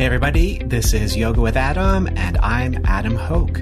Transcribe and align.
Hey, 0.00 0.06
everybody, 0.06 0.56
this 0.64 0.94
is 0.94 1.14
Yoga 1.14 1.42
with 1.42 1.58
Adam, 1.58 2.08
and 2.16 2.38
I'm 2.38 2.82
Adam 2.86 3.16
Hoke. 3.16 3.60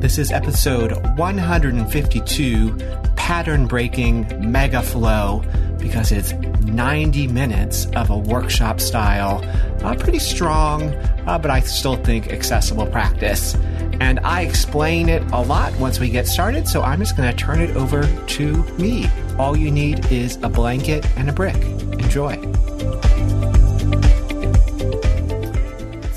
This 0.00 0.18
is 0.18 0.32
episode 0.32 0.90
152 1.16 2.76
Pattern 3.14 3.68
Breaking 3.68 4.50
Mega 4.50 4.82
Flow 4.82 5.44
because 5.78 6.10
it's 6.10 6.32
90 6.32 7.28
minutes 7.28 7.86
of 7.94 8.10
a 8.10 8.18
workshop 8.18 8.80
style, 8.80 9.44
uh, 9.84 9.94
pretty 9.94 10.18
strong, 10.18 10.92
uh, 11.28 11.38
but 11.38 11.52
I 11.52 11.60
still 11.60 11.94
think 11.94 12.32
accessible 12.32 12.88
practice. 12.88 13.54
And 14.00 14.18
I 14.24 14.40
explain 14.40 15.08
it 15.08 15.22
a 15.30 15.40
lot 15.40 15.72
once 15.78 16.00
we 16.00 16.10
get 16.10 16.26
started, 16.26 16.66
so 16.66 16.82
I'm 16.82 16.98
just 16.98 17.16
going 17.16 17.30
to 17.30 17.36
turn 17.36 17.60
it 17.60 17.76
over 17.76 18.02
to 18.02 18.64
me. 18.80 19.06
All 19.38 19.56
you 19.56 19.70
need 19.70 20.10
is 20.10 20.34
a 20.42 20.48
blanket 20.48 21.06
and 21.16 21.30
a 21.30 21.32
brick. 21.32 21.62
Enjoy. 22.00 22.34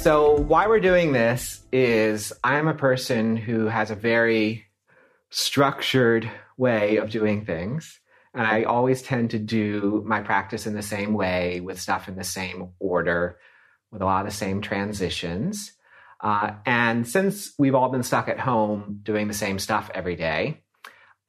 So, 0.04 0.34
why 0.34 0.68
we're 0.68 0.82
doing 0.82 1.14
this 1.14 1.62
is 1.72 2.34
I'm 2.44 2.68
a 2.68 2.74
person 2.74 3.38
who 3.38 3.68
has 3.68 3.90
a 3.90 3.96
very 3.96 4.66
structured 5.30 6.30
way 6.58 6.98
of 6.98 7.10
doing 7.10 7.46
things. 7.46 8.02
And 8.34 8.46
I 8.46 8.64
always 8.64 9.02
tend 9.02 9.30
to 9.30 9.40
do 9.40 10.04
my 10.06 10.20
practice 10.20 10.68
in 10.68 10.74
the 10.74 10.82
same 10.82 11.14
way, 11.14 11.62
with 11.62 11.80
stuff 11.80 12.10
in 12.10 12.18
the 12.18 12.26
same 12.26 12.72
order, 12.80 13.40
with 13.94 14.02
a 14.02 14.06
lot 14.06 14.26
of 14.26 14.30
the 14.30 14.36
same 14.36 14.60
transitions. 14.60 15.72
Uh, 16.20 16.56
and 16.66 17.08
since 17.08 17.54
we've 17.58 17.74
all 17.74 17.88
been 17.88 18.04
stuck 18.04 18.28
at 18.28 18.42
home 18.42 19.00
doing 19.04 19.30
the 19.30 19.34
same 19.34 19.58
stuff 19.58 19.90
every 19.94 20.18
day, 20.18 20.64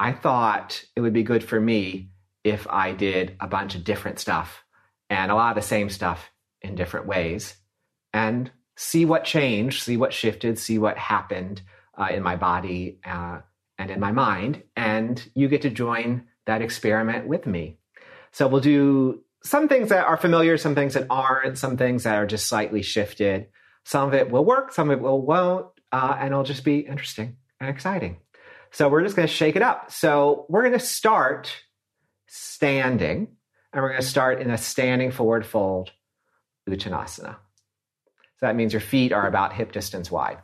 I 0.00 0.10
thought 0.10 0.82
it 0.96 1.00
would 1.00 1.12
be 1.12 1.22
good 1.22 1.44
for 1.44 1.60
me 1.60 2.10
if 2.42 2.66
I 2.68 2.90
did 2.90 3.36
a 3.38 3.46
bunch 3.46 3.76
of 3.76 3.84
different 3.84 4.18
stuff 4.18 4.64
and 5.08 5.30
a 5.30 5.36
lot 5.36 5.56
of 5.56 5.62
the 5.62 5.68
same 5.68 5.90
stuff 5.90 6.28
in 6.60 6.74
different 6.74 7.06
ways. 7.06 7.54
And 8.12 8.50
see 8.76 9.04
what 9.04 9.24
changed, 9.24 9.82
see 9.82 9.96
what 9.96 10.12
shifted, 10.12 10.58
see 10.58 10.78
what 10.78 10.98
happened 10.98 11.62
uh, 11.96 12.08
in 12.10 12.22
my 12.22 12.36
body 12.36 12.98
uh, 13.04 13.40
and 13.78 13.90
in 13.90 14.00
my 14.00 14.12
mind. 14.12 14.62
And 14.76 15.24
you 15.34 15.48
get 15.48 15.62
to 15.62 15.70
join 15.70 16.26
that 16.46 16.62
experiment 16.62 17.26
with 17.26 17.46
me. 17.46 17.78
So 18.32 18.48
we'll 18.48 18.60
do 18.60 19.22
some 19.44 19.68
things 19.68 19.90
that 19.90 20.06
are 20.06 20.16
familiar, 20.16 20.56
some 20.56 20.74
things 20.74 20.94
that 20.94 21.06
aren't, 21.10 21.58
some 21.58 21.76
things 21.76 22.04
that 22.04 22.16
are 22.16 22.26
just 22.26 22.48
slightly 22.48 22.82
shifted. 22.82 23.48
Some 23.84 24.08
of 24.08 24.14
it 24.14 24.30
will 24.30 24.44
work, 24.44 24.72
some 24.72 24.90
of 24.90 24.98
it 24.98 25.02
will 25.02 25.24
won't, 25.24 25.66
uh, 25.92 26.16
and 26.18 26.32
it'll 26.32 26.42
just 26.42 26.64
be 26.64 26.78
interesting 26.80 27.36
and 27.60 27.68
exciting. 27.68 28.18
So 28.72 28.88
we're 28.88 29.02
just 29.02 29.14
going 29.14 29.28
to 29.28 29.32
shake 29.32 29.54
it 29.54 29.62
up. 29.62 29.92
So 29.92 30.46
we're 30.48 30.62
going 30.62 30.72
to 30.72 30.84
start 30.84 31.54
standing, 32.26 33.28
and 33.72 33.82
we're 33.82 33.90
going 33.90 34.00
to 34.00 34.06
start 34.06 34.40
in 34.40 34.50
a 34.50 34.58
standing 34.58 35.12
forward 35.12 35.46
fold 35.46 35.92
Uttanasana. 36.68 37.36
That 38.44 38.56
means 38.56 38.74
your 38.74 38.80
feet 38.80 39.10
are 39.10 39.26
about 39.26 39.54
hip 39.54 39.72
distance 39.72 40.10
wide. 40.10 40.36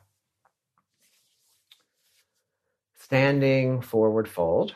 Standing 2.98 3.82
forward 3.82 4.26
fold. 4.26 4.74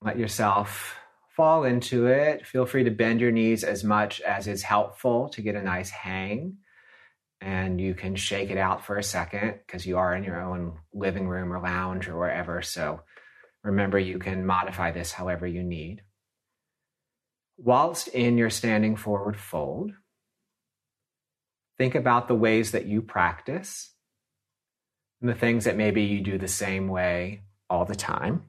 Let 0.00 0.16
yourself 0.16 0.94
fall 1.34 1.64
into 1.64 2.06
it. 2.06 2.46
Feel 2.46 2.66
free 2.66 2.84
to 2.84 2.90
bend 2.92 3.20
your 3.20 3.32
knees 3.32 3.64
as 3.64 3.82
much 3.82 4.20
as 4.20 4.46
is 4.46 4.62
helpful 4.62 5.28
to 5.30 5.42
get 5.42 5.56
a 5.56 5.62
nice 5.62 5.90
hang. 5.90 6.58
And 7.40 7.80
you 7.80 7.92
can 7.92 8.14
shake 8.14 8.50
it 8.50 8.58
out 8.58 8.86
for 8.86 8.98
a 8.98 9.02
second 9.02 9.58
because 9.66 9.84
you 9.84 9.98
are 9.98 10.14
in 10.14 10.22
your 10.22 10.40
own 10.40 10.78
living 10.94 11.26
room 11.26 11.52
or 11.52 11.60
lounge 11.60 12.06
or 12.06 12.16
wherever. 12.16 12.62
So 12.62 13.00
remember, 13.64 13.98
you 13.98 14.20
can 14.20 14.46
modify 14.46 14.92
this 14.92 15.10
however 15.10 15.48
you 15.48 15.64
need. 15.64 16.02
Whilst 17.56 18.06
in 18.06 18.38
your 18.38 18.50
standing 18.50 18.94
forward 18.94 19.36
fold, 19.36 19.90
Think 21.78 21.94
about 21.94 22.28
the 22.28 22.34
ways 22.34 22.72
that 22.72 22.86
you 22.86 23.02
practice 23.02 23.92
and 25.20 25.30
the 25.30 25.34
things 25.34 25.64
that 25.64 25.76
maybe 25.76 26.02
you 26.02 26.20
do 26.20 26.38
the 26.38 26.48
same 26.48 26.88
way 26.88 27.42
all 27.70 27.84
the 27.84 27.94
time. 27.94 28.44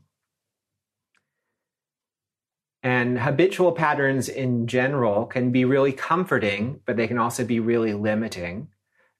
And 2.83 3.17
habitual 3.17 3.71
patterns 3.71 4.27
in 4.27 4.67
general 4.67 5.25
can 5.25 5.51
be 5.51 5.63
really 5.63 5.93
comforting, 5.93 6.81
but 6.85 6.97
they 6.97 7.07
can 7.07 7.17
also 7.17 7.45
be 7.45 7.61
really 7.61 7.93
limiting. 7.93 8.67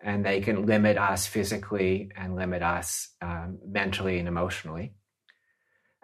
And 0.02 0.26
they 0.26 0.42
can 0.42 0.66
limit 0.66 0.98
us 0.98 1.26
physically 1.28 2.12
and 2.18 2.36
limit 2.36 2.62
us 2.62 3.10
um, 3.22 3.60
mentally 3.66 4.20
and 4.20 4.28
emotionally. 4.28 4.96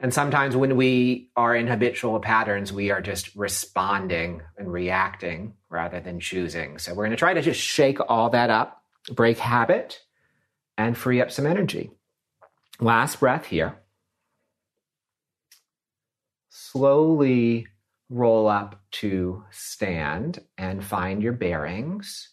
And 0.02 0.14
sometimes 0.14 0.56
when 0.56 0.78
we 0.78 1.30
are 1.36 1.56
in 1.56 1.68
habitual 1.68 2.20
patterns, 2.20 2.72
we 2.72 2.90
are 2.90 3.02
just 3.02 3.36
responding 3.36 4.42
and 4.58 4.72
reacting 4.72 5.56
rather 5.70 6.00
than 6.00 6.22
choosing. 6.22 6.78
So 6.78 6.94
we're 6.94 7.04
going 7.04 7.12
to 7.12 7.18
try 7.18 7.34
to 7.34 7.42
just 7.42 7.60
shake 7.60 8.00
all 8.08 8.30
that 8.30 8.50
up, 8.50 8.82
break 9.12 9.38
habit, 9.38 10.00
and 10.78 10.98
free 10.98 11.22
up 11.22 11.32
some 11.32 11.46
energy. 11.46 11.92
Last 12.80 13.20
breath 13.20 13.46
here. 13.46 13.78
Slowly 16.50 17.68
roll 18.10 18.48
up 18.48 18.82
to 18.92 19.44
stand 19.52 20.40
and 20.58 20.84
find 20.84 21.22
your 21.22 21.34
bearings. 21.34 22.30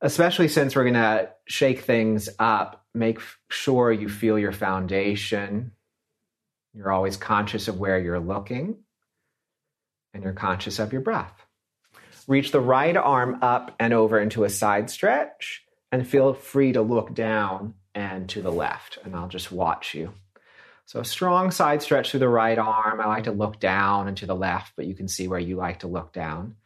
Especially 0.00 0.48
since 0.48 0.74
we're 0.74 0.82
going 0.82 0.94
to 0.94 1.30
shake 1.46 1.82
things 1.82 2.28
up, 2.40 2.84
make 2.94 3.20
sure 3.48 3.92
you 3.92 4.08
feel 4.08 4.38
your 4.38 4.52
foundation 4.52 5.70
you're 6.74 6.92
always 6.92 7.16
conscious 7.16 7.68
of 7.68 7.78
where 7.78 7.98
you're 7.98 8.20
looking, 8.20 8.78
and 10.12 10.22
you're 10.22 10.32
conscious 10.32 10.78
of 10.78 10.92
your 10.92 11.02
breath. 11.02 11.44
Reach 12.26 12.52
the 12.52 12.60
right 12.60 12.96
arm 12.96 13.38
up 13.42 13.74
and 13.78 13.92
over 13.92 14.18
into 14.18 14.44
a 14.44 14.50
side 14.50 14.90
stretch, 14.90 15.64
and 15.92 16.06
feel 16.06 16.34
free 16.34 16.72
to 16.72 16.82
look 16.82 17.14
down 17.14 17.74
and 17.94 18.28
to 18.30 18.42
the 18.42 18.52
left, 18.52 18.98
and 19.04 19.14
I'll 19.14 19.28
just 19.28 19.52
watch 19.52 19.94
you. 19.94 20.12
So, 20.86 21.00
a 21.00 21.04
strong 21.04 21.50
side 21.50 21.80
stretch 21.82 22.10
through 22.10 22.20
the 22.20 22.28
right 22.28 22.58
arm. 22.58 23.00
I 23.00 23.06
like 23.06 23.24
to 23.24 23.32
look 23.32 23.58
down 23.58 24.06
and 24.08 24.16
to 24.18 24.26
the 24.26 24.34
left, 24.34 24.72
but 24.76 24.86
you 24.86 24.94
can 24.94 25.08
see 25.08 25.28
where 25.28 25.40
you 25.40 25.56
like 25.56 25.80
to 25.80 25.86
look 25.88 26.12
down. 26.12 26.56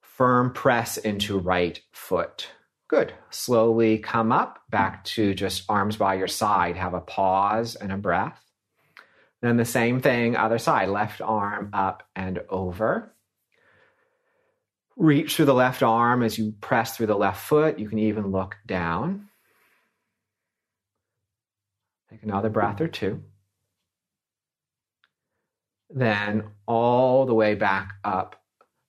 Firm 0.00 0.52
press 0.52 0.96
into 0.96 1.38
right 1.38 1.80
foot. 1.92 2.48
Good. 2.88 3.12
Slowly 3.30 3.98
come 3.98 4.32
up 4.32 4.60
back 4.70 5.04
to 5.04 5.34
just 5.34 5.64
arms 5.68 5.96
by 5.96 6.14
your 6.14 6.28
side. 6.28 6.76
Have 6.76 6.94
a 6.94 7.00
pause 7.00 7.74
and 7.74 7.92
a 7.92 7.96
breath. 7.96 8.41
Then 9.42 9.56
the 9.56 9.64
same 9.64 10.00
thing, 10.00 10.36
other 10.36 10.58
side, 10.58 10.88
left 10.88 11.20
arm 11.20 11.70
up 11.72 12.04
and 12.14 12.40
over. 12.48 13.12
Reach 14.96 15.34
through 15.34 15.46
the 15.46 15.54
left 15.54 15.82
arm 15.82 16.22
as 16.22 16.38
you 16.38 16.54
press 16.60 16.96
through 16.96 17.08
the 17.08 17.16
left 17.16 17.44
foot. 17.44 17.78
You 17.80 17.88
can 17.88 17.98
even 17.98 18.30
look 18.30 18.56
down. 18.66 19.28
Take 22.08 22.22
another 22.22 22.50
breath 22.50 22.80
or 22.80 22.86
two. 22.86 23.22
Then 25.90 26.44
all 26.66 27.26
the 27.26 27.34
way 27.34 27.56
back 27.56 27.94
up, 28.04 28.36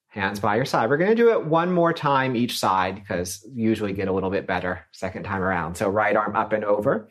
hands 0.08 0.40
by 0.40 0.56
your 0.56 0.66
side. 0.66 0.90
We're 0.90 0.97
going 0.97 1.09
to 1.09 1.16
do 1.16 1.31
it 1.31 1.46
one 1.46 1.72
more 1.72 1.94
time 1.94 2.35
each 2.35 2.59
side 2.59 2.96
because 2.96 3.44
usually 3.56 3.94
get 3.94 4.08
a 4.08 4.14
little 4.14 4.30
bit 4.30 4.46
better 4.46 4.85
second 4.91 5.24
time 5.24 5.41
around. 5.41 5.75
So 5.75 5.90
right 5.90 6.16
arm 6.16 6.35
up 6.35 6.53
and 6.53 6.64
over. 6.64 7.09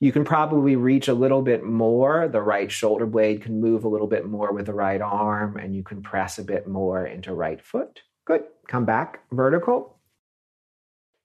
You 0.00 0.12
can 0.12 0.24
probably 0.24 0.76
reach 0.76 1.08
a 1.08 1.14
little 1.14 1.40
bit 1.40 1.64
more. 1.64 2.28
The 2.28 2.42
right 2.42 2.70
shoulder 2.70 3.06
blade 3.06 3.42
can 3.42 3.60
move 3.60 3.84
a 3.84 3.88
little 3.88 4.06
bit 4.06 4.26
more 4.26 4.52
with 4.52 4.66
the 4.66 4.74
right 4.74 5.00
arm, 5.00 5.56
and 5.56 5.74
you 5.74 5.82
can 5.82 6.02
press 6.02 6.38
a 6.38 6.44
bit 6.44 6.66
more 6.66 7.06
into 7.06 7.32
right 7.32 7.62
foot. 7.62 8.02
Good. 8.24 8.44
Come 8.68 8.84
back 8.84 9.20
vertical. 9.30 9.98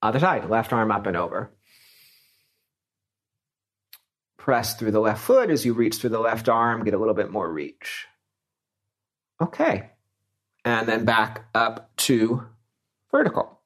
Other 0.01 0.19
side, 0.19 0.49
left 0.49 0.71
arm 0.71 0.91
up 0.91 1.07
and 1.07 1.17
over. 1.17 1.51
Press 4.37 4.75
through 4.75 4.91
the 4.91 5.01
left 5.01 5.21
foot 5.21 5.49
as 5.49 5.65
you 5.65 5.73
reach 5.73 5.97
through 5.97 6.11
the 6.11 6.19
left 6.19 6.47
arm, 6.47 6.85
get 6.85 6.93
a 6.93 6.97
little 6.97 7.13
bit 7.13 7.31
more 7.31 7.51
reach. 7.51 8.07
Okay. 9.41 9.91
And 10.63 10.87
then 10.87 11.05
back 11.05 11.45
up 11.53 11.95
to 11.97 12.45
vertical. 13.11 13.58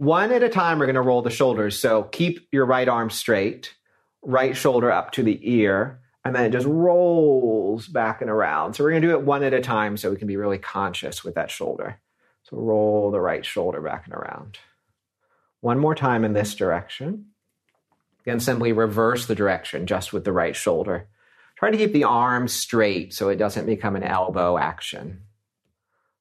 One 0.00 0.32
at 0.32 0.42
a 0.42 0.48
time, 0.48 0.78
we're 0.78 0.86
going 0.86 0.94
to 0.94 1.02
roll 1.02 1.20
the 1.20 1.28
shoulders. 1.28 1.78
So 1.78 2.04
keep 2.04 2.48
your 2.52 2.64
right 2.64 2.88
arm 2.88 3.10
straight, 3.10 3.74
right 4.22 4.56
shoulder 4.56 4.90
up 4.90 5.12
to 5.12 5.22
the 5.22 5.38
ear, 5.42 6.00
and 6.24 6.34
then 6.34 6.44
it 6.44 6.52
just 6.52 6.66
rolls 6.66 7.86
back 7.86 8.22
and 8.22 8.30
around. 8.30 8.72
So 8.72 8.82
we're 8.82 8.92
going 8.92 9.02
to 9.02 9.08
do 9.08 9.12
it 9.12 9.26
one 9.26 9.42
at 9.42 9.52
a 9.52 9.60
time 9.60 9.98
so 9.98 10.10
we 10.10 10.16
can 10.16 10.26
be 10.26 10.38
really 10.38 10.56
conscious 10.56 11.22
with 11.22 11.34
that 11.34 11.50
shoulder. 11.50 12.00
So 12.44 12.56
roll 12.56 13.10
the 13.10 13.20
right 13.20 13.44
shoulder 13.44 13.82
back 13.82 14.06
and 14.06 14.14
around. 14.14 14.58
One 15.60 15.78
more 15.78 15.94
time 15.94 16.24
in 16.24 16.32
this 16.32 16.54
direction. 16.54 17.26
Again, 18.22 18.40
simply 18.40 18.72
reverse 18.72 19.26
the 19.26 19.34
direction 19.34 19.86
just 19.86 20.14
with 20.14 20.24
the 20.24 20.32
right 20.32 20.56
shoulder. 20.56 21.08
Try 21.56 21.72
to 21.72 21.76
keep 21.76 21.92
the 21.92 22.04
arm 22.04 22.48
straight 22.48 23.12
so 23.12 23.28
it 23.28 23.36
doesn't 23.36 23.66
become 23.66 23.96
an 23.96 24.04
elbow 24.04 24.56
action. 24.56 25.24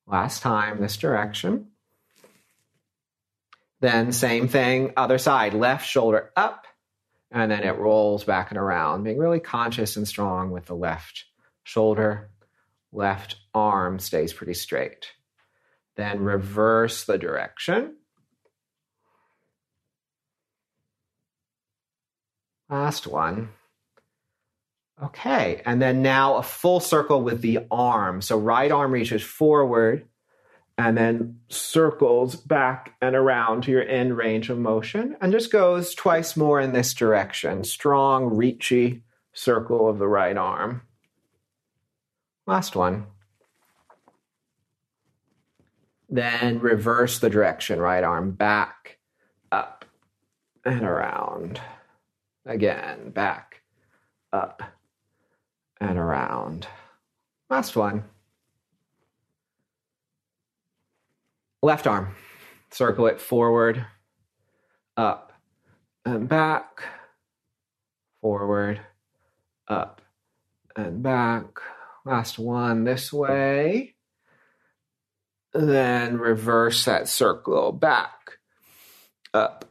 Last 0.05 0.41
time, 0.41 0.81
this 0.81 0.97
direction. 0.97 1.68
Then 3.81 4.11
same 4.11 4.47
thing, 4.47 4.93
other 4.97 5.17
side, 5.17 5.53
left 5.53 5.87
shoulder 5.87 6.31
up, 6.35 6.65
and 7.31 7.49
then 7.49 7.63
it 7.63 7.77
rolls 7.77 8.23
back 8.23 8.51
and 8.51 8.57
around, 8.57 9.03
being 9.03 9.17
really 9.17 9.39
conscious 9.39 9.95
and 9.95 10.07
strong 10.07 10.51
with 10.51 10.65
the 10.65 10.75
left 10.75 11.25
shoulder, 11.63 12.29
left 12.91 13.37
arm 13.53 13.99
stays 13.99 14.33
pretty 14.33 14.53
straight. 14.53 15.11
Then 15.95 16.23
reverse 16.23 17.05
the 17.05 17.17
direction. 17.17 17.95
Last 22.69 23.07
one. 23.07 23.49
Okay, 25.01 25.61
and 25.65 25.81
then 25.81 26.01
now 26.01 26.35
a 26.35 26.43
full 26.43 26.81
circle 26.81 27.21
with 27.21 27.41
the 27.41 27.59
arm. 27.71 28.21
So 28.21 28.37
right 28.37 28.71
arm 28.71 28.91
reaches 28.91 29.23
forward 29.23 30.07
and 30.79 30.97
then 30.97 31.37
circles 31.49 32.37
back 32.37 32.95
and 33.01 33.13
around 33.13 33.63
to 33.63 33.69
your 33.71 33.83
end 33.83 34.15
range 34.15 34.49
of 34.49 34.57
motion 34.57 35.17
and 35.19 35.29
just 35.29 35.51
goes 35.51 35.93
twice 35.93 36.37
more 36.37 36.61
in 36.61 36.71
this 36.71 36.93
direction. 36.93 37.65
Strong, 37.65 38.29
reachy 38.29 39.01
circle 39.33 39.89
of 39.89 39.99
the 39.99 40.07
right 40.07 40.37
arm. 40.37 40.81
Last 42.47 42.77
one. 42.77 43.07
Then 46.07 46.59
reverse 46.59 47.19
the 47.19 47.29
direction, 47.29 47.81
right 47.81 48.03
arm 48.03 48.31
back, 48.31 48.99
up, 49.51 49.83
and 50.63 50.83
around. 50.83 51.59
Again, 52.45 53.09
back, 53.09 53.63
up, 54.31 54.63
and 55.81 55.99
around. 55.99 56.67
Last 57.49 57.75
one. 57.75 58.05
Left 61.61 61.87
arm. 61.87 62.15
Circle 62.71 63.07
it 63.07 63.19
forward, 63.19 63.85
up, 64.95 65.33
and 66.05 66.29
back, 66.29 66.83
forward, 68.21 68.81
up, 69.67 70.01
and 70.75 71.01
back. 71.01 71.45
Last 72.05 72.39
one 72.39 72.83
this 72.83 73.11
way. 73.11 73.95
Then 75.53 76.17
reverse 76.17 76.85
that 76.85 77.07
circle 77.07 77.71
back, 77.71 78.37
up, 79.33 79.65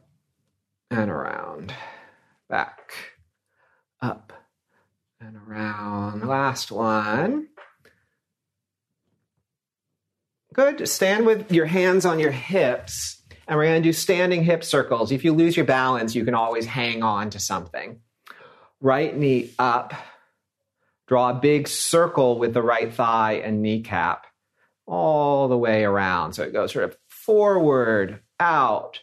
and 0.91 1.09
around, 1.09 1.73
back, 2.49 2.91
up, 4.01 4.33
and 5.21 5.37
around. 5.37 6.27
Last 6.27 6.71
one. 6.71 7.48
Good. 10.59 10.89
Stand 10.89 11.25
with 11.25 11.53
your 11.53 11.67
hands 11.67 12.05
on 12.05 12.19
your 12.19 12.31
hips. 12.31 13.21
And 13.47 13.57
we're 13.57 13.63
going 13.63 13.81
to 13.81 13.87
do 13.89 13.93
standing 13.93 14.43
hip 14.43 14.65
circles. 14.65 15.09
If 15.09 15.23
you 15.23 15.31
lose 15.31 15.55
your 15.55 15.65
balance, 15.65 16.15
you 16.15 16.25
can 16.25 16.33
always 16.33 16.65
hang 16.65 17.01
on 17.01 17.29
to 17.29 17.39
something. 17.39 18.01
Right 18.81 19.15
knee 19.15 19.51
up. 19.57 19.93
Draw 21.07 21.29
a 21.29 21.33
big 21.35 21.69
circle 21.69 22.37
with 22.37 22.53
the 22.53 22.61
right 22.61 22.93
thigh 22.93 23.35
and 23.35 23.61
kneecap 23.61 24.27
all 24.85 25.47
the 25.47 25.57
way 25.57 25.85
around. 25.85 26.33
So 26.33 26.43
it 26.43 26.51
goes 26.51 26.73
sort 26.73 26.83
of 26.83 26.97
forward, 27.07 28.19
out, 28.37 28.99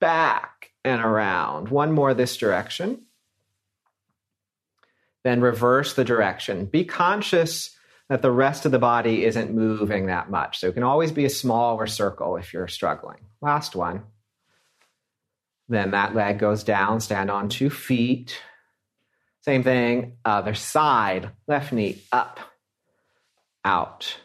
back, 0.00 0.72
and 0.84 1.00
around. 1.02 1.70
One 1.70 1.92
more 1.92 2.12
this 2.12 2.36
direction 2.36 3.06
then 5.22 5.40
reverse 5.40 5.94
the 5.94 6.04
direction. 6.04 6.64
Be 6.66 6.84
conscious 6.84 7.76
that 8.10 8.22
the 8.22 8.30
rest 8.30 8.66
of 8.66 8.72
the 8.72 8.78
body 8.80 9.24
isn't 9.24 9.54
moving 9.54 10.06
that 10.06 10.28
much. 10.28 10.58
So 10.58 10.66
it 10.66 10.74
can 10.74 10.82
always 10.82 11.12
be 11.12 11.24
a 11.26 11.30
smaller 11.30 11.86
circle 11.86 12.36
if 12.36 12.52
you're 12.52 12.66
struggling. 12.66 13.20
Last 13.40 13.76
one. 13.76 14.02
Then 15.68 15.92
that 15.92 16.16
leg 16.16 16.40
goes 16.40 16.64
down, 16.64 16.98
stand 16.98 17.30
on 17.30 17.48
two 17.48 17.70
feet. 17.70 18.36
Same 19.42 19.62
thing, 19.62 20.16
other 20.24 20.54
side, 20.54 21.30
left 21.46 21.72
knee 21.72 22.02
up, 22.10 22.40
out, 23.64 24.16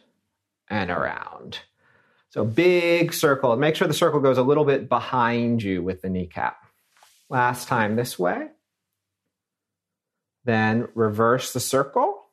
and 0.68 0.90
around. 0.90 1.60
So 2.32 2.44
big 2.44 3.14
circle. 3.14 3.56
Make 3.56 3.76
sure 3.76 3.88
the 3.88 3.94
circle 3.94 4.20
goes 4.20 4.40
a 4.40 4.44
little 4.44 4.66
bit 4.66 4.90
behind 4.90 5.62
you 5.62 5.84
with 5.84 6.02
the 6.02 6.10
kneecap. 6.10 6.58
Last 7.30 7.68
time 7.68 7.96
this 7.96 8.18
way. 8.18 8.48
Then 10.44 10.88
reverse 10.96 11.54
the 11.54 11.60
circle. 11.60 12.25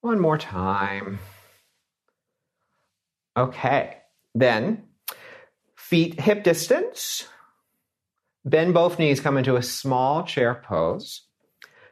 One 0.00 0.20
more 0.20 0.38
time. 0.38 1.18
Okay. 3.36 3.98
Then 4.34 4.84
feet 5.76 6.20
hip 6.20 6.44
distance. 6.44 7.26
Bend 8.44 8.72
both 8.72 8.98
knees, 8.98 9.20
come 9.20 9.36
into 9.36 9.56
a 9.56 9.62
small 9.62 10.24
chair 10.24 10.54
pose. 10.54 11.22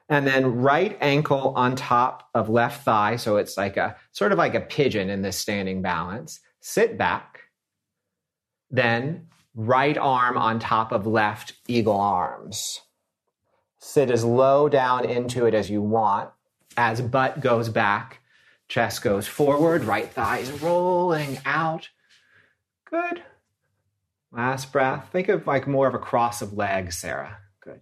And 0.09 0.27
then 0.27 0.63
right 0.63 0.97
ankle 1.03 1.53
on 1.55 1.77
top 1.77 2.29
of 2.35 2.49
left 2.49 2.85
thigh. 2.85 3.17
So 3.17 3.37
it's 3.37 3.59
like 3.59 3.77
a 3.77 3.97
sort 4.13 4.33
of 4.33 4.39
like 4.39 4.55
a 4.55 4.61
pigeon 4.61 5.11
in 5.11 5.21
this 5.21 5.37
standing 5.37 5.83
balance. 5.83 6.41
Sit 6.61 6.97
back. 6.97 7.41
Then 8.71 9.27
right 9.55 9.99
arm 9.99 10.39
on 10.39 10.59
top 10.59 10.93
of 10.93 11.07
left 11.07 11.53
eagle 11.67 12.01
arms. 12.01 12.81
Sit 13.81 14.11
as 14.11 14.25
low 14.25 14.69
down 14.69 15.05
into 15.05 15.45
it 15.45 15.55
as 15.55 15.69
you 15.69 15.83
want. 15.83 16.31
As 16.79 17.01
butt 17.01 17.41
goes 17.41 17.69
back, 17.69 18.21
chest 18.69 19.03
goes 19.03 19.27
forward, 19.27 19.83
right 19.83 20.09
thigh 20.09 20.39
is 20.39 20.63
rolling 20.63 21.41
out. 21.45 21.89
Good. 22.89 23.25
Last 24.31 24.71
breath. 24.71 25.09
Think 25.11 25.29
of 25.29 25.45
like 25.45 25.67
more 25.67 25.89
of 25.89 25.95
a 25.95 25.99
cross 25.99 26.41
of 26.41 26.53
legs, 26.53 26.97
Sarah. 26.97 27.39
Good. 27.61 27.81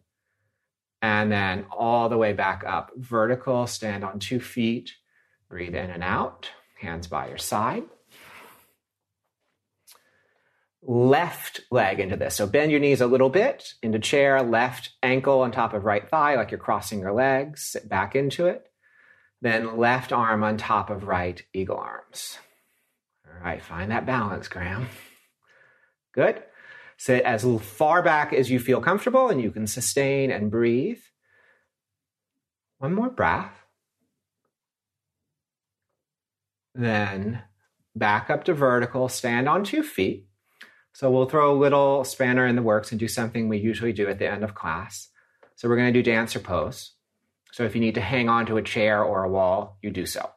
And 1.03 1.31
then 1.31 1.67
all 1.71 2.09
the 2.09 2.17
way 2.17 2.33
back 2.33 2.65
up. 2.67 2.91
Vertical, 2.97 3.67
stand 3.67 4.03
on 4.03 4.19
two 4.19 4.41
feet. 4.41 4.93
Breathe 5.51 5.75
in 5.75 5.91
and 5.91 6.03
out. 6.03 6.49
Hands 6.81 7.07
by 7.07 7.29
your 7.29 7.37
side 7.37 7.85
left 10.89 11.61
leg 11.73 11.99
into 11.99 12.17
this. 12.17 12.37
So 12.37 12.47
bend 12.47 12.71
your 12.71 12.79
knees 12.79 13.01
a 13.01 13.09
little 13.09 13.29
bit 13.29 13.75
into 13.83 13.99
chair, 13.99 14.41
left 14.41 14.93
ankle 15.03 15.41
on 15.41 15.51
top 15.51 15.75
of 15.75 15.85
right 15.85 16.09
thigh, 16.09 16.37
like 16.37 16.53
you're 16.53 16.61
crossing 16.61 17.01
your 17.01 17.13
legs. 17.13 17.63
Sit 17.63 17.89
back 17.89 18.15
into 18.15 18.47
it. 18.47 18.71
Then 19.43 19.77
left 19.77 20.13
arm 20.13 20.43
on 20.43 20.57
top 20.57 20.91
of 20.91 21.05
right 21.05 21.43
eagle 21.53 21.77
arms. 21.77 22.39
All 23.27 23.45
right, 23.45 23.63
find 23.63 23.91
that 23.91 24.07
balance, 24.07 24.49
Graham. 24.49 24.89
Good. 26.13 26.43
Sit 26.97 27.23
as 27.25 27.45
far 27.61 28.03
back 28.03 28.33
as 28.33 28.51
you 28.51 28.59
feel 28.59 28.81
comfortable 28.81 29.29
and 29.29 29.41
you 29.41 29.51
can 29.51 29.67
sustain 29.67 30.31
and 30.31 30.51
breathe. 30.51 31.01
One 32.79 32.95
more 32.95 33.11
breath. 33.11 33.53
Then 36.75 37.43
back 37.95 38.31
up 38.31 38.45
to 38.45 38.55
vertical, 38.55 39.09
stand 39.09 39.49
on 39.49 39.65
two 39.65 39.83
feet. 39.83 40.27
So 40.93 41.11
we'll 41.11 41.29
throw 41.29 41.53
a 41.53 41.59
little 41.59 42.05
spanner 42.05 42.47
in 42.47 42.57
the 42.57 42.63
works 42.63 42.91
and 42.91 42.99
do 42.99 43.09
something 43.09 43.49
we 43.49 43.59
usually 43.59 43.93
do 43.93 44.09
at 44.09 44.19
the 44.19 44.31
end 44.31 44.43
of 44.43 44.55
class. 44.55 45.09
So 45.55 45.69
we're 45.69 45.77
going 45.77 45.93
to 45.93 46.03
do 46.03 46.03
dancer 46.03 46.39
pose. 46.39 46.96
So 47.57 47.65
if 47.65 47.75
you 47.75 47.81
need 47.81 47.95
to 47.95 48.03
hang 48.03 48.29
onto 48.29 48.59
a 48.59 48.63
chair 48.63 49.03
or 49.03 49.25
a 49.25 49.31
wall, 49.31 49.79
you 49.81 49.91
do 49.91 50.05
so. 50.05 50.29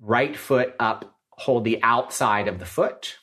Right 0.00 0.36
foot 0.36 0.74
up, 0.80 1.14
hold 1.30 1.62
the 1.62 1.80
outside 1.80 2.48
of 2.48 2.58
the 2.58 2.66
foot, 2.66 3.18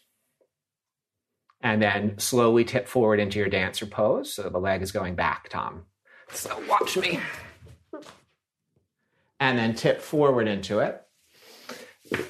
and 1.59 1.81
then 1.81 2.17
slowly 2.19 2.63
tip 2.63 2.87
forward 2.87 3.19
into 3.19 3.37
your 3.37 3.49
dancer 3.49 3.85
pose. 3.85 4.33
So 4.33 4.43
the 4.43 4.59
leg 4.59 4.81
is 4.81 4.93
going 4.93 5.15
back, 5.15 5.49
Tom. 5.49 5.87
So 6.31 6.57
watch 6.69 6.95
me. 6.95 7.19
And 9.41 9.59
then 9.59 9.75
tip 9.75 9.99
forward 9.99 10.47
into 10.47 10.79
it 10.79 11.01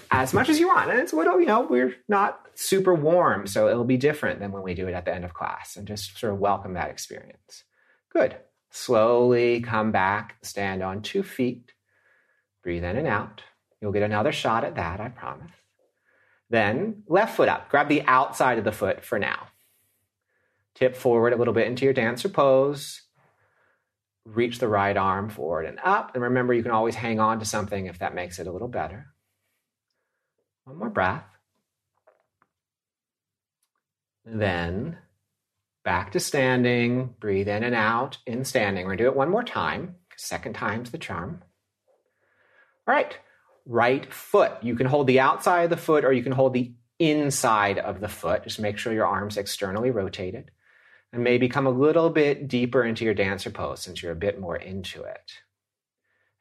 as 0.09 0.33
much 0.33 0.49
as 0.49 0.59
you 0.59 0.69
want. 0.69 0.89
And 0.89 0.99
it's 0.99 1.13
a 1.13 1.15
little, 1.15 1.39
you 1.39 1.45
know, 1.45 1.61
we're 1.61 1.93
not 2.07 2.39
super 2.55 2.95
warm, 2.95 3.45
so 3.45 3.69
it'll 3.69 3.83
be 3.83 3.97
different 3.97 4.39
than 4.39 4.51
when 4.51 4.63
we 4.63 4.73
do 4.73 4.87
it 4.87 4.95
at 4.95 5.05
the 5.05 5.13
end 5.13 5.25
of 5.25 5.35
class 5.35 5.75
and 5.75 5.87
just 5.87 6.17
sort 6.17 6.33
of 6.33 6.39
welcome 6.39 6.73
that 6.73 6.89
experience. 6.89 7.65
Good. 8.11 8.35
Slowly 8.71 9.61
come 9.61 9.91
back, 9.91 10.37
stand 10.43 10.83
on 10.83 11.01
two 11.01 11.23
feet, 11.23 11.73
breathe 12.63 12.83
in 12.83 12.97
and 12.97 13.07
out. 13.07 13.41
You'll 13.81 13.91
get 13.91 14.03
another 14.03 14.31
shot 14.31 14.63
at 14.63 14.75
that, 14.75 14.99
I 14.99 15.09
promise. 15.09 15.51
Then 16.49 17.03
left 17.07 17.35
foot 17.35 17.49
up. 17.49 17.69
Grab 17.69 17.87
the 17.87 18.03
outside 18.03 18.57
of 18.57 18.63
the 18.63 18.71
foot 18.71 19.03
for 19.03 19.19
now. 19.19 19.47
Tip 20.75 20.95
forward 20.95 21.33
a 21.33 21.35
little 21.35 21.53
bit 21.53 21.67
into 21.67 21.85
your 21.85 21.93
dancer 21.93 22.29
pose. 22.29 23.03
Reach 24.25 24.59
the 24.59 24.67
right 24.67 24.97
arm 24.97 25.29
forward 25.29 25.65
and 25.65 25.79
up. 25.83 26.11
And 26.13 26.23
remember, 26.23 26.53
you 26.53 26.63
can 26.63 26.71
always 26.71 26.95
hang 26.95 27.19
on 27.19 27.39
to 27.39 27.45
something 27.45 27.85
if 27.85 27.99
that 27.99 28.15
makes 28.15 28.39
it 28.39 28.47
a 28.47 28.51
little 28.51 28.67
better. 28.67 29.07
One 30.65 30.77
more 30.77 30.89
breath. 30.89 31.25
Then 34.25 34.97
back 35.89 36.11
to 36.11 36.19
standing. 36.19 37.15
Breathe 37.19 37.47
in 37.47 37.63
and 37.63 37.73
out 37.73 38.19
in 38.27 38.45
standing. 38.45 38.85
We're 38.85 38.89
going 38.89 38.97
to 38.99 39.03
do 39.05 39.09
it 39.09 39.15
one 39.15 39.31
more 39.31 39.41
time. 39.41 39.95
Second 40.17 40.53
time's 40.53 40.91
the 40.91 40.99
charm. 40.99 41.41
All 42.87 42.93
right. 42.93 43.17
Right 43.65 44.13
foot. 44.13 44.51
You 44.61 44.75
can 44.75 44.85
hold 44.85 45.07
the 45.07 45.19
outside 45.19 45.63
of 45.63 45.71
the 45.71 45.77
foot 45.77 46.05
or 46.05 46.13
you 46.13 46.21
can 46.21 46.31
hold 46.31 46.53
the 46.53 46.73
inside 46.99 47.79
of 47.79 48.01
the 48.01 48.07
foot. 48.07 48.43
Just 48.43 48.59
make 48.59 48.77
sure 48.77 48.93
your 48.93 49.07
arm's 49.07 49.35
externally 49.35 49.89
rotated. 49.89 50.51
And 51.11 51.23
maybe 51.23 51.49
come 51.49 51.65
a 51.65 51.71
little 51.71 52.11
bit 52.11 52.47
deeper 52.47 52.83
into 52.83 53.03
your 53.03 53.15
dancer 53.15 53.49
pose 53.49 53.81
since 53.81 54.03
you're 54.03 54.11
a 54.11 54.25
bit 54.27 54.39
more 54.39 54.57
into 54.57 55.01
it. 55.01 55.31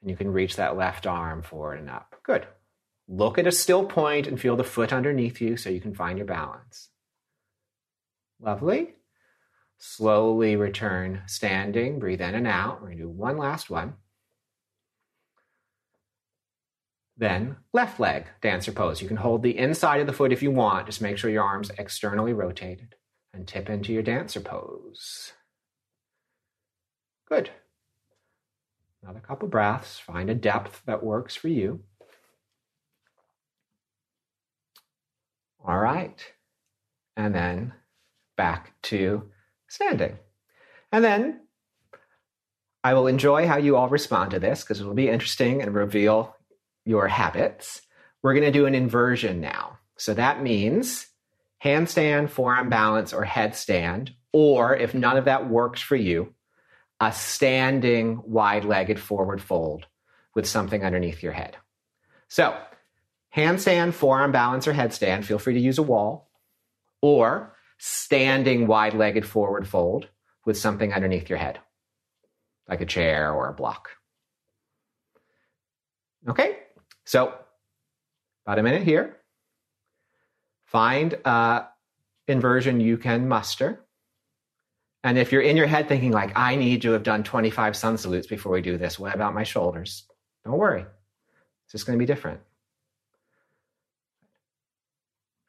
And 0.02 0.10
you 0.10 0.16
can 0.18 0.30
reach 0.30 0.56
that 0.56 0.76
left 0.76 1.06
arm 1.06 1.40
forward 1.40 1.78
and 1.78 1.88
up. 1.88 2.16
Good. 2.22 2.46
Look 3.08 3.38
at 3.38 3.46
a 3.46 3.52
still 3.52 3.86
point 3.86 4.26
and 4.26 4.38
feel 4.38 4.56
the 4.56 4.62
foot 4.62 4.92
underneath 4.92 5.40
you 5.40 5.56
so 5.56 5.70
you 5.70 5.80
can 5.80 5.94
find 5.94 6.18
your 6.18 6.26
balance. 6.26 6.90
Lovely. 8.42 8.97
Slowly 9.78 10.56
return 10.56 11.22
standing. 11.26 11.98
Breathe 11.98 12.20
in 12.20 12.34
and 12.34 12.46
out. 12.46 12.80
We're 12.80 12.88
going 12.88 12.98
to 12.98 13.04
do 13.04 13.08
one 13.08 13.38
last 13.38 13.70
one. 13.70 13.94
Then 17.16 17.56
left 17.72 17.98
leg 17.98 18.26
dancer 18.40 18.72
pose. 18.72 19.00
You 19.00 19.08
can 19.08 19.16
hold 19.16 19.42
the 19.42 19.56
inside 19.56 20.00
of 20.00 20.06
the 20.06 20.12
foot 20.12 20.32
if 20.32 20.42
you 20.42 20.50
want. 20.50 20.86
Just 20.86 21.02
make 21.02 21.18
sure 21.18 21.30
your 21.30 21.42
arms 21.42 21.70
externally 21.78 22.32
rotated 22.32 22.94
and 23.32 23.46
tip 23.46 23.68
into 23.68 23.92
your 23.92 24.02
dancer 24.02 24.40
pose. 24.40 25.32
Good. 27.28 27.50
Another 29.02 29.20
couple 29.20 29.48
breaths. 29.48 29.98
Find 29.98 30.30
a 30.30 30.34
depth 30.34 30.82
that 30.86 31.04
works 31.04 31.34
for 31.34 31.48
you. 31.48 31.80
All 35.64 35.78
right. 35.78 36.24
And 37.16 37.34
then 37.34 37.74
back 38.36 38.74
to 38.84 39.30
standing. 39.68 40.18
And 40.90 41.04
then 41.04 41.40
I 42.82 42.94
will 42.94 43.06
enjoy 43.06 43.46
how 43.46 43.56
you 43.56 43.76
all 43.76 43.88
respond 43.88 44.30
to 44.32 44.38
this 44.38 44.62
because 44.62 44.80
it 44.80 44.86
will 44.86 44.94
be 44.94 45.08
interesting 45.08 45.62
and 45.62 45.74
reveal 45.74 46.34
your 46.84 47.08
habits. 47.08 47.82
We're 48.22 48.34
going 48.34 48.50
to 48.50 48.58
do 48.58 48.66
an 48.66 48.74
inversion 48.74 49.40
now. 49.40 49.78
So 49.96 50.14
that 50.14 50.42
means 50.42 51.06
handstand, 51.62 52.30
forearm 52.30 52.68
balance, 52.68 53.12
or 53.12 53.24
headstand, 53.24 54.10
or 54.32 54.76
if 54.76 54.94
none 54.94 55.16
of 55.16 55.24
that 55.24 55.48
works 55.48 55.80
for 55.80 55.96
you, 55.96 56.34
a 57.00 57.12
standing 57.12 58.22
wide 58.24 58.64
legged 58.64 58.98
forward 58.98 59.42
fold 59.42 59.86
with 60.34 60.46
something 60.46 60.84
underneath 60.84 61.22
your 61.22 61.32
head. 61.32 61.56
So, 62.28 62.56
handstand, 63.34 63.94
forearm 63.94 64.32
balance, 64.32 64.68
or 64.68 64.72
headstand, 64.72 65.24
feel 65.24 65.38
free 65.38 65.54
to 65.54 65.60
use 65.60 65.78
a 65.78 65.82
wall, 65.82 66.30
or 67.02 67.54
standing 67.78 68.66
wide 68.66 68.94
legged 68.94 69.26
forward 69.26 69.66
fold 69.66 70.08
with 70.44 70.58
something 70.58 70.92
underneath 70.92 71.28
your 71.28 71.38
head, 71.38 71.60
like 72.68 72.80
a 72.80 72.86
chair 72.86 73.32
or 73.32 73.48
a 73.48 73.54
block. 73.54 73.90
Okay, 76.28 76.58
so 77.04 77.32
about 78.44 78.58
a 78.58 78.62
minute 78.62 78.82
here. 78.82 79.16
Find 80.66 81.14
a 81.24 81.68
inversion 82.26 82.80
you 82.80 82.98
can 82.98 83.28
muster. 83.28 83.84
And 85.04 85.16
if 85.16 85.32
you're 85.32 85.42
in 85.42 85.56
your 85.56 85.66
head 85.66 85.88
thinking, 85.88 86.12
like, 86.12 86.32
I 86.36 86.56
need 86.56 86.82
to 86.82 86.90
have 86.92 87.02
done 87.02 87.22
25 87.22 87.76
sun 87.76 87.96
salutes 87.96 88.26
before 88.26 88.52
we 88.52 88.60
do 88.60 88.76
this, 88.76 88.98
what 88.98 89.14
about 89.14 89.32
my 89.34 89.44
shoulders? 89.44 90.04
Don't 90.44 90.58
worry. 90.58 90.82
It's 90.82 91.72
just 91.72 91.86
going 91.86 91.98
to 91.98 92.02
be 92.02 92.06
different. 92.06 92.40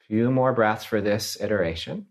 A 0.02 0.06
few 0.06 0.32
more 0.32 0.54
breaths 0.54 0.86
for 0.86 1.02
this 1.02 1.38
iteration. 1.42 2.06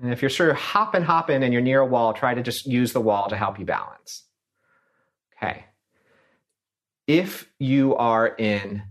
And 0.00 0.12
if 0.12 0.22
you're 0.22 0.28
sort 0.28 0.50
of 0.50 0.56
hopping, 0.56 1.02
hopping, 1.02 1.42
and 1.42 1.52
you're 1.52 1.62
near 1.62 1.80
a 1.80 1.86
wall, 1.86 2.12
try 2.12 2.34
to 2.34 2.42
just 2.42 2.66
use 2.66 2.92
the 2.92 3.00
wall 3.00 3.28
to 3.28 3.36
help 3.36 3.58
you 3.58 3.64
balance. 3.64 4.24
Okay. 5.36 5.64
If 7.06 7.50
you 7.58 7.96
are 7.96 8.26
in 8.26 8.82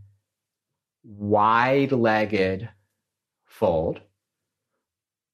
wide 1.03 1.91
legged 1.91 2.69
fold, 3.45 4.01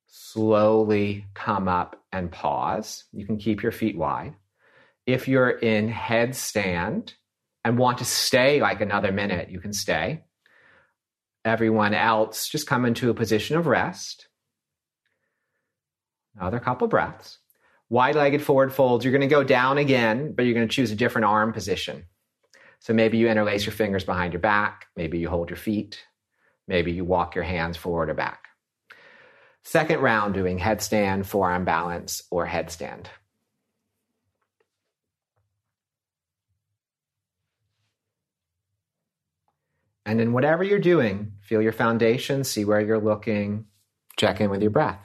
slowly 0.07 1.25
come 1.33 1.67
up 1.67 2.03
and 2.11 2.31
pause. 2.31 3.05
You 3.11 3.25
can 3.25 3.37
keep 3.37 3.63
your 3.63 3.71
feet 3.71 3.97
wide. 3.97 4.35
If 5.05 5.27
you're 5.27 5.49
in 5.49 5.89
headstand 5.89 7.13
and 7.65 7.77
want 7.77 7.97
to 7.99 8.05
stay 8.05 8.61
like 8.61 8.81
another 8.81 9.11
minute, 9.11 9.49
you 9.49 9.59
can 9.59 9.73
stay. 9.73 10.23
Everyone 11.45 11.93
else, 11.93 12.47
just 12.47 12.67
come 12.67 12.85
into 12.85 13.09
a 13.09 13.13
position 13.13 13.57
of 13.57 13.67
rest. 13.67 14.27
Another 16.39 16.59
couple 16.59 16.87
breaths. 16.87 17.39
Wide 17.89 18.15
legged 18.15 18.41
forward 18.41 18.73
folds, 18.73 19.05
you're 19.05 19.11
going 19.11 19.21
to 19.21 19.27
go 19.27 19.43
down 19.43 19.77
again, 19.77 20.33
but 20.33 20.45
you're 20.45 20.55
going 20.55 20.67
to 20.67 20.73
choose 20.73 20.91
a 20.91 20.95
different 20.95 21.25
arm 21.25 21.53
position. 21.53 22.05
So 22.79 22.93
maybe 22.93 23.17
you 23.17 23.29
interlace 23.29 23.65
your 23.65 23.73
fingers 23.73 24.03
behind 24.03 24.33
your 24.33 24.41
back, 24.41 24.87
maybe 24.97 25.19
you 25.19 25.29
hold 25.29 25.49
your 25.49 25.57
feet, 25.57 26.03
maybe 26.67 26.91
you 26.91 27.05
walk 27.05 27.35
your 27.35 27.43
hands 27.43 27.77
forward 27.77 28.09
or 28.09 28.13
back. 28.13 28.47
Second 29.63 29.99
round, 30.01 30.33
doing 30.33 30.59
headstand, 30.59 31.25
forearm 31.25 31.65
balance, 31.65 32.23
or 32.29 32.45
headstand. 32.45 33.05
And 40.05 40.19
in 40.19 40.33
whatever 40.33 40.63
you're 40.63 40.79
doing, 40.79 41.33
feel 41.41 41.61
your 41.61 41.71
foundation, 41.71 42.43
see 42.43 42.65
where 42.65 42.81
you're 42.81 42.99
looking, 42.99 43.65
check 44.17 44.41
in 44.41 44.49
with 44.49 44.61
your 44.61 44.71
breath. 44.71 44.99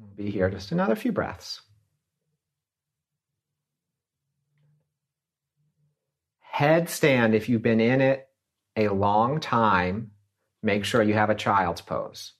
We'll 0.00 0.26
be 0.26 0.30
here 0.30 0.48
just 0.48 0.72
another 0.72 0.96
few 0.96 1.12
breaths. 1.12 1.60
Headstand, 6.54 7.34
if 7.34 7.48
you've 7.48 7.62
been 7.62 7.80
in 7.80 8.00
it 8.00 8.26
a 8.76 8.88
long 8.88 9.40
time, 9.40 10.12
make 10.62 10.84
sure 10.84 11.02
you 11.02 11.14
have 11.14 11.30
a 11.30 11.34
child's 11.34 11.80
pose. 11.80 12.32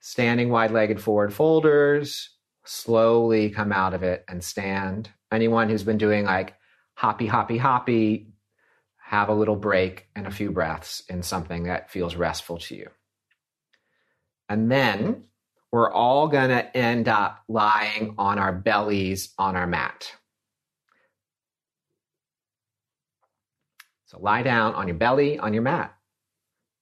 Standing 0.00 0.50
wide 0.50 0.70
legged 0.70 1.00
forward 1.00 1.34
folders, 1.34 2.30
slowly 2.64 3.50
come 3.50 3.72
out 3.72 3.94
of 3.94 4.02
it 4.02 4.24
and 4.28 4.42
stand. 4.42 5.10
Anyone 5.30 5.68
who's 5.68 5.82
been 5.82 5.98
doing 5.98 6.24
like 6.24 6.54
hoppy, 6.94 7.26
hoppy, 7.26 7.58
hoppy, 7.58 8.32
have 8.96 9.28
a 9.28 9.34
little 9.34 9.56
break 9.56 10.06
and 10.14 10.26
a 10.26 10.30
few 10.30 10.50
breaths 10.50 11.02
in 11.08 11.22
something 11.22 11.64
that 11.64 11.90
feels 11.90 12.14
restful 12.14 12.58
to 12.58 12.76
you. 12.76 12.88
And 14.48 14.70
then 14.70 15.24
we're 15.72 15.90
all 15.90 16.28
going 16.28 16.50
to 16.50 16.76
end 16.76 17.08
up 17.08 17.42
lying 17.48 18.14
on 18.18 18.38
our 18.38 18.52
bellies 18.52 19.32
on 19.38 19.56
our 19.56 19.66
mat. 19.66 20.12
So 24.06 24.18
lie 24.18 24.42
down 24.42 24.74
on 24.74 24.88
your 24.88 24.96
belly 24.96 25.38
on 25.38 25.54
your 25.54 25.62
mat. 25.62 25.94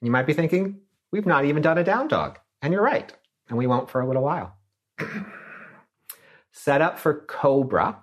You 0.00 0.10
might 0.10 0.26
be 0.26 0.32
thinking, 0.32 0.80
we've 1.12 1.26
not 1.26 1.44
even 1.44 1.62
done 1.62 1.76
a 1.76 1.84
down 1.84 2.08
dog. 2.08 2.38
And 2.62 2.72
you're 2.72 2.82
right. 2.82 3.12
And 3.48 3.58
we 3.58 3.66
won't 3.66 3.90
for 3.90 4.00
a 4.00 4.06
little 4.06 4.22
while. 4.22 4.56
Set 6.52 6.80
up 6.80 6.98
for 6.98 7.26
cobra, 7.26 8.02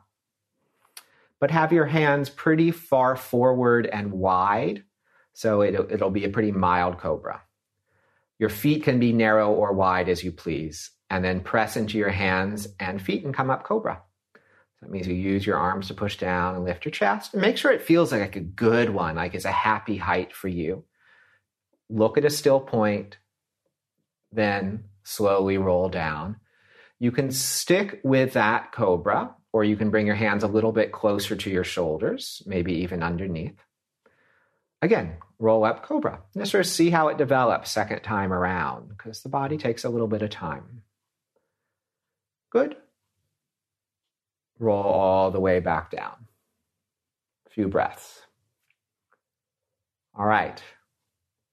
but 1.40 1.52
have 1.52 1.74
your 1.74 1.86
hands 1.86 2.30
pretty 2.30 2.70
far 2.72 3.16
forward 3.16 3.88
and 3.88 4.12
wide. 4.12 4.84
So 5.34 5.62
it'll, 5.64 5.92
it'll 5.92 6.12
be 6.12 6.26
a 6.26 6.30
pretty 6.30 6.52
mild 6.52 7.00
cobra. 7.00 7.42
Your 8.40 8.50
feet 8.50 8.84
can 8.84 9.00
be 9.00 9.14
narrow 9.14 9.52
or 9.52 9.74
wide 9.74 10.10
as 10.10 10.24
you 10.24 10.32
please. 10.32 10.92
And 11.10 11.24
then 11.24 11.42
press 11.42 11.78
into 11.78 11.98
your 11.98 12.10
hands 12.10 12.68
and 12.80 13.02
feet 13.02 13.24
and 13.24 13.34
come 13.34 13.50
up 13.50 13.64
cobra. 13.64 14.02
That 14.82 14.90
means 14.90 15.08
you 15.08 15.14
use 15.14 15.46
your 15.46 15.58
arms 15.58 15.88
to 15.88 15.94
push 15.94 16.18
down 16.18 16.56
and 16.56 16.64
lift 16.64 16.84
your 16.84 16.92
chest 16.92 17.34
and 17.34 17.42
make 17.42 17.58
sure 17.58 17.72
it 17.72 17.82
feels 17.82 18.12
like 18.12 18.36
a 18.36 18.42
good 18.42 18.90
one, 18.90 19.16
like 19.16 19.36
it's 19.36 19.46
a 19.46 19.52
happy 19.52 19.98
height 19.98 20.34
for 20.34 20.48
you 20.48 20.84
look 21.90 22.18
at 22.18 22.26
a 22.26 22.30
still 22.30 22.60
point, 22.60 23.18
then 24.32 24.86
slowly 25.04 25.58
roll 25.58 25.90
down. 25.90 26.38
You 27.00 27.12
can 27.12 27.32
stick 27.32 28.00
with 28.04 28.34
that 28.34 28.72
cobra, 28.72 29.36
or 29.54 29.64
you 29.64 29.76
can 29.76 29.92
bring 29.92 30.06
your 30.06 30.16
hands 30.16 30.44
a 30.44 30.48
little 30.48 30.72
bit 30.72 30.92
closer 30.92 31.36
to 31.36 31.50
your 31.50 31.64
shoulders, 31.64 32.42
maybe 32.46 32.74
even 32.74 33.04
underneath. 33.04 33.58
Again, 34.82 35.18
roll 35.40 35.66
up 35.66 35.84
cobra. 35.84 36.22
And 36.36 36.48
sort 36.48 36.66
of 36.66 36.72
see 36.72 36.90
how 36.90 37.08
it 37.10 37.18
develops 37.18 37.72
second 37.72 38.02
time 38.02 38.32
around, 38.32 38.90
because 38.90 39.22
the 39.22 39.30
body 39.30 39.58
takes 39.58 39.84
a 39.84 39.90
little 39.90 40.08
bit 40.08 40.22
of 40.22 40.30
time. 40.30 40.84
Good. 42.52 42.76
Roll 44.60 44.84
all 44.84 45.32
the 45.32 45.40
way 45.40 45.60
back 45.60 45.92
down. 45.92 46.28
A 47.48 47.50
few 47.50 47.68
breaths. 47.68 48.22
All 50.18 50.26
right. 50.26 50.62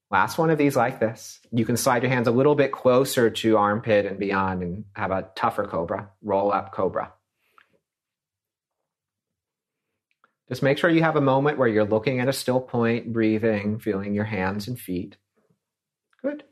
Last 0.09 0.37
one 0.37 0.49
of 0.49 0.57
these 0.57 0.75
like 0.75 0.99
this. 0.99 1.39
You 1.51 1.65
can 1.65 1.75
slide 1.75 2.03
your 2.03 2.11
hands 2.11 2.27
a 2.27 2.31
little 2.31 2.55
bit 2.55 2.71
closer 2.71 3.29
to 3.29 3.57
armpit 3.57 4.05
and 4.05 4.19
beyond 4.19 4.61
and 4.61 4.85
have 4.95 5.11
a 5.11 5.27
tougher 5.35 5.65
cobra, 5.65 6.09
roll 6.21 6.53
up 6.53 6.71
cobra. 6.71 7.11
Just 10.53 10.61
make 10.61 10.77
sure 10.77 10.91
you 10.91 11.01
have 11.01 11.15
a 11.15 11.21
moment 11.21 11.57
where 11.57 11.67
you're 11.67 11.83
looking 11.83 12.19
at 12.19 12.27
a 12.27 12.31
still 12.31 12.61
point, 12.61 13.11
breathing, 13.11 13.79
feeling 13.79 14.13
your 14.13 14.23
hands 14.23 14.67
and 14.67 14.79
feet. 14.79 15.17
Good. 16.21 16.43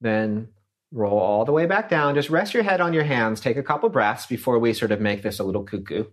Then 0.00 0.48
roll 0.90 1.20
all 1.20 1.44
the 1.44 1.52
way 1.52 1.66
back 1.66 1.88
down. 1.88 2.16
Just 2.16 2.28
rest 2.28 2.54
your 2.54 2.64
head 2.64 2.80
on 2.80 2.92
your 2.92 3.04
hands. 3.04 3.40
Take 3.40 3.56
a 3.56 3.62
couple 3.62 3.88
breaths 3.88 4.26
before 4.26 4.58
we 4.58 4.72
sort 4.72 4.90
of 4.90 5.00
make 5.00 5.22
this 5.22 5.38
a 5.38 5.44
little 5.44 5.62
cuckoo. 5.62 6.06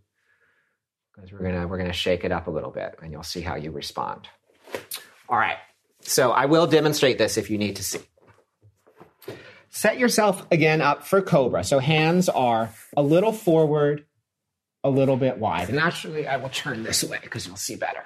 Because 1.15 1.31
we're 1.31 1.41
gonna 1.41 1.67
we're 1.67 1.79
gonna 1.79 1.91
shake 1.91 2.23
it 2.23 2.31
up 2.31 2.45
a 2.45 2.51
little 2.51 2.69
bit 2.69 2.99
and 3.01 3.11
you'll 3.11 3.23
see 3.23 3.41
how 3.41 3.55
you 3.55 3.71
respond. 3.71 4.29
All 5.27 5.39
right. 5.39 5.57
So 6.01 6.29
I 6.29 6.45
will 6.45 6.67
demonstrate 6.67 7.17
this 7.17 7.35
if 7.35 7.49
you 7.49 7.57
need 7.57 7.77
to 7.77 7.83
see. 7.83 8.01
Set 9.71 9.97
yourself 9.97 10.45
again 10.51 10.81
up 10.81 11.07
for 11.07 11.19
cobra. 11.23 11.63
So 11.63 11.79
hands 11.79 12.29
are 12.29 12.69
a 12.95 13.01
little 13.01 13.33
forward 13.33 14.05
a 14.83 14.89
little 14.89 15.17
bit 15.17 15.37
wide. 15.37 15.69
And 15.69 15.79
actually, 15.79 16.27
I 16.27 16.37
will 16.37 16.49
turn 16.49 16.83
this 16.83 17.03
way 17.03 17.19
because 17.21 17.45
you'll 17.45 17.55
see 17.55 17.75
better. 17.75 18.03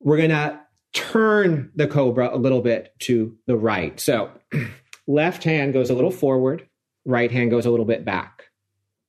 We're 0.00 0.16
going 0.16 0.30
to 0.30 0.60
turn 0.92 1.70
the 1.74 1.86
cobra 1.86 2.34
a 2.34 2.38
little 2.38 2.60
bit 2.60 2.94
to 3.00 3.36
the 3.46 3.56
right. 3.56 3.98
So 3.98 4.30
left 5.06 5.44
hand 5.44 5.72
goes 5.72 5.90
a 5.90 5.94
little 5.94 6.10
forward, 6.10 6.68
right 7.04 7.30
hand 7.30 7.50
goes 7.50 7.66
a 7.66 7.70
little 7.70 7.86
bit 7.86 8.04
back. 8.04 8.44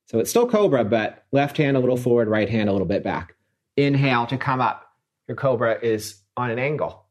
So 0.06 0.18
it's 0.18 0.30
still 0.30 0.48
cobra, 0.48 0.84
but 0.84 1.24
left 1.30 1.56
hand 1.56 1.76
a 1.76 1.80
little 1.80 1.96
forward, 1.96 2.28
right 2.28 2.48
hand 2.48 2.68
a 2.68 2.72
little 2.72 2.86
bit 2.86 3.04
back. 3.04 3.36
Inhale 3.76 4.26
to 4.26 4.36
come 4.36 4.60
up. 4.60 4.84
Your 5.28 5.36
cobra 5.36 5.78
is 5.80 6.20
on 6.36 6.50
an 6.50 6.58
angle. 6.58 7.06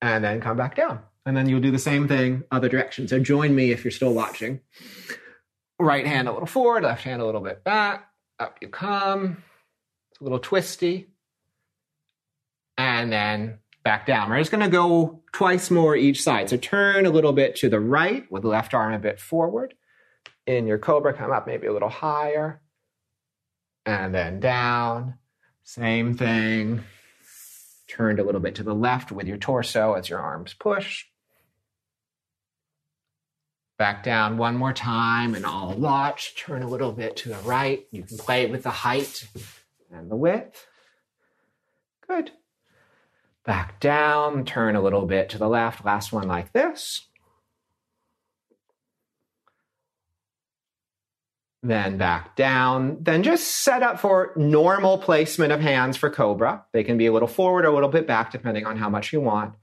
And 0.00 0.24
then 0.24 0.40
come 0.40 0.56
back 0.56 0.76
down. 0.76 1.00
And 1.26 1.36
then 1.36 1.46
you'll 1.48 1.60
do 1.60 1.70
the 1.70 1.78
same 1.78 2.08
thing 2.08 2.44
other 2.50 2.70
direction. 2.70 3.06
So 3.06 3.18
join 3.18 3.54
me 3.54 3.70
if 3.70 3.84
you're 3.84 3.90
still 3.90 4.14
watching. 4.14 4.60
Right 5.80 6.06
hand 6.06 6.28
a 6.28 6.32
little 6.32 6.46
forward, 6.46 6.82
left 6.82 7.04
hand 7.04 7.22
a 7.22 7.26
little 7.26 7.40
bit 7.40 7.62
back. 7.62 8.08
Up 8.40 8.58
you 8.60 8.68
come. 8.68 9.42
It's 10.10 10.20
a 10.20 10.24
little 10.24 10.38
twisty. 10.38 11.08
And 12.76 13.12
then 13.12 13.58
back 13.84 14.06
down. 14.06 14.28
We're 14.28 14.38
just 14.38 14.50
going 14.50 14.64
to 14.64 14.70
go 14.70 15.22
twice 15.32 15.70
more 15.70 15.96
each 15.96 16.22
side. 16.22 16.50
So 16.50 16.56
turn 16.56 17.06
a 17.06 17.10
little 17.10 17.32
bit 17.32 17.56
to 17.56 17.68
the 17.68 17.80
right 17.80 18.30
with 18.30 18.42
the 18.42 18.48
left 18.48 18.74
arm 18.74 18.92
a 18.92 18.98
bit 18.98 19.20
forward. 19.20 19.74
In 20.46 20.66
your 20.66 20.78
cobra, 20.78 21.12
come 21.12 21.30
up 21.30 21.46
maybe 21.46 21.66
a 21.66 21.72
little 21.72 21.88
higher. 21.88 22.60
And 23.86 24.14
then 24.14 24.40
down. 24.40 25.14
Same 25.64 26.14
thing. 26.14 26.84
Turned 27.88 28.20
a 28.20 28.24
little 28.24 28.40
bit 28.40 28.54
to 28.56 28.62
the 28.62 28.74
left 28.74 29.10
with 29.10 29.26
your 29.26 29.38
torso 29.38 29.94
as 29.94 30.08
your 30.08 30.20
arms 30.20 30.54
push 30.54 31.06
back 33.78 34.02
down 34.02 34.36
one 34.36 34.56
more 34.56 34.72
time 34.72 35.34
and 35.34 35.46
I'll 35.46 35.72
watch, 35.72 36.34
turn 36.34 36.62
a 36.62 36.68
little 36.68 36.92
bit 36.92 37.16
to 37.18 37.28
the 37.30 37.36
right. 37.36 37.86
You 37.92 38.02
can 38.02 38.18
play 38.18 38.46
with 38.46 38.64
the 38.64 38.70
height 38.70 39.26
and 39.90 40.10
the 40.10 40.16
width. 40.16 40.66
Good. 42.06 42.32
Back 43.46 43.80
down, 43.80 44.44
turn 44.44 44.76
a 44.76 44.82
little 44.82 45.06
bit 45.06 45.30
to 45.30 45.38
the 45.38 45.48
left. 45.48 45.84
Last 45.84 46.12
one 46.12 46.26
like 46.26 46.52
this. 46.52 47.06
Then 51.62 51.98
back 51.98 52.36
down. 52.36 52.98
Then 53.00 53.22
just 53.22 53.46
set 53.46 53.82
up 53.82 54.00
for 54.00 54.32
normal 54.36 54.98
placement 54.98 55.52
of 55.52 55.60
hands 55.60 55.96
for 55.96 56.10
Cobra. 56.10 56.64
They 56.72 56.82
can 56.82 56.98
be 56.98 57.06
a 57.06 57.12
little 57.12 57.28
forward 57.28 57.64
or 57.64 57.68
a 57.68 57.74
little 57.74 57.88
bit 57.88 58.06
back, 58.06 58.32
depending 58.32 58.66
on 58.66 58.76
how 58.76 58.88
much 58.88 59.12
you 59.12 59.20
want. 59.20 59.54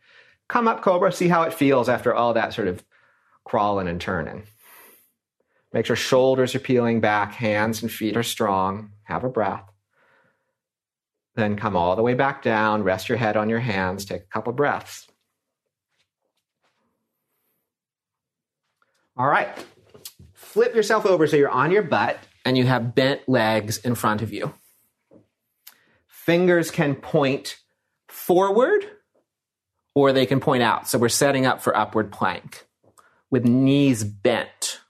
Come 0.48 0.67
up, 0.67 0.81
Cobra, 0.81 1.12
see 1.12 1.27
how 1.27 1.43
it 1.43 1.53
feels 1.53 1.89
after 1.89 2.13
all 2.13 2.34
that 2.34 2.53
sort 2.53 2.67
of 2.67 2.84
crawling 3.46 3.88
and 3.88 4.02
turning. 4.02 4.44
Make 5.72 5.86
sure 5.86 5.96
shoulders 5.96 6.56
are 6.56 6.60
peeling 6.60 7.00
back, 7.00 7.34
hands 7.34 7.82
and 7.82 7.92
feet 7.92 8.18
are 8.18 8.24
strong. 8.24 8.92
Have 9.04 9.24
a 9.24 9.30
breath. 9.30 9.70
Then 11.36 11.58
come 11.58 11.75
all 11.75 11.96
the 11.96 12.02
way 12.02 12.14
back 12.14 12.42
down, 12.42 12.84
rest 12.84 13.10
your 13.10 13.18
head 13.18 13.38
on 13.38 13.50
your 13.50 13.60
hands, 13.60 14.06
take 14.06 14.22
a 14.22 14.28
couple 14.28 14.54
breaths. 14.54 15.08
All 19.18 19.28
right. 19.28 19.50
Flip 20.34 20.74
yourself 20.74 21.06
over 21.06 21.28
so 21.28 21.36
you're 21.36 21.50
on 21.50 21.72
your 21.72 21.84
butt 21.84 22.18
and 22.46 22.58
you 22.58 22.66
have 22.66 22.96
bent 22.96 23.28
legs 23.28 23.78
in 23.78 23.96
front 23.96 24.22
of 24.22 24.32
you. 24.32 24.54
Fingers 26.08 26.72
can 26.72 26.96
point 26.96 27.58
forward 28.08 28.86
or 29.94 30.14
they 30.14 30.25
can 30.25 30.40
point 30.40 30.64
out. 30.64 30.88
So 30.88 30.98
we're 30.98 31.10
setting 31.10 31.46
up 31.46 31.62
for 31.62 31.75
upward 31.75 32.12
plank 32.12 32.66
with 33.29 33.46
knees 33.46 34.03
bent. 34.03 34.82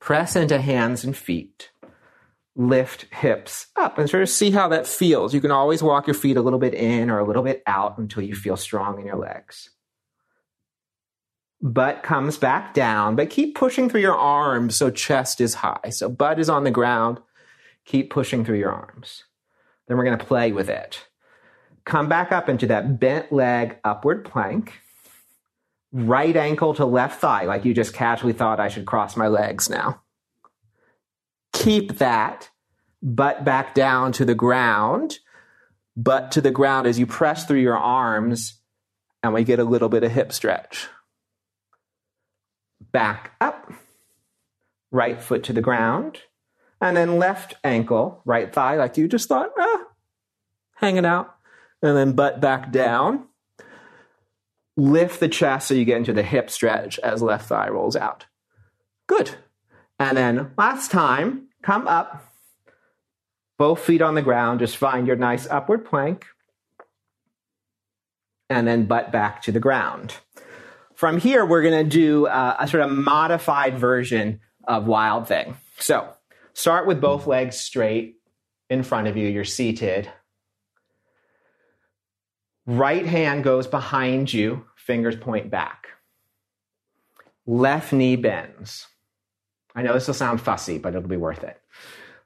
Press 0.00 0.36
into 0.36 0.60
hands 0.60 1.04
and 1.04 1.16
feet. 1.16 1.70
Lift 2.54 3.06
hips 3.12 3.66
up 3.76 3.98
and 3.98 4.08
sort 4.08 4.22
of 4.22 4.28
see 4.28 4.50
how 4.50 4.68
that 4.68 4.86
feels. 4.86 5.34
You 5.34 5.40
can 5.40 5.50
always 5.50 5.82
walk 5.82 6.06
your 6.06 6.14
feet 6.14 6.36
a 6.36 6.42
little 6.42 6.58
bit 6.58 6.74
in 6.74 7.10
or 7.10 7.18
a 7.18 7.26
little 7.26 7.42
bit 7.42 7.62
out 7.66 7.98
until 7.98 8.22
you 8.22 8.34
feel 8.34 8.56
strong 8.56 8.98
in 8.98 9.06
your 9.06 9.16
legs. 9.16 9.70
Butt 11.60 12.02
comes 12.02 12.36
back 12.38 12.74
down, 12.74 13.16
but 13.16 13.30
keep 13.30 13.54
pushing 13.54 13.88
through 13.88 14.02
your 14.02 14.16
arms 14.16 14.76
so 14.76 14.90
chest 14.90 15.40
is 15.40 15.54
high. 15.54 15.90
So 15.90 16.08
butt 16.08 16.38
is 16.38 16.48
on 16.48 16.64
the 16.64 16.70
ground. 16.70 17.18
Keep 17.84 18.10
pushing 18.10 18.44
through 18.44 18.58
your 18.58 18.72
arms. 18.72 19.24
Then 19.86 19.96
we're 19.96 20.04
going 20.04 20.18
to 20.18 20.24
play 20.24 20.52
with 20.52 20.68
it. 20.68 21.06
Come 21.84 22.08
back 22.08 22.32
up 22.32 22.48
into 22.48 22.66
that 22.66 22.98
bent 23.00 23.32
leg 23.32 23.78
upward 23.84 24.24
plank 24.24 24.72
right 25.96 26.36
ankle 26.36 26.74
to 26.74 26.84
left 26.84 27.20
thigh, 27.20 27.44
like 27.44 27.64
you 27.64 27.72
just 27.72 27.94
casually 27.94 28.34
thought 28.34 28.60
I 28.60 28.68
should 28.68 28.84
cross 28.84 29.16
my 29.16 29.28
legs 29.28 29.70
now. 29.70 30.02
Keep 31.54 31.98
that 31.98 32.50
butt 33.02 33.44
back 33.44 33.74
down 33.74 34.12
to 34.12 34.24
the 34.26 34.34
ground, 34.34 35.18
butt 35.96 36.32
to 36.32 36.42
the 36.42 36.50
ground 36.50 36.86
as 36.86 36.98
you 36.98 37.06
press 37.06 37.46
through 37.46 37.60
your 37.60 37.78
arms, 37.78 38.60
and 39.22 39.32
we 39.32 39.42
get 39.42 39.58
a 39.58 39.64
little 39.64 39.88
bit 39.88 40.04
of 40.04 40.12
hip 40.12 40.32
stretch. 40.32 40.88
Back 42.92 43.32
up, 43.40 43.72
right 44.90 45.20
foot 45.20 45.44
to 45.44 45.54
the 45.54 45.62
ground, 45.62 46.18
and 46.78 46.94
then 46.94 47.18
left 47.18 47.54
ankle, 47.64 48.20
right 48.26 48.52
thigh, 48.52 48.76
like 48.76 48.98
you 48.98 49.08
just 49.08 49.28
thought, 49.28 49.50
ah, 49.58 49.84
hanging 50.74 51.06
out, 51.06 51.34
and 51.80 51.96
then 51.96 52.12
butt 52.12 52.38
back 52.38 52.70
down 52.70 53.28
lift 54.76 55.20
the 55.20 55.28
chest 55.28 55.68
so 55.68 55.74
you 55.74 55.84
get 55.84 55.96
into 55.96 56.12
the 56.12 56.22
hip 56.22 56.50
stretch 56.50 56.98
as 57.00 57.22
left 57.22 57.48
thigh 57.48 57.68
rolls 57.68 57.96
out. 57.96 58.26
Good. 59.06 59.34
And 59.98 60.16
then 60.16 60.52
last 60.58 60.90
time, 60.90 61.48
come 61.62 61.88
up, 61.88 62.24
both 63.58 63.80
feet 63.80 64.02
on 64.02 64.14
the 64.14 64.22
ground, 64.22 64.60
just 64.60 64.76
find 64.76 65.06
your 65.06 65.16
nice 65.16 65.46
upward 65.48 65.84
plank, 65.86 66.26
and 68.50 68.66
then 68.66 68.84
butt 68.84 69.10
back 69.10 69.42
to 69.42 69.52
the 69.52 69.60
ground. 69.60 70.14
From 70.94 71.18
here, 71.18 71.44
we're 71.44 71.62
going 71.62 71.84
to 71.84 71.90
do 71.90 72.26
uh, 72.26 72.56
a 72.58 72.68
sort 72.68 72.82
of 72.82 72.90
modified 72.90 73.78
version 73.78 74.40
of 74.66 74.86
Wild 74.86 75.28
Thing. 75.28 75.56
So 75.78 76.08
start 76.52 76.86
with 76.86 77.00
both 77.00 77.26
legs 77.26 77.56
straight 77.56 78.16
in 78.68 78.82
front 78.82 79.06
of 79.06 79.16
you. 79.16 79.28
You're 79.28 79.44
seated. 79.44 80.10
Right 82.66 83.06
hand 83.06 83.44
goes 83.44 83.68
behind 83.68 84.32
you, 84.32 84.64
fingers 84.74 85.14
point 85.14 85.50
back. 85.50 85.86
Left 87.46 87.92
knee 87.92 88.16
bends. 88.16 88.88
I 89.76 89.82
know 89.82 89.92
this 89.92 90.08
will 90.08 90.14
sound 90.14 90.40
fussy, 90.40 90.78
but 90.78 90.94
it'll 90.94 91.08
be 91.08 91.16
worth 91.16 91.44
it. 91.44 91.60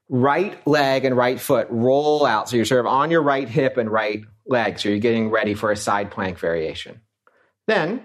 Right 0.08 0.66
leg 0.66 1.04
and 1.04 1.14
right 1.14 1.38
foot 1.38 1.66
roll 1.68 2.24
out. 2.24 2.48
So 2.48 2.56
you're 2.56 2.64
sort 2.64 2.80
of 2.80 2.86
on 2.86 3.10
your 3.10 3.22
right 3.22 3.48
hip 3.48 3.76
and 3.76 3.90
right 3.90 4.24
leg. 4.46 4.78
So 4.78 4.88
you're 4.88 4.98
getting 4.98 5.28
ready 5.28 5.52
for 5.52 5.70
a 5.70 5.76
side 5.76 6.10
plank 6.10 6.38
variation. 6.38 7.02
Then 7.66 8.04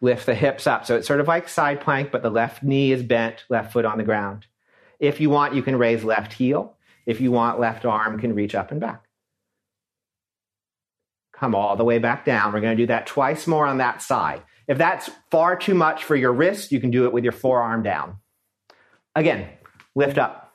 lift 0.00 0.26
the 0.26 0.34
hips 0.34 0.66
up. 0.66 0.84
So 0.84 0.96
it's 0.96 1.06
sort 1.06 1.20
of 1.20 1.28
like 1.28 1.48
side 1.48 1.80
plank, 1.80 2.10
but 2.10 2.22
the 2.22 2.30
left 2.30 2.64
knee 2.64 2.90
is 2.90 3.04
bent, 3.04 3.44
left 3.48 3.72
foot 3.72 3.84
on 3.84 3.98
the 3.98 4.04
ground. 4.04 4.46
If 4.98 5.20
you 5.20 5.30
want, 5.30 5.54
you 5.54 5.62
can 5.62 5.76
raise 5.76 6.02
left 6.02 6.32
heel. 6.32 6.76
If 7.06 7.20
you 7.20 7.30
want, 7.30 7.60
left 7.60 7.84
arm 7.84 8.18
can 8.18 8.34
reach 8.34 8.54
up 8.54 8.72
and 8.72 8.80
back 8.80 9.05
come 11.38 11.54
all 11.54 11.76
the 11.76 11.84
way 11.84 11.98
back 11.98 12.24
down. 12.24 12.52
We're 12.52 12.60
going 12.60 12.76
to 12.76 12.82
do 12.82 12.86
that 12.88 13.06
twice 13.06 13.46
more 13.46 13.66
on 13.66 13.78
that 13.78 14.02
side. 14.02 14.42
If 14.66 14.78
that's 14.78 15.10
far 15.30 15.56
too 15.56 15.74
much 15.74 16.04
for 16.04 16.16
your 16.16 16.32
wrist, 16.32 16.72
you 16.72 16.80
can 16.80 16.90
do 16.90 17.04
it 17.04 17.12
with 17.12 17.24
your 17.24 17.32
forearm 17.32 17.82
down. 17.82 18.18
Again, 19.14 19.48
lift 19.94 20.18
up. 20.18 20.54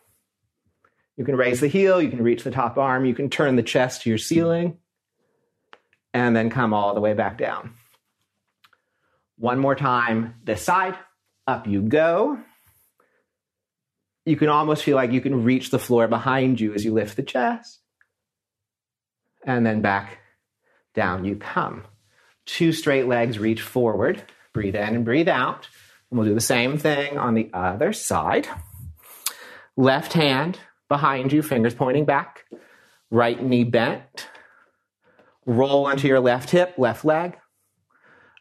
You 1.17 1.25
can 1.25 1.35
raise 1.35 1.59
the 1.59 1.67
heel, 1.67 2.01
you 2.01 2.09
can 2.09 2.23
reach 2.23 2.43
the 2.43 2.51
top 2.51 2.77
arm, 2.77 3.05
you 3.05 3.13
can 3.13 3.29
turn 3.29 3.55
the 3.55 3.63
chest 3.63 4.01
to 4.01 4.09
your 4.09 4.17
ceiling, 4.17 4.77
and 6.13 6.35
then 6.35 6.49
come 6.49 6.73
all 6.73 6.95
the 6.95 7.01
way 7.01 7.13
back 7.13 7.37
down. 7.37 7.75
One 9.37 9.59
more 9.59 9.75
time, 9.75 10.35
this 10.43 10.63
side, 10.63 10.97
up 11.45 11.67
you 11.67 11.81
go. 11.81 12.39
You 14.25 14.35
can 14.35 14.49
almost 14.49 14.83
feel 14.83 14.95
like 14.95 15.11
you 15.11 15.21
can 15.21 15.43
reach 15.43 15.69
the 15.69 15.79
floor 15.79 16.07
behind 16.07 16.59
you 16.59 16.73
as 16.73 16.85
you 16.85 16.93
lift 16.93 17.15
the 17.15 17.23
chest. 17.23 17.79
And 19.45 19.65
then 19.65 19.81
back 19.81 20.20
down 20.93 21.25
you 21.25 21.35
come. 21.35 21.83
Two 22.45 22.73
straight 22.73 23.07
legs 23.07 23.39
reach 23.39 23.61
forward. 23.61 24.23
Breathe 24.53 24.75
in 24.75 24.95
and 24.95 25.05
breathe 25.05 25.29
out. 25.29 25.67
And 26.09 26.19
we'll 26.19 26.27
do 26.27 26.33
the 26.33 26.41
same 26.41 26.77
thing 26.77 27.17
on 27.17 27.33
the 27.33 27.49
other 27.53 27.93
side. 27.93 28.47
Left 29.77 30.13
hand 30.13 30.59
behind 30.89 31.31
you, 31.31 31.41
fingers 31.41 31.73
pointing 31.73 32.05
back. 32.05 32.45
Right 33.09 33.41
knee 33.41 33.63
bent. 33.63 34.27
Roll 35.45 35.85
onto 35.85 36.07
your 36.07 36.19
left 36.19 36.49
hip, 36.49 36.75
left 36.77 37.05
leg. 37.05 37.37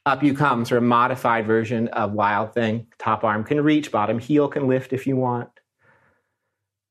Up 0.04 0.22
you 0.22 0.34
come, 0.34 0.64
sort 0.64 0.78
of 0.78 0.88
modified 0.88 1.46
version 1.46 1.88
of 1.88 2.12
Wild 2.12 2.54
Thing. 2.54 2.86
Top 2.98 3.22
arm 3.22 3.44
can 3.44 3.60
reach, 3.62 3.92
bottom 3.92 4.18
heel 4.18 4.48
can 4.48 4.66
lift 4.66 4.92
if 4.92 5.06
you 5.06 5.16
want. 5.16 5.50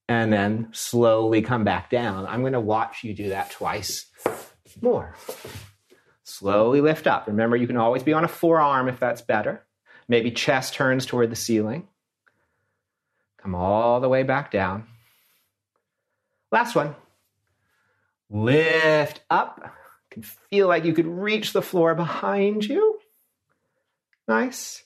And 0.08 0.32
then 0.32 0.70
slowly 0.72 1.42
come 1.42 1.64
back 1.64 1.90
down. 1.90 2.26
I'm 2.26 2.42
going 2.42 2.54
to 2.54 2.60
watch 2.60 3.04
you 3.04 3.14
do 3.14 3.30
that 3.30 3.52
twice 3.52 4.06
more. 4.82 5.16
Slowly 6.24 6.80
lift 6.80 7.08
up. 7.08 7.28
Remember, 7.28 7.56
you 7.56 7.68
can 7.68 7.78
always 7.78 8.04
be 8.04 8.14
on 8.14 8.24
a 8.24 8.28
forearm 8.28 8.88
if 8.88 9.00
that's 9.00 9.22
better. 9.22 9.66
Maybe 10.08 10.32
chest 10.32 10.74
turns 10.74 11.06
toward 11.06 11.32
the 11.32 11.36
ceiling. 11.36 11.88
Come 13.38 13.56
all 13.56 14.00
the 14.00 14.10
way 14.10 14.24
back 14.24 14.52
down. 14.52 14.86
Last 16.52 16.76
one. 16.76 16.96
Lift 18.30 19.22
up. 19.30 19.60
You 19.64 19.72
can 20.12 20.24
feel 20.24 20.68
like 20.68 20.86
you 20.86 20.94
could 20.94 21.08
reach 21.08 21.54
the 21.54 21.62
floor 21.62 21.96
behind 21.96 22.66
you. 22.66 23.00
Nice. 24.28 24.84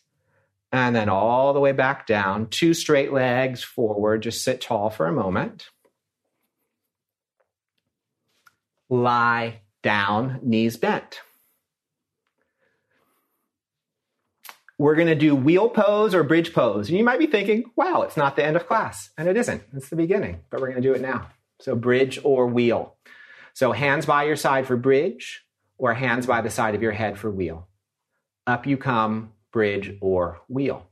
And 0.71 0.95
then 0.95 1.09
all 1.09 1.53
the 1.53 1.59
way 1.59 1.73
back 1.73 2.07
down. 2.07 2.47
Two 2.47 2.73
straight 2.73 3.11
legs 3.11 3.63
forward. 3.63 4.23
Just 4.23 4.43
sit 4.43 4.61
tall 4.61 4.89
for 4.89 5.07
a 5.07 5.13
moment. 5.13 5.67
Lie 8.89 9.59
down, 9.83 10.39
knees 10.41 10.77
bent. 10.77 11.21
we're 14.83 14.95
going 14.95 15.07
to 15.07 15.15
do 15.15 15.35
wheel 15.35 15.69
pose 15.69 16.13
or 16.13 16.23
bridge 16.23 16.53
pose. 16.53 16.89
And 16.89 16.97
you 16.97 17.03
might 17.03 17.19
be 17.19 17.27
thinking, 17.27 17.71
wow, 17.75 18.01
it's 18.01 18.17
not 18.17 18.35
the 18.35 18.45
end 18.45 18.57
of 18.57 18.67
class. 18.67 19.11
And 19.17 19.29
it 19.29 19.37
isn't. 19.37 19.63
It's 19.73 19.89
the 19.89 19.95
beginning, 19.95 20.41
but 20.49 20.59
we're 20.59 20.71
going 20.71 20.81
to 20.81 20.87
do 20.87 20.93
it 20.93 21.01
now. 21.01 21.29
So 21.61 21.75
bridge 21.75 22.19
or 22.23 22.47
wheel. 22.47 22.95
So 23.53 23.71
hands 23.71 24.05
by 24.05 24.23
your 24.23 24.35
side 24.35 24.65
for 24.65 24.75
bridge 24.75 25.45
or 25.77 25.93
hands 25.93 26.25
by 26.25 26.41
the 26.41 26.49
side 26.49 26.75
of 26.75 26.81
your 26.81 26.91
head 26.91 27.17
for 27.17 27.31
wheel. 27.31 27.67
Up 28.47 28.65
you 28.65 28.77
come, 28.77 29.31
bridge 29.51 29.95
or 30.01 30.41
wheel. 30.49 30.89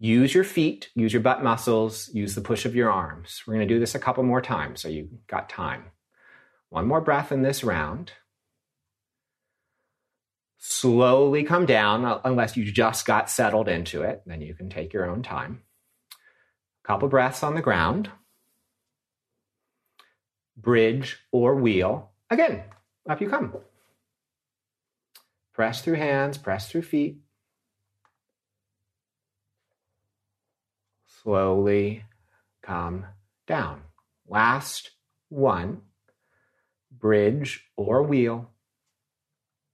Use 0.00 0.34
your 0.34 0.44
feet, 0.44 0.90
use 0.94 1.12
your 1.12 1.22
butt 1.22 1.42
muscles, 1.42 2.10
use 2.12 2.34
the 2.34 2.40
push 2.40 2.66
of 2.66 2.76
your 2.76 2.90
arms. 2.90 3.42
We're 3.46 3.54
going 3.54 3.66
to 3.66 3.74
do 3.74 3.80
this 3.80 3.94
a 3.94 3.98
couple 3.98 4.22
more 4.24 4.42
times 4.42 4.82
so 4.82 4.88
you 4.88 5.08
got 5.26 5.48
time. 5.48 5.84
One 6.70 6.86
more 6.86 7.00
breath 7.00 7.32
in 7.32 7.42
this 7.42 7.64
round 7.64 8.12
slowly 10.58 11.44
come 11.44 11.66
down 11.66 12.04
uh, 12.04 12.20
unless 12.24 12.56
you 12.56 12.70
just 12.70 13.06
got 13.06 13.30
settled 13.30 13.68
into 13.68 14.02
it. 14.02 14.22
Then 14.26 14.40
you 14.40 14.54
can 14.54 14.68
take 14.68 14.92
your 14.92 15.08
own 15.08 15.22
time. 15.22 15.62
A 16.84 16.86
couple 16.86 17.08
breaths 17.08 17.42
on 17.42 17.54
the 17.54 17.62
ground. 17.62 18.10
Bridge 20.56 21.18
or 21.32 21.54
wheel. 21.54 22.10
Again, 22.30 22.64
up 23.08 23.20
you 23.20 23.28
come. 23.28 23.56
Press 25.54 25.82
through 25.82 25.94
hands, 25.94 26.38
press 26.38 26.70
through 26.70 26.82
feet. 26.82 27.18
Slowly 31.22 32.04
come 32.62 33.06
down. 33.46 33.82
Last 34.26 34.90
one. 35.28 35.82
Bridge 36.98 37.68
or 37.76 38.02
wheel 38.02 38.50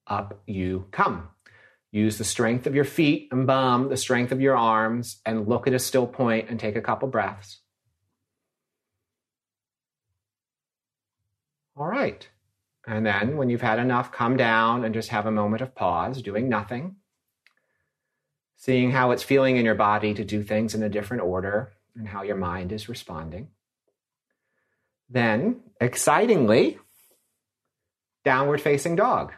up 0.06 0.42
you 0.46 0.86
come. 0.90 1.28
Use 1.90 2.18
the 2.18 2.24
strength 2.24 2.66
of 2.66 2.74
your 2.74 2.84
feet 2.84 3.28
and 3.30 3.46
bum, 3.46 3.88
the 3.88 3.96
strength 3.96 4.32
of 4.32 4.40
your 4.40 4.56
arms, 4.56 5.20
and 5.24 5.46
look 5.46 5.66
at 5.66 5.74
a 5.74 5.78
still 5.78 6.06
point 6.06 6.50
and 6.50 6.58
take 6.58 6.76
a 6.76 6.82
couple 6.82 7.08
breaths. 7.08 7.60
All 11.76 11.86
right. 11.86 12.28
And 12.86 13.06
then 13.06 13.36
when 13.36 13.48
you've 13.48 13.62
had 13.62 13.78
enough, 13.78 14.12
come 14.12 14.36
down 14.36 14.84
and 14.84 14.94
just 14.94 15.08
have 15.08 15.26
a 15.26 15.30
moment 15.30 15.62
of 15.62 15.74
pause, 15.74 16.20
doing 16.20 16.48
nothing, 16.48 16.96
seeing 18.56 18.90
how 18.90 19.10
it's 19.10 19.22
feeling 19.22 19.56
in 19.56 19.64
your 19.64 19.74
body 19.74 20.14
to 20.14 20.24
do 20.24 20.42
things 20.42 20.74
in 20.74 20.82
a 20.82 20.88
different 20.88 21.22
order 21.22 21.72
and 21.96 22.08
how 22.08 22.22
your 22.22 22.36
mind 22.36 22.72
is 22.72 22.88
responding. 22.88 23.48
Then, 25.08 25.60
excitingly, 25.80 26.78
downward 28.24 28.60
facing 28.60 28.96
dog 28.96 29.32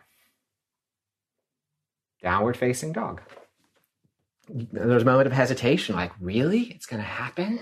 downward 2.27 2.57
facing 2.57 2.93
dog. 2.93 3.23
There's 4.49 5.03
a 5.03 5.07
moment 5.07 5.29
of 5.29 5.33
hesitation, 5.33 5.95
like, 5.95 6.11
really? 6.21 6.63
It's 6.63 6.87
going 6.87 7.01
to 7.01 7.09
happen? 7.09 7.61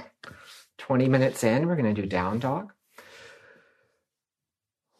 20 0.78 1.06
minutes 1.08 1.44
in, 1.44 1.66
we're 1.66 1.76
going 1.76 1.94
to 1.94 2.00
do 2.00 2.08
down 2.08 2.38
dog. 2.38 2.72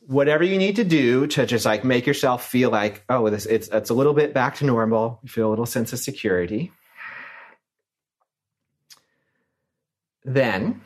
Whatever 0.07 0.45
you 0.45 0.59
need 0.59 0.77
to 0.77 0.85
do 0.85 1.27
to 1.29 1.47
just 1.47 1.65
like 1.65 1.83
make 1.83 2.07
yourself 2.07 2.47
feel 2.47 2.69
like, 2.69 3.03
oh, 3.09 3.31
this 3.31 3.47
it's 3.47 3.69
it's 3.69 3.89
a 3.89 3.95
little 3.95 4.13
bit 4.13 4.35
back 4.35 4.57
to 4.57 4.67
normal. 4.67 5.19
You 5.23 5.31
feel 5.31 5.49
a 5.49 5.53
little 5.55 5.65
sense 5.65 5.95
of 5.95 5.99
security. 5.99 6.73
Then 10.27 10.83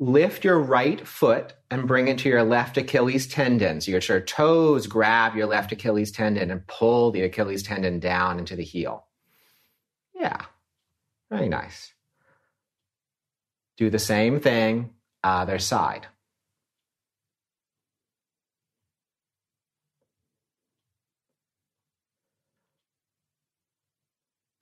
lift 0.00 0.44
your 0.44 0.58
right 0.58 1.06
foot 1.06 1.52
and 1.70 1.86
bring 1.86 2.08
it 2.08 2.18
to 2.18 2.28
your 2.28 2.42
left 2.42 2.78
Achilles 2.78 3.26
tendon. 3.28 3.82
So 3.82 3.92
your 3.92 4.20
toes 4.20 4.86
grab 4.86 5.36
your 5.36 5.46
left 5.46 5.70
Achilles 5.72 6.10
tendon 6.10 6.50
and 6.50 6.66
pull 6.66 7.10
the 7.10 7.20
Achilles 7.20 7.62
tendon 7.62 8.00
down 8.00 8.38
into 8.38 8.56
the 8.56 8.64
heel. 8.64 9.06
Yeah, 10.14 10.46
very 11.30 11.50
nice. 11.50 11.92
Do 13.76 13.90
the 13.90 13.98
same 13.98 14.40
thing, 14.40 14.94
other 15.22 15.58
side. 15.58 16.06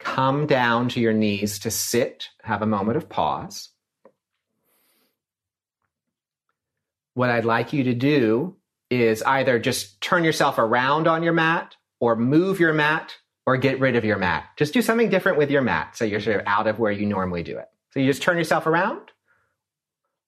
Come 0.00 0.48
down 0.48 0.88
to 0.90 1.00
your 1.00 1.12
knees 1.12 1.60
to 1.60 1.70
sit, 1.70 2.30
have 2.42 2.60
a 2.60 2.66
moment 2.66 2.96
of 2.96 3.08
pause. 3.08 3.70
What 7.18 7.30
I'd 7.30 7.44
like 7.44 7.72
you 7.72 7.82
to 7.82 7.94
do 7.94 8.54
is 8.90 9.24
either 9.24 9.58
just 9.58 10.00
turn 10.00 10.22
yourself 10.22 10.56
around 10.56 11.08
on 11.08 11.24
your 11.24 11.32
mat 11.32 11.74
or 11.98 12.14
move 12.14 12.60
your 12.60 12.72
mat 12.72 13.16
or 13.44 13.56
get 13.56 13.80
rid 13.80 13.96
of 13.96 14.04
your 14.04 14.18
mat. 14.18 14.44
Just 14.56 14.72
do 14.72 14.80
something 14.80 15.08
different 15.08 15.36
with 15.36 15.50
your 15.50 15.60
mat 15.60 15.96
so 15.96 16.04
you're 16.04 16.20
sort 16.20 16.36
of 16.36 16.46
out 16.46 16.68
of 16.68 16.78
where 16.78 16.92
you 16.92 17.06
normally 17.06 17.42
do 17.42 17.58
it. 17.58 17.66
So 17.90 17.98
you 17.98 18.06
just 18.06 18.22
turn 18.22 18.38
yourself 18.38 18.66
around 18.66 19.10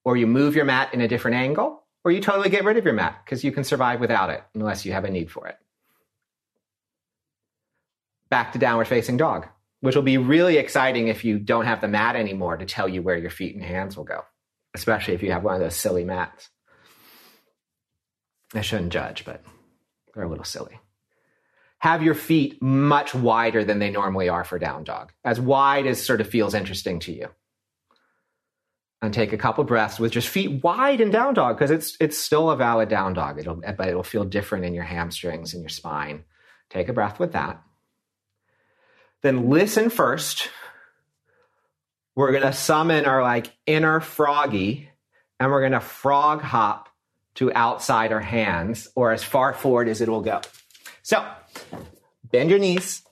or 0.04 0.16
you 0.16 0.26
move 0.26 0.56
your 0.56 0.64
mat 0.64 0.92
in 0.92 1.00
a 1.00 1.06
different 1.06 1.36
angle 1.36 1.84
or 2.02 2.10
you 2.10 2.20
totally 2.20 2.50
get 2.50 2.64
rid 2.64 2.76
of 2.76 2.84
your 2.84 2.94
mat 2.94 3.20
because 3.24 3.44
you 3.44 3.52
can 3.52 3.62
survive 3.62 4.00
without 4.00 4.30
it 4.30 4.42
unless 4.56 4.84
you 4.84 4.90
have 4.90 5.04
a 5.04 5.10
need 5.10 5.30
for 5.30 5.46
it. 5.46 5.58
Back 8.30 8.54
to 8.54 8.58
downward 8.58 8.88
facing 8.88 9.16
dog, 9.16 9.46
which 9.78 9.94
will 9.94 10.02
be 10.02 10.18
really 10.18 10.56
exciting 10.56 11.06
if 11.06 11.24
you 11.24 11.38
don't 11.38 11.66
have 11.66 11.82
the 11.82 11.86
mat 11.86 12.16
anymore 12.16 12.56
to 12.56 12.66
tell 12.66 12.88
you 12.88 13.00
where 13.00 13.16
your 13.16 13.30
feet 13.30 13.54
and 13.54 13.62
hands 13.62 13.96
will 13.96 14.02
go, 14.02 14.22
especially 14.74 15.14
if 15.14 15.22
you 15.22 15.30
have 15.30 15.44
one 15.44 15.54
of 15.54 15.60
those 15.60 15.76
silly 15.76 16.02
mats. 16.02 16.50
I 18.54 18.62
shouldn't 18.62 18.92
judge, 18.92 19.24
but 19.24 19.44
they're 20.14 20.24
a 20.24 20.28
little 20.28 20.44
silly. 20.44 20.78
Have 21.78 22.02
your 22.02 22.14
feet 22.14 22.60
much 22.60 23.14
wider 23.14 23.64
than 23.64 23.78
they 23.78 23.90
normally 23.90 24.28
are 24.28 24.44
for 24.44 24.58
down 24.58 24.84
dog, 24.84 25.12
as 25.24 25.40
wide 25.40 25.86
as 25.86 26.04
sort 26.04 26.20
of 26.20 26.28
feels 26.28 26.54
interesting 26.54 27.00
to 27.00 27.12
you. 27.12 27.28
And 29.00 29.14
take 29.14 29.32
a 29.32 29.38
couple 29.38 29.64
breaths 29.64 29.98
with 29.98 30.12
just 30.12 30.28
feet 30.28 30.62
wide 30.62 31.00
in 31.00 31.10
down 31.10 31.32
dog 31.32 31.56
because 31.56 31.70
it's 31.70 31.96
it's 32.00 32.18
still 32.18 32.50
a 32.50 32.56
valid 32.56 32.90
down 32.90 33.14
dog. 33.14 33.38
It'll 33.38 33.54
but 33.56 33.88
it'll 33.88 34.02
feel 34.02 34.24
different 34.24 34.66
in 34.66 34.74
your 34.74 34.84
hamstrings 34.84 35.54
and 35.54 35.62
your 35.62 35.70
spine. 35.70 36.24
Take 36.68 36.90
a 36.90 36.92
breath 36.92 37.18
with 37.18 37.32
that. 37.32 37.62
Then 39.22 39.48
listen 39.48 39.88
first. 39.88 40.50
We're 42.14 42.32
gonna 42.32 42.52
summon 42.52 43.06
our 43.06 43.22
like 43.22 43.50
inner 43.64 44.00
froggy, 44.00 44.90
and 45.38 45.50
we're 45.50 45.62
gonna 45.62 45.80
frog 45.80 46.42
hop 46.42 46.89
to 47.40 47.50
outside 47.54 48.12
our 48.12 48.20
hands 48.20 48.86
or 48.94 49.12
as 49.12 49.24
far 49.24 49.54
forward 49.54 49.88
as 49.88 50.02
it 50.02 50.10
will 50.10 50.20
go. 50.20 50.42
So 51.00 51.26
bend 52.30 52.50
your 52.50 52.58
knees, 52.58 53.02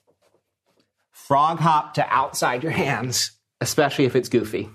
frog 1.11 1.57
hop 1.57 1.95
to 1.95 2.05
outside 2.07 2.61
your 2.61 2.71
hands, 2.71 3.31
especially 3.59 4.05
if 4.05 4.15
it's 4.15 4.29
goofy. 4.29 4.69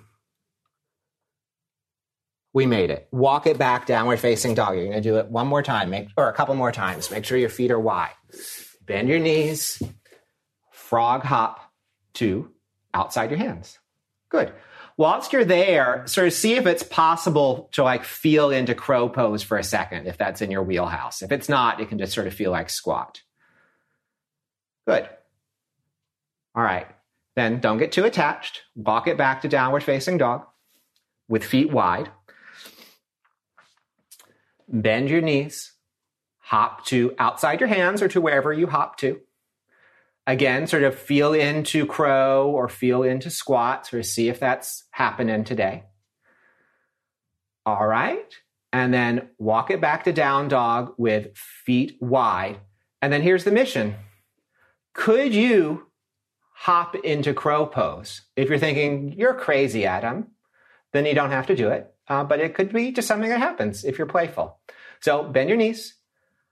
We 2.52 2.66
made 2.66 2.90
it. 2.90 3.06
Walk 3.12 3.46
it 3.46 3.56
back 3.56 3.86
downward 3.86 4.18
facing 4.18 4.56
dog. 4.56 4.74
You're 4.74 4.86
going 4.86 5.00
to 5.00 5.08
do 5.08 5.18
it 5.18 5.28
one 5.28 5.46
more 5.46 5.62
time, 5.62 5.88
make, 5.88 6.08
or 6.16 6.28
a 6.28 6.32
couple 6.32 6.56
more 6.56 6.72
times. 6.72 7.12
Make 7.12 7.24
sure 7.24 7.38
your 7.38 7.48
feet 7.48 7.70
are 7.70 7.78
wide. 7.78 8.10
Bend 8.84 9.08
your 9.08 9.20
knees, 9.20 9.80
frog 10.72 11.22
hop 11.22 11.60
to 12.14 12.50
outside 12.92 13.30
your 13.30 13.38
hands. 13.38 13.78
Good 14.30 14.52
whilst 14.96 15.32
you're 15.32 15.44
there, 15.44 16.04
sort 16.06 16.26
of 16.26 16.32
see 16.32 16.54
if 16.54 16.66
it's 16.66 16.82
possible 16.82 17.68
to 17.72 17.82
like 17.82 18.04
feel 18.04 18.50
into 18.50 18.74
crow 18.74 19.08
pose 19.08 19.42
for 19.42 19.58
a 19.58 19.64
second, 19.64 20.06
if 20.06 20.18
that's 20.18 20.40
in 20.40 20.50
your 20.50 20.62
wheelhouse. 20.62 21.22
If 21.22 21.32
it's 21.32 21.48
not, 21.48 21.80
it 21.80 21.88
can 21.88 21.98
just 21.98 22.12
sort 22.12 22.26
of 22.26 22.34
feel 22.34 22.50
like 22.50 22.70
squat. 22.70 23.22
Good. 24.86 25.08
All 26.54 26.62
right. 26.62 26.86
Then 27.36 27.60
don't 27.60 27.78
get 27.78 27.92
too 27.92 28.04
attached. 28.04 28.62
Walk 28.76 29.08
it 29.08 29.18
back 29.18 29.42
to 29.42 29.48
downward 29.48 29.82
facing 29.82 30.18
dog 30.18 30.46
with 31.28 31.44
feet 31.44 31.72
wide. 31.72 32.10
Bend 34.68 35.10
your 35.10 35.20
knees. 35.20 35.72
Hop 36.38 36.84
to 36.86 37.14
outside 37.18 37.60
your 37.60 37.68
hands 37.68 38.02
or 38.02 38.08
to 38.08 38.20
wherever 38.20 38.52
you 38.52 38.66
hop 38.66 38.98
to 38.98 39.20
again, 40.26 40.66
sort 40.66 40.82
of 40.82 40.98
feel 40.98 41.32
into 41.32 41.86
crow 41.86 42.50
or 42.50 42.68
feel 42.68 43.02
into 43.02 43.30
squat, 43.30 43.86
sort 43.86 44.00
of 44.00 44.06
see 44.06 44.28
if 44.28 44.40
that's 44.40 44.84
happening 44.90 45.44
today. 45.44 45.84
All 47.66 47.86
right. 47.86 48.34
And 48.72 48.92
then 48.92 49.28
walk 49.38 49.70
it 49.70 49.80
back 49.80 50.04
to 50.04 50.12
down 50.12 50.48
dog 50.48 50.94
with 50.98 51.36
feet 51.36 51.96
wide. 52.00 52.58
And 53.00 53.12
then 53.12 53.22
here's 53.22 53.44
the 53.44 53.50
mission. 53.52 53.94
Could 54.92 55.34
you 55.34 55.86
hop 56.54 56.94
into 56.94 57.34
crow 57.34 57.66
pose. 57.66 58.22
If 58.36 58.48
you're 58.48 58.58
thinking, 58.58 59.12
you're 59.18 59.34
crazy, 59.34 59.84
Adam, 59.84 60.28
then 60.92 61.04
you 61.04 61.14
don't 61.14 61.30
have 61.30 61.48
to 61.48 61.56
do 61.56 61.68
it. 61.68 61.92
Uh, 62.08 62.24
but 62.24 62.40
it 62.40 62.54
could 62.54 62.72
be 62.72 62.92
just 62.92 63.08
something 63.08 63.28
that 63.28 63.38
happens 63.38 63.84
if 63.84 63.98
you're 63.98 64.06
playful. 64.06 64.58
So 65.00 65.24
bend 65.24 65.50
your 65.50 65.58
knees, 65.58 65.96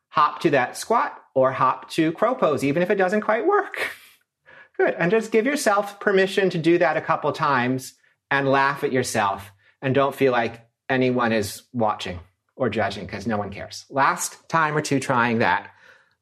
hop 0.09 0.41
to 0.41 0.51
that 0.51 0.77
squat, 0.77 1.19
or 1.35 1.53
hop 1.53 1.90
to 1.90 2.12
crow 2.12 2.35
pose, 2.35 2.64
even 2.64 2.83
if 2.83 2.90
it 2.90 2.97
doesn't 2.97 3.23
quite 3.23 3.47
work. 3.47 3.90
Good. 4.77 4.95
And 4.99 5.11
just 5.11 5.33
give 5.33 5.47
yourself 5.47 6.01
permission 6.01 6.51
to 6.51 6.59
do 6.59 6.79
that 6.79 6.97
a 6.97 7.01
couple 7.01 7.31
times 7.33 7.95
and 8.31 8.49
laugh 8.49 8.85
at 8.85 8.92
yourself 8.92 9.53
and 9.81 9.95
don't 9.95 10.14
feel 10.14 10.33
like 10.33 10.66
anyone 10.88 11.33
is 11.33 11.62
watching 11.73 12.21
or 12.57 12.68
judging 12.68 13.05
because 13.05 13.27
no 13.27 13.37
one 13.37 13.51
cares. 13.51 13.85
Last 13.90 14.49
time 14.49 14.77
or 14.77 14.81
two 14.81 15.01
trying 15.01 15.38
that 15.38 15.71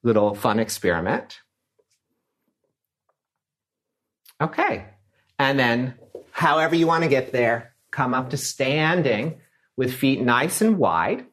little 0.03 0.35
fun 0.35 0.59
experiment. 0.59 1.41
Okay. 4.41 4.87
And 5.39 5.59
then, 5.59 5.95
however 6.31 6.75
you 6.75 6.87
want 6.87 7.05
to 7.05 7.11
get 7.11 7.33
there, 7.33 7.75
come 7.91 8.15
up 8.15 8.31
to 8.31 8.37
standing 8.37 9.41
with 9.77 9.93
feet 9.93 10.21
nice 10.21 10.61
and 10.61 10.79
wide. 10.79 11.27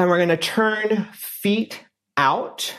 And 0.00 0.08
we're 0.08 0.16
going 0.16 0.30
to 0.30 0.38
turn 0.38 1.08
feet 1.12 1.84
out 2.16 2.74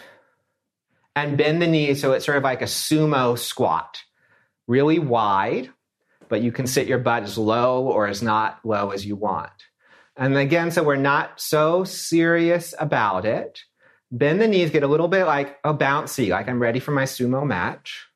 and 1.16 1.38
bend 1.38 1.62
the 1.62 1.68
knees 1.68 2.02
so 2.02 2.14
it's 2.14 2.26
sort 2.26 2.40
of 2.40 2.44
like 2.44 2.64
a 2.64 2.66
sumo 2.66 3.38
squat, 3.38 4.02
really 4.66 4.98
wide, 4.98 5.70
but 6.30 6.42
you 6.42 6.52
can 6.52 6.66
sit 6.66 6.88
your 6.88 6.98
butt 6.98 7.22
as 7.22 7.38
low 7.38 7.84
or 7.84 8.08
as 8.08 8.24
not 8.24 8.58
low 8.66 8.90
as 8.90 9.06
you 9.06 9.16
want. 9.16 9.52
And 10.18 10.36
again, 10.36 10.72
so 10.72 10.82
we're 10.82 10.96
not 10.96 11.40
so 11.40 11.84
serious 11.84 12.74
about 12.80 13.26
it. 13.26 13.60
Bend 14.12 14.42
the 14.42 14.48
knees, 14.48 14.72
get 14.72 14.82
a 14.82 14.88
little 14.88 15.08
bit 15.08 15.26
like 15.26 15.60
a 15.64 15.76
bouncy, 15.76 16.30
like 16.30 16.50
I'm 16.50 16.60
ready 16.60 16.80
for 16.80 16.90
my 16.90 17.04
sumo 17.04 17.46
match. 17.46 18.08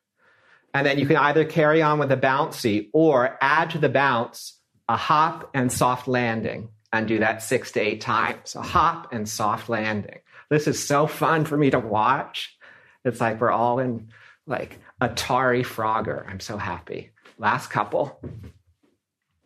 And 0.74 0.84
then 0.84 0.98
you 0.98 1.06
can 1.06 1.16
either 1.16 1.44
carry 1.44 1.80
on 1.80 2.00
with 2.00 2.10
a 2.10 2.16
bouncy 2.16 2.88
or 2.92 3.38
add 3.40 3.70
to 3.70 3.78
the 3.78 3.88
bounce 3.88 4.58
a 4.88 4.96
hop 4.96 5.48
and 5.54 5.70
soft 5.70 6.08
landing 6.08 6.70
and 6.98 7.08
do 7.08 7.18
that 7.18 7.42
six 7.42 7.72
to 7.72 7.80
eight 7.80 8.00
times. 8.00 8.54
A 8.54 8.62
hop 8.62 9.12
and 9.12 9.28
soft 9.28 9.68
landing. 9.68 10.18
This 10.50 10.66
is 10.66 10.84
so 10.84 11.06
fun 11.06 11.44
for 11.44 11.56
me 11.56 11.70
to 11.70 11.78
watch. 11.78 12.56
It's 13.04 13.20
like 13.20 13.40
we're 13.40 13.50
all 13.50 13.78
in 13.78 14.08
like 14.46 14.78
Atari 15.00 15.64
Frogger. 15.64 16.28
I'm 16.28 16.40
so 16.40 16.56
happy. 16.56 17.10
Last 17.38 17.70
couple. 17.70 18.20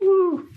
Woo. 0.00 0.48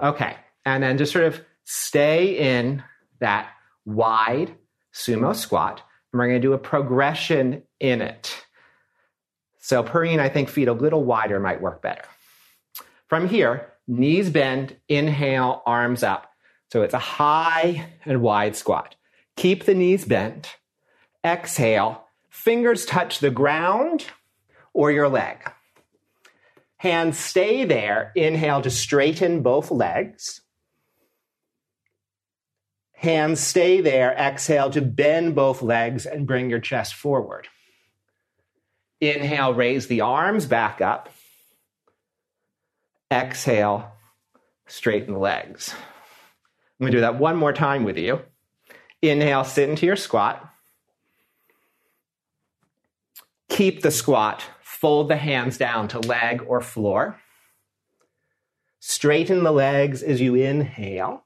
Okay. 0.00 0.36
And 0.64 0.82
then 0.82 0.98
just 0.98 1.12
sort 1.12 1.24
of 1.24 1.40
stay 1.64 2.58
in 2.58 2.82
that 3.20 3.50
wide 3.84 4.54
sumo 4.94 5.34
squat. 5.34 5.82
And 6.12 6.20
we're 6.20 6.28
going 6.28 6.40
to 6.40 6.46
do 6.46 6.52
a 6.52 6.58
progression 6.58 7.62
in 7.80 8.02
it. 8.02 8.44
So, 9.58 9.82
Perrine, 9.82 10.20
I 10.20 10.28
think 10.28 10.48
feet 10.48 10.68
a 10.68 10.72
little 10.72 11.02
wider 11.02 11.40
might 11.40 11.60
work 11.60 11.82
better. 11.82 12.04
From 13.08 13.28
here, 13.28 13.72
knees 13.86 14.30
bend, 14.30 14.76
inhale, 14.88 15.62
arms 15.66 16.02
up. 16.02 16.30
So 16.72 16.82
it's 16.82 16.94
a 16.94 16.98
high 16.98 17.88
and 18.04 18.20
wide 18.22 18.56
squat. 18.56 18.96
Keep 19.36 19.64
the 19.64 19.74
knees 19.74 20.04
bent. 20.04 20.56
Exhale, 21.24 22.06
Fingers 22.36 22.84
touch 22.84 23.18
the 23.18 23.30
ground 23.30 24.04
or 24.74 24.92
your 24.92 25.08
leg. 25.08 25.38
Hands 26.76 27.18
stay 27.18 27.64
there. 27.64 28.12
Inhale 28.14 28.60
to 28.60 28.70
straighten 28.70 29.42
both 29.42 29.70
legs. 29.70 30.42
Hands 32.92 33.40
stay 33.40 33.80
there. 33.80 34.12
Exhale 34.12 34.70
to 34.70 34.82
bend 34.82 35.34
both 35.34 35.62
legs 35.62 36.04
and 36.04 36.26
bring 36.26 36.50
your 36.50 36.60
chest 36.60 36.94
forward. 36.94 37.48
Inhale, 39.00 39.54
raise 39.54 39.86
the 39.86 40.02
arms 40.02 40.44
back 40.44 40.82
up. 40.82 41.08
Exhale, 43.10 43.92
straighten 44.66 45.14
the 45.14 45.20
legs. 45.20 45.74
I'm 46.78 46.84
going 46.84 46.92
to 46.92 46.98
do 46.98 47.00
that 47.02 47.18
one 47.18 47.36
more 47.36 47.52
time 47.52 47.84
with 47.84 47.96
you. 47.96 48.20
Inhale, 49.00 49.44
sit 49.44 49.68
into 49.68 49.86
your 49.86 49.96
squat. 49.96 50.44
Keep 53.48 53.82
the 53.82 53.90
squat. 53.90 54.44
Fold 54.62 55.08
the 55.08 55.16
hands 55.16 55.56
down 55.56 55.88
to 55.88 56.00
leg 56.00 56.42
or 56.46 56.60
floor. 56.60 57.20
Straighten 58.80 59.42
the 59.42 59.52
legs 59.52 60.02
as 60.02 60.20
you 60.20 60.34
inhale. 60.34 61.24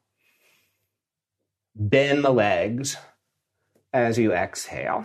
Bend 1.75 2.25
the 2.25 2.31
legs 2.31 2.97
as 3.93 4.19
you 4.19 4.33
exhale. 4.33 5.05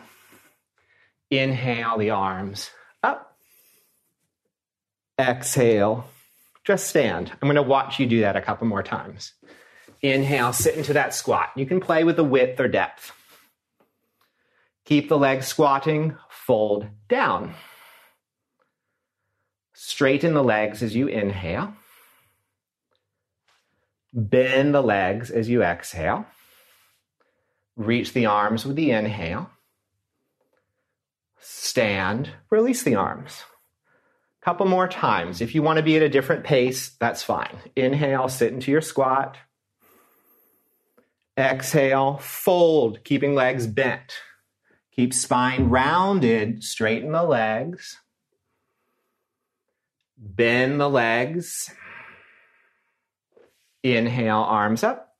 Inhale 1.32 1.98
the 1.98 2.12
arms 2.12 2.70
up. 3.02 3.38
Exhale. 5.20 6.08
Just 6.65 6.88
stand. 6.88 7.32
I'm 7.32 7.47
going 7.47 7.56
to 7.56 7.62
watch 7.62 7.99
you 7.99 8.08
do 8.08 8.21
that 8.21 8.36
a 8.36 8.41
couple 8.41 8.67
more 8.67 8.84
times. 8.84 9.34
Inhale, 10.01 10.51
sit 10.51 10.75
into 10.75 10.93
that 10.93 11.13
squat. 11.13 11.51
You 11.56 11.65
can 11.65 11.80
play 11.80 12.04
with 12.04 12.15
the 12.15 12.23
width 12.23 12.60
or 12.60 12.67
depth. 12.67 13.12
Keep 14.86 15.10
the 15.10 15.17
legs 15.17 15.47
squatting, 15.47 16.17
fold 16.30 16.88
down. 17.08 17.54
Straighten 19.73 20.34
the 20.34 20.43
legs 20.43 20.82
as 20.82 20.95
you 20.95 21.08
inhale. 21.08 21.73
Bend 24.13 24.73
the 24.73 24.82
legs 24.82 25.30
as 25.30 25.49
you 25.49 25.62
exhale. 25.62 26.25
Reach 27.75 28.13
the 28.13 28.25
arms 28.25 28.65
with 28.65 28.75
the 28.75 28.91
inhale. 28.91 29.49
Stand, 31.39 32.32
release 32.49 32.84
the 32.84 32.95
arms. 32.95 33.43
Couple 34.45 34.67
more 34.67 34.88
times. 34.88 35.41
If 35.41 35.55
you 35.55 35.63
want 35.63 35.77
to 35.77 35.84
be 35.84 35.95
at 35.95 36.03
a 36.03 36.08
different 36.08 36.43
pace, 36.43 36.95
that's 36.99 37.23
fine. 37.23 37.58
Inhale, 37.75 38.29
sit 38.29 38.53
into 38.53 38.69
your 38.69 38.79
squat. 38.79 39.38
Exhale, 41.36 42.19
fold, 42.19 43.03
keeping 43.03 43.34
legs 43.34 43.65
bent. 43.65 44.13
Keep 44.95 45.15
spine 45.15 45.69
rounded, 45.69 46.63
straighten 46.63 47.12
the 47.12 47.23
legs. 47.23 47.97
Bend 50.15 50.79
the 50.79 50.89
legs. 50.89 51.71
Inhale, 53.81 54.38
arms 54.38 54.84
up. 54.84 55.15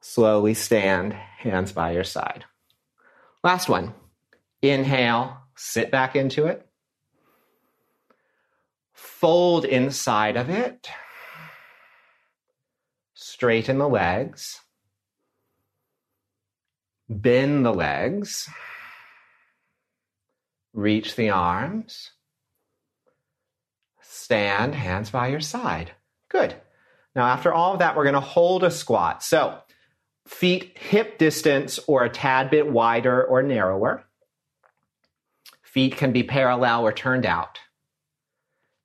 Slowly 0.00 0.54
stand, 0.54 1.12
hands 1.12 1.70
by 1.70 1.90
your 1.90 2.04
side. 2.04 2.46
Last 3.44 3.68
one. 3.68 3.92
Inhale, 4.62 5.36
sit 5.54 5.90
back 5.90 6.16
into 6.16 6.46
it. 6.46 6.67
Fold 8.98 9.64
inside 9.64 10.36
of 10.36 10.50
it. 10.50 10.88
Straighten 13.14 13.78
the 13.78 13.88
legs. 13.88 14.60
Bend 17.08 17.64
the 17.64 17.72
legs. 17.72 18.48
Reach 20.72 21.14
the 21.14 21.30
arms. 21.30 22.10
Stand, 24.02 24.74
hands 24.74 25.10
by 25.10 25.28
your 25.28 25.40
side. 25.40 25.92
Good. 26.28 26.56
Now, 27.14 27.26
after 27.26 27.52
all 27.52 27.74
of 27.74 27.78
that, 27.78 27.96
we're 27.96 28.02
going 28.02 28.14
to 28.14 28.20
hold 28.20 28.64
a 28.64 28.70
squat. 28.70 29.22
So, 29.22 29.58
feet 30.26 30.76
hip 30.76 31.18
distance 31.18 31.78
or 31.86 32.02
a 32.02 32.10
tad 32.10 32.50
bit 32.50 32.68
wider 32.68 33.24
or 33.24 33.44
narrower. 33.44 34.04
Feet 35.62 35.96
can 35.96 36.10
be 36.10 36.24
parallel 36.24 36.82
or 36.82 36.92
turned 36.92 37.26
out. 37.26 37.60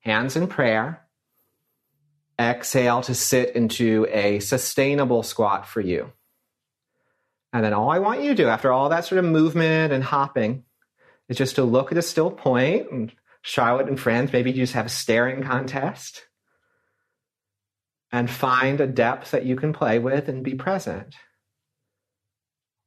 Hands 0.04 0.36
in 0.36 0.48
prayer. 0.48 1.06
Exhale 2.40 3.02
to 3.04 3.16
sit 3.16 3.56
into 3.56 4.08
a 4.10 4.40
sustainable 4.40 5.24
squat 5.24 5.68
for 5.68 5.82
you. 5.82 6.12
And 7.54 7.64
then 7.64 7.74
all 7.74 7.90
I 7.90 8.00
want 8.00 8.22
you 8.22 8.30
to 8.30 8.36
do 8.36 8.48
after 8.48 8.72
all 8.72 8.90
that 8.90 9.06
sort 9.06 9.20
of 9.20 9.26
movement 9.26 9.94
and 9.94 10.04
hopping 10.04 10.64
is 11.30 11.38
just 11.38 11.56
to 11.56 11.64
look 11.64 11.92
at 11.92 11.98
a 11.98 12.02
still 12.02 12.32
point 12.32 12.92
and 12.92 13.14
Charlotte 13.44 13.88
and 13.88 14.00
friends, 14.00 14.34
maybe 14.34 14.52
you 14.52 14.58
just 14.58 14.74
have 14.74 14.88
a 14.88 14.90
staring 14.90 15.44
contest 15.44 16.26
and 18.12 18.30
find 18.30 18.82
a 18.82 18.88
depth 18.88 19.32
that 19.32 19.46
you 19.46 19.56
can 19.56 19.74
play 19.74 20.00
with 20.00 20.28
and 20.28 20.44
be 20.44 20.56
present. 20.56 21.16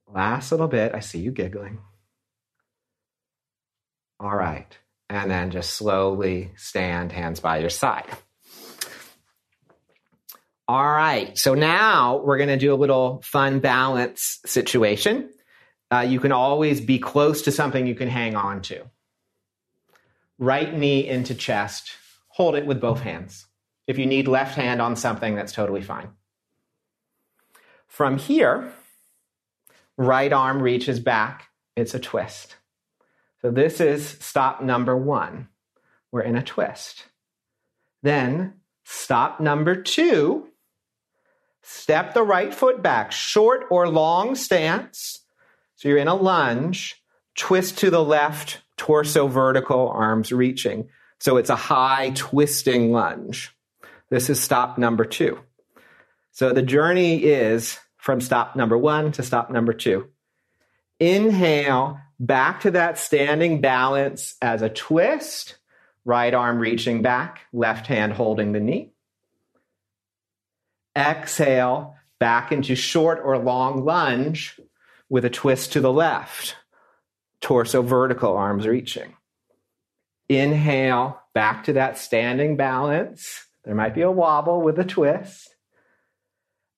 Last 0.09 0.51
little 0.51 0.69
bit, 0.69 0.95
I 0.95 1.01
see 1.01 1.19
you 1.19 1.31
giggling. 1.31 1.81
All 4.21 4.35
right. 4.35 4.79
And 5.09 5.31
then 5.31 5.51
just 5.51 5.71
slowly 5.71 6.51
stand, 6.57 7.13
hands 7.13 7.41
by 7.41 7.59
your 7.59 7.71
side. 7.71 8.09
All 10.69 10.85
right. 10.85 11.37
So 11.39 11.55
now 11.55 12.17
we're 12.25 12.39
going 12.39 12.49
to 12.49 12.57
do 12.57 12.75
a 12.75 12.77
little 12.77 13.23
fun 13.23 13.61
balance 13.61 14.41
situation. 14.45 15.31
Uh, 15.93 16.01
you 16.01 16.19
can 16.19 16.33
always 16.33 16.81
be 16.81 16.99
close 16.99 17.43
to 17.43 17.53
something 17.53 17.87
you 17.87 17.95
can 17.95 18.09
hang 18.09 18.35
on 18.35 18.63
to. 18.63 18.83
Right 20.39 20.77
knee 20.77 21.07
into 21.07 21.35
chest. 21.35 21.93
Hold 22.29 22.57
it 22.57 22.67
with 22.67 22.81
both 22.81 23.01
hands. 23.01 23.47
If 23.87 23.99
you 23.99 24.07
need 24.07 24.27
left 24.27 24.57
hand 24.57 24.83
on 24.83 24.97
something, 24.97 25.37
that's 25.37 25.53
totally 25.53 25.83
fine. 25.83 26.09
From 27.87 28.19
here, 28.19 28.73
right 29.97 30.33
arm 30.33 30.61
reaches 30.61 30.99
back 30.99 31.49
it's 31.77 31.95
a 31.95 32.01
twist. 32.01 32.56
So 33.47 33.53
this 33.53 33.81
is 33.81 34.05
stop 34.05 34.61
number 34.61 34.97
one. 34.97 35.47
We're 36.11 36.23
in 36.23 36.35
a 36.35 36.43
twist. 36.43 37.05
Then 38.03 38.55
stop 38.83 39.39
number 39.39 39.81
two, 39.81 40.49
step 41.63 42.13
the 42.13 42.25
right 42.25 42.53
foot 42.53 42.83
back, 42.83 43.13
short 43.13 43.67
or 43.71 43.89
long 43.89 44.35
stance. 44.35 45.21
So 45.77 45.89
you're 45.89 45.99
in 45.99 46.09
a 46.09 46.17
lunge, 46.17 47.01
twist 47.37 47.79
to 47.79 47.91
the 47.91 48.03
left, 48.03 48.63
torso 48.77 49.29
vertical, 49.29 49.91
arms 49.91 50.33
reaching. 50.33 50.89
So 51.21 51.37
it's 51.37 51.51
a 51.51 51.55
high 51.55 52.11
twisting 52.17 52.91
lunge. 52.91 53.55
This 54.11 54.29
is 54.29 54.43
stop 54.43 54.77
number 54.77 55.05
two. 55.05 55.39
So 56.33 56.53
the 56.53 56.63
journey 56.63 57.23
is 57.23 57.79
from 57.97 58.21
stop 58.21 58.57
number 58.57 58.77
one 58.77 59.13
to 59.13 59.23
stop 59.23 59.53
number 59.53 59.73
two. 59.73 60.09
Inhale 60.99 62.01
back 62.19 62.61
to 62.61 62.71
that 62.73 62.99
standing 62.99 63.61
balance 63.61 64.37
as 64.41 64.63
a 64.63 64.69
twist, 64.69 65.57
right 66.05 66.33
arm 66.33 66.59
reaching 66.59 67.03
back, 67.03 67.43
left 67.53 67.87
hand 67.87 68.13
holding 68.13 68.53
the 68.53 68.61
knee. 68.61 68.93
Exhale 70.97 71.95
back 72.19 72.53
into 72.53 72.75
short 72.75 73.21
or 73.23 73.39
long 73.39 73.85
lunge 73.85 74.59
with 75.09 75.25
a 75.25 75.31
twist 75.31 75.73
to 75.73 75.81
the 75.81 75.93
left, 75.93 76.57
torso 77.41 77.83
vertical, 77.83 78.37
arms 78.37 78.67
reaching. 78.67 79.15
Inhale 80.29 81.21
back 81.35 81.65
to 81.65 81.75
that 81.75 81.99
standing 81.99 82.57
balance. 82.57 83.47
There 83.65 83.75
might 83.75 83.95
be 83.95 84.03
a 84.03 84.11
wobble 84.11 84.63
with 84.63 84.79
a 84.79 84.85
twist. 84.85 85.55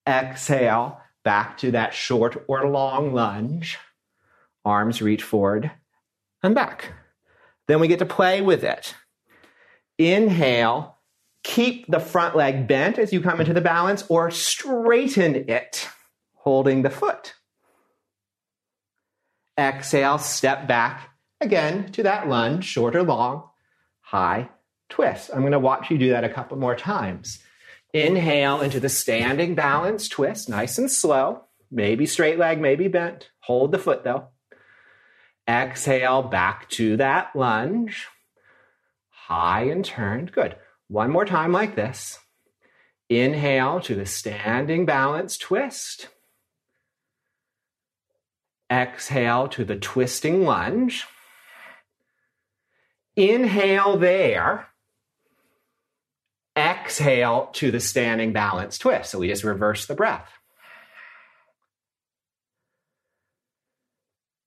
Exhale 0.07 1.01
back 1.23 1.59
to 1.59 1.71
that 1.71 1.95
short 1.95 2.45
or 2.49 2.69
long 2.69 3.15
lunge. 3.15 3.79
Arms 4.69 5.01
reach 5.01 5.23
forward 5.23 5.71
and 6.43 6.55
back. 6.55 6.93
Then 7.67 7.81
we 7.81 7.89
get 7.89 7.99
to 8.01 8.07
play 8.07 8.43
with 8.43 8.65
it. 8.65 8.95
Inhale, 9.97 10.99
keep 11.43 11.87
the 11.87 12.01
front 12.01 12.37
leg 12.37 12.69
bent 12.69 12.99
as 12.99 13.13
you 13.13 13.23
come 13.23 13.41
into 13.41 13.55
the 13.55 13.61
balance 13.61 14.05
or 14.09 14.31
straighten 14.31 15.49
it, 15.49 15.89
holding 16.35 16.83
the 16.83 16.91
foot. 16.91 17.35
Exhale, 19.59 20.19
step 20.19 20.69
back 20.69 21.11
again 21.41 21.91
to 21.93 22.03
that 22.03 22.29
lunge, 22.29 22.65
short 22.65 22.95
or 22.95 23.03
long, 23.03 23.49
high 24.01 24.51
twist. 24.91 25.31
I'm 25.33 25.41
going 25.41 25.53
to 25.53 25.59
watch 25.59 25.91
you 25.91 25.99
do 25.99 26.11
that 26.11 26.25
a 26.25 26.29
couple 26.29 26.59
more 26.59 26.77
times. 26.77 27.43
Inhale 27.95 28.61
into 28.61 28.81
the 28.81 28.89
standing 28.91 29.55
balance 29.55 30.09
twist, 30.09 30.49
nice 30.49 30.77
and 30.77 30.91
slow. 30.91 31.45
Maybe 31.71 32.07
straight 32.07 32.39
leg, 32.39 32.61
maybe 32.61 32.89
bent. 32.89 33.31
Hold 33.41 33.73
the 33.73 33.79
foot 33.79 34.05
though. 34.05 34.29
Exhale 35.49 36.23
back 36.23 36.69
to 36.71 36.99
that 36.99 37.35
lunge. 37.35 38.07
High 39.09 39.63
and 39.63 39.85
turned. 39.85 40.31
Good. 40.33 40.57
One 40.89 41.11
more 41.11 41.25
time 41.25 41.53
like 41.53 41.75
this. 41.75 42.19
Inhale 43.09 43.81
to 43.81 43.95
the 43.95 44.05
standing 44.05 44.85
balance 44.85 45.39
twist. 45.39 46.09
Exhale 48.71 49.49
to 49.49 49.65
the 49.65 49.77
twisting 49.77 50.45
lunge. 50.45 51.07
Inhale 53.17 53.97
there. 53.97 54.69
Exhale 56.57 57.49
to 57.55 57.71
the 57.71 57.81
standing 57.81 58.33
balance 58.33 58.77
twist. 58.77 59.11
So 59.11 59.21
we 59.21 59.29
just 59.29 59.45
reverse 59.45 59.87
the 59.87 59.95
breath. 59.95 60.38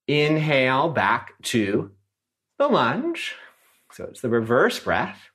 Inhale 0.07 0.89
back 0.89 1.33
to 1.43 1.91
the 2.57 2.67
lunge. 2.67 3.35
So 3.91 4.05
it's 4.05 4.21
the 4.21 4.29
reverse 4.29 4.79
breath. 4.79 5.29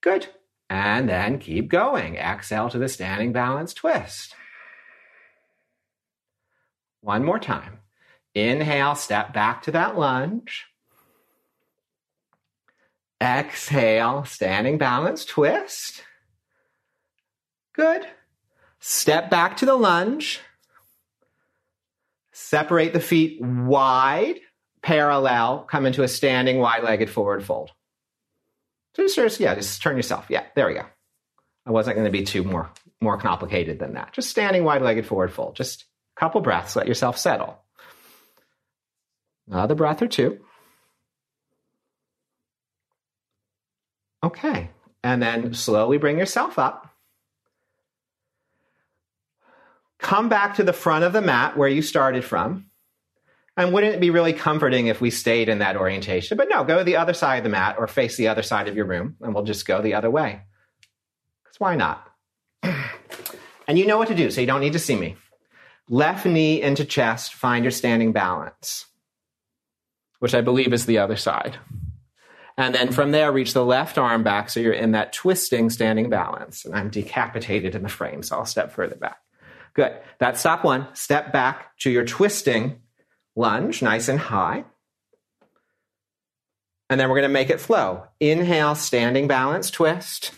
Good. 0.00 0.28
And 0.68 1.08
then 1.08 1.38
keep 1.38 1.68
going. 1.68 2.16
Exhale 2.16 2.68
to 2.70 2.78
the 2.78 2.88
standing 2.88 3.32
balance 3.32 3.74
twist. 3.74 4.34
One 7.00 7.24
more 7.24 7.38
time. 7.38 7.78
Inhale, 8.34 8.94
step 8.94 9.32
back 9.32 9.62
to 9.62 9.70
that 9.72 9.96
lunge. 9.98 10.66
Exhale, 13.22 14.24
standing 14.24 14.78
balance 14.78 15.24
twist. 15.24 16.02
Good. 17.74 18.06
Step 18.80 19.30
back 19.30 19.56
to 19.58 19.66
the 19.66 19.76
lunge. 19.76 20.40
Separate 22.36 22.92
the 22.92 23.00
feet 23.00 23.40
wide, 23.40 24.40
parallel, 24.82 25.60
come 25.60 25.86
into 25.86 26.02
a 26.02 26.08
standing 26.08 26.58
wide 26.58 26.82
legged 26.82 27.08
forward 27.08 27.44
fold. 27.44 27.70
So 28.96 29.06
just, 29.06 29.38
yeah, 29.38 29.54
just 29.54 29.80
turn 29.80 29.96
yourself. 29.96 30.26
Yeah, 30.28 30.44
there 30.56 30.66
we 30.66 30.74
go. 30.74 30.84
I 31.64 31.70
wasn't 31.70 31.96
going 31.96 32.06
to 32.06 32.10
be 32.10 32.24
too 32.24 32.42
more, 32.42 32.70
more 33.00 33.18
complicated 33.18 33.78
than 33.78 33.94
that. 33.94 34.12
Just 34.12 34.30
standing 34.30 34.64
wide 34.64 34.82
legged 34.82 35.06
forward 35.06 35.32
fold. 35.32 35.54
Just 35.54 35.82
a 36.16 36.20
Couple 36.20 36.40
breaths, 36.40 36.76
let 36.76 36.88
yourself 36.88 37.18
settle. 37.18 37.58
Another 39.48 39.74
breath 39.74 40.02
or 40.02 40.08
two. 40.08 40.40
Okay. 44.24 44.70
And 45.02 45.22
then 45.22 45.54
slowly 45.54 45.98
bring 45.98 46.18
yourself 46.18 46.58
up. 46.58 46.93
Come 50.04 50.28
back 50.28 50.56
to 50.56 50.62
the 50.62 50.74
front 50.74 51.02
of 51.02 51.14
the 51.14 51.22
mat 51.22 51.56
where 51.56 51.66
you 51.66 51.80
started 51.80 52.24
from. 52.26 52.66
And 53.56 53.72
wouldn't 53.72 53.94
it 53.94 54.00
be 54.00 54.10
really 54.10 54.34
comforting 54.34 54.88
if 54.88 55.00
we 55.00 55.08
stayed 55.08 55.48
in 55.48 55.60
that 55.60 55.78
orientation? 55.78 56.36
But 56.36 56.50
no, 56.50 56.62
go 56.62 56.76
to 56.76 56.84
the 56.84 56.96
other 56.96 57.14
side 57.14 57.38
of 57.38 57.44
the 57.44 57.48
mat 57.48 57.76
or 57.78 57.86
face 57.86 58.18
the 58.18 58.28
other 58.28 58.42
side 58.42 58.68
of 58.68 58.76
your 58.76 58.84
room, 58.84 59.16
and 59.22 59.34
we'll 59.34 59.44
just 59.44 59.64
go 59.64 59.80
the 59.80 59.94
other 59.94 60.10
way. 60.10 60.42
Because 61.42 61.58
why 61.58 61.74
not? 61.74 62.06
and 62.62 63.78
you 63.78 63.86
know 63.86 63.96
what 63.96 64.08
to 64.08 64.14
do, 64.14 64.30
so 64.30 64.42
you 64.42 64.46
don't 64.46 64.60
need 64.60 64.74
to 64.74 64.78
see 64.78 64.94
me. 64.94 65.16
Left 65.88 66.26
knee 66.26 66.60
into 66.60 66.84
chest, 66.84 67.32
find 67.32 67.64
your 67.64 67.70
standing 67.70 68.12
balance, 68.12 68.84
which 70.18 70.34
I 70.34 70.42
believe 70.42 70.74
is 70.74 70.84
the 70.84 70.98
other 70.98 71.16
side. 71.16 71.56
And 72.58 72.74
then 72.74 72.92
from 72.92 73.12
there, 73.12 73.32
reach 73.32 73.54
the 73.54 73.64
left 73.64 73.96
arm 73.96 74.22
back 74.22 74.50
so 74.50 74.60
you're 74.60 74.74
in 74.74 74.92
that 74.92 75.14
twisting 75.14 75.70
standing 75.70 76.10
balance. 76.10 76.66
And 76.66 76.74
I'm 76.74 76.90
decapitated 76.90 77.74
in 77.74 77.82
the 77.82 77.88
frame, 77.88 78.22
so 78.22 78.36
I'll 78.36 78.44
step 78.44 78.70
further 78.70 78.96
back. 78.96 79.16
Good. 79.74 79.92
That's 80.18 80.40
stop 80.40 80.64
one. 80.64 80.88
Step 80.94 81.32
back 81.32 81.76
to 81.78 81.90
your 81.90 82.04
twisting 82.04 82.80
lunge, 83.36 83.82
nice 83.82 84.08
and 84.08 84.18
high. 84.18 84.64
And 86.88 87.00
then 87.00 87.08
we're 87.08 87.16
going 87.16 87.28
to 87.28 87.32
make 87.32 87.50
it 87.50 87.60
flow. 87.60 88.04
Inhale, 88.20 88.74
standing 88.74 89.26
balance, 89.26 89.70
twist. 89.70 90.32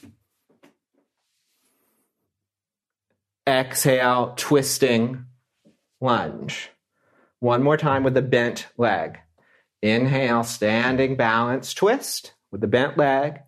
Exhale, 3.46 4.32
twisting, 4.36 5.26
lunge. 6.00 6.70
One 7.40 7.62
more 7.62 7.76
time 7.76 8.02
with 8.02 8.14
the 8.14 8.22
bent 8.22 8.68
leg. 8.76 9.18
Inhale, 9.82 10.44
standing 10.44 11.16
balance 11.16 11.74
twist 11.74 12.32
with 12.50 12.60
the 12.60 12.66
bent 12.66 12.96
leg. 12.96 13.40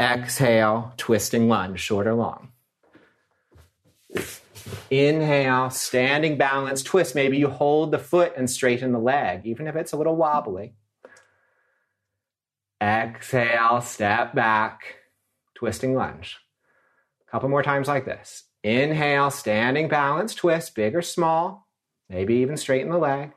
Exhale, 0.00 0.92
twisting 0.96 1.48
lunge, 1.48 1.80
short 1.80 2.06
or 2.06 2.14
long. 2.14 2.52
Inhale, 4.90 5.70
standing 5.70 6.36
balance 6.38 6.82
twist. 6.82 7.14
Maybe 7.14 7.38
you 7.38 7.48
hold 7.48 7.90
the 7.90 7.98
foot 7.98 8.32
and 8.36 8.50
straighten 8.50 8.92
the 8.92 8.98
leg, 8.98 9.44
even 9.44 9.66
if 9.66 9.76
it's 9.76 9.92
a 9.92 9.96
little 9.96 10.16
wobbly. 10.16 10.74
Exhale, 12.82 13.80
step 13.80 14.34
back, 14.34 14.96
twisting 15.54 15.94
lunge. 15.94 16.38
A 17.26 17.30
couple 17.30 17.48
more 17.48 17.62
times 17.62 17.88
like 17.88 18.04
this. 18.04 18.44
Inhale, 18.62 19.30
standing 19.30 19.88
balance 19.88 20.34
twist, 20.34 20.74
big 20.74 20.94
or 20.94 21.02
small, 21.02 21.68
maybe 22.08 22.34
even 22.36 22.56
straighten 22.56 22.90
the 22.90 22.98
leg. 22.98 23.32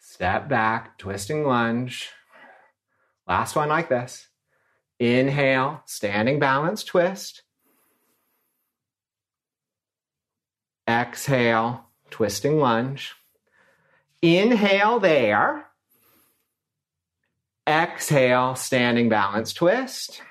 Step 0.00 0.48
back, 0.48 0.98
twisting 0.98 1.44
lunge. 1.44 2.10
Last 3.26 3.54
one 3.54 3.68
like 3.68 3.88
this. 3.88 4.28
Inhale, 4.98 5.82
standing 5.86 6.38
balance 6.38 6.82
twist. 6.82 7.42
Exhale, 10.88 11.84
twisting 12.10 12.58
lunge. 12.58 13.14
Inhale 14.22 14.98
there. 14.98 15.66
Exhale, 17.68 18.54
standing 18.54 19.10
balance 19.10 19.52
twist. 19.52 20.22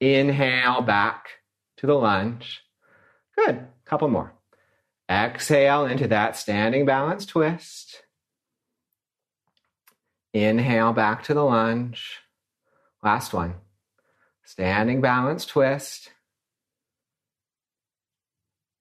Inhale 0.00 0.80
back 0.80 1.26
to 1.76 1.86
the 1.86 1.94
lunge. 1.94 2.62
Good. 3.36 3.66
Couple 3.84 4.08
more. 4.08 4.32
Exhale 5.10 5.84
into 5.84 6.08
that 6.08 6.36
standing 6.36 6.86
balance 6.86 7.26
twist. 7.26 8.02
Inhale 10.32 10.94
back 10.94 11.22
to 11.24 11.34
the 11.34 11.44
lunge. 11.44 12.20
Last 13.02 13.34
one. 13.34 13.56
Standing 14.42 15.02
balance 15.02 15.44
twist. 15.44 16.10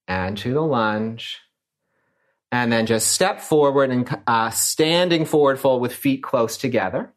And 0.08 0.38
to 0.40 0.54
the 0.54 0.62
lunge. 0.62 1.40
And 2.52 2.72
then 2.72 2.86
just 2.86 3.12
step 3.12 3.42
forward 3.42 3.90
and 3.90 4.22
uh, 4.28 4.52
standing 4.52 5.26
forward 5.26 5.60
fold 5.60 5.82
with 5.82 5.94
feet 5.94 6.22
close 6.22 6.56
together. 6.58 7.12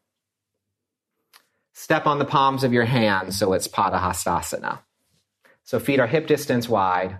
Step 1.73 2.07
on 2.07 2.17
the 2.17 2.25
palms 2.25 2.63
of 2.63 2.73
your 2.73 2.85
hands 2.85 3.37
so 3.37 3.53
it's 3.53 3.67
Padahastasana. 3.67 4.79
So 5.63 5.79
feet 5.79 5.99
are 5.99 6.07
hip 6.07 6.25
distance 6.25 6.67
wide. 6.67 7.19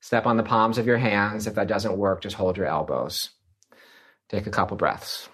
Step 0.00 0.24
on 0.24 0.36
the 0.36 0.42
palms 0.42 0.78
of 0.78 0.86
your 0.86 0.98
hands. 0.98 1.46
If 1.46 1.56
that 1.56 1.68
doesn't 1.68 1.98
work, 1.98 2.22
just 2.22 2.36
hold 2.36 2.56
your 2.56 2.66
elbows. 2.66 3.30
Take 4.28 4.46
a 4.46 4.50
couple 4.50 4.76
breaths. 4.76 5.28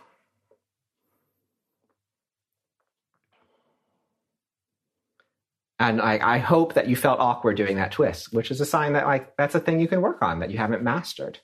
And 5.79 6.01
I, 6.01 6.18
I, 6.35 6.39
hope 6.39 6.74
that 6.74 6.89
you 6.89 6.97
felt 6.97 7.20
awkward 7.20 7.57
doing 7.57 7.76
that 7.76 7.93
twist, 7.93 8.33
which 8.33 8.51
is 8.51 8.61
a 8.61 8.66
sign 8.66 8.95
that 8.95 9.07
like 9.07 9.37
that's 9.37 9.55
a 9.55 9.61
thing 9.61 9.79
you 9.79 9.87
can 9.87 10.01
work 10.01 10.22
on 10.22 10.41
that 10.41 10.51
you 10.51 10.59
haven't 10.59 10.83
mastered. 10.83 11.39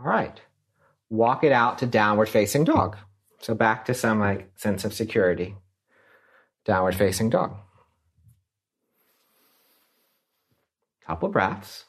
All 0.00 0.06
right. 0.06 0.40
Walk 1.10 1.44
it 1.44 1.52
out 1.52 1.78
to 1.78 1.86
downward 1.86 2.28
facing 2.28 2.64
dog. 2.64 2.96
So 3.38 3.54
back 3.54 3.84
to 3.84 3.94
some 3.94 4.18
like 4.18 4.50
sense 4.56 4.84
of 4.84 4.92
security. 4.92 5.54
Downward 6.64 6.96
facing 6.96 7.30
dog. 7.30 7.56
Couple 11.06 11.28
breaths. 11.28 11.84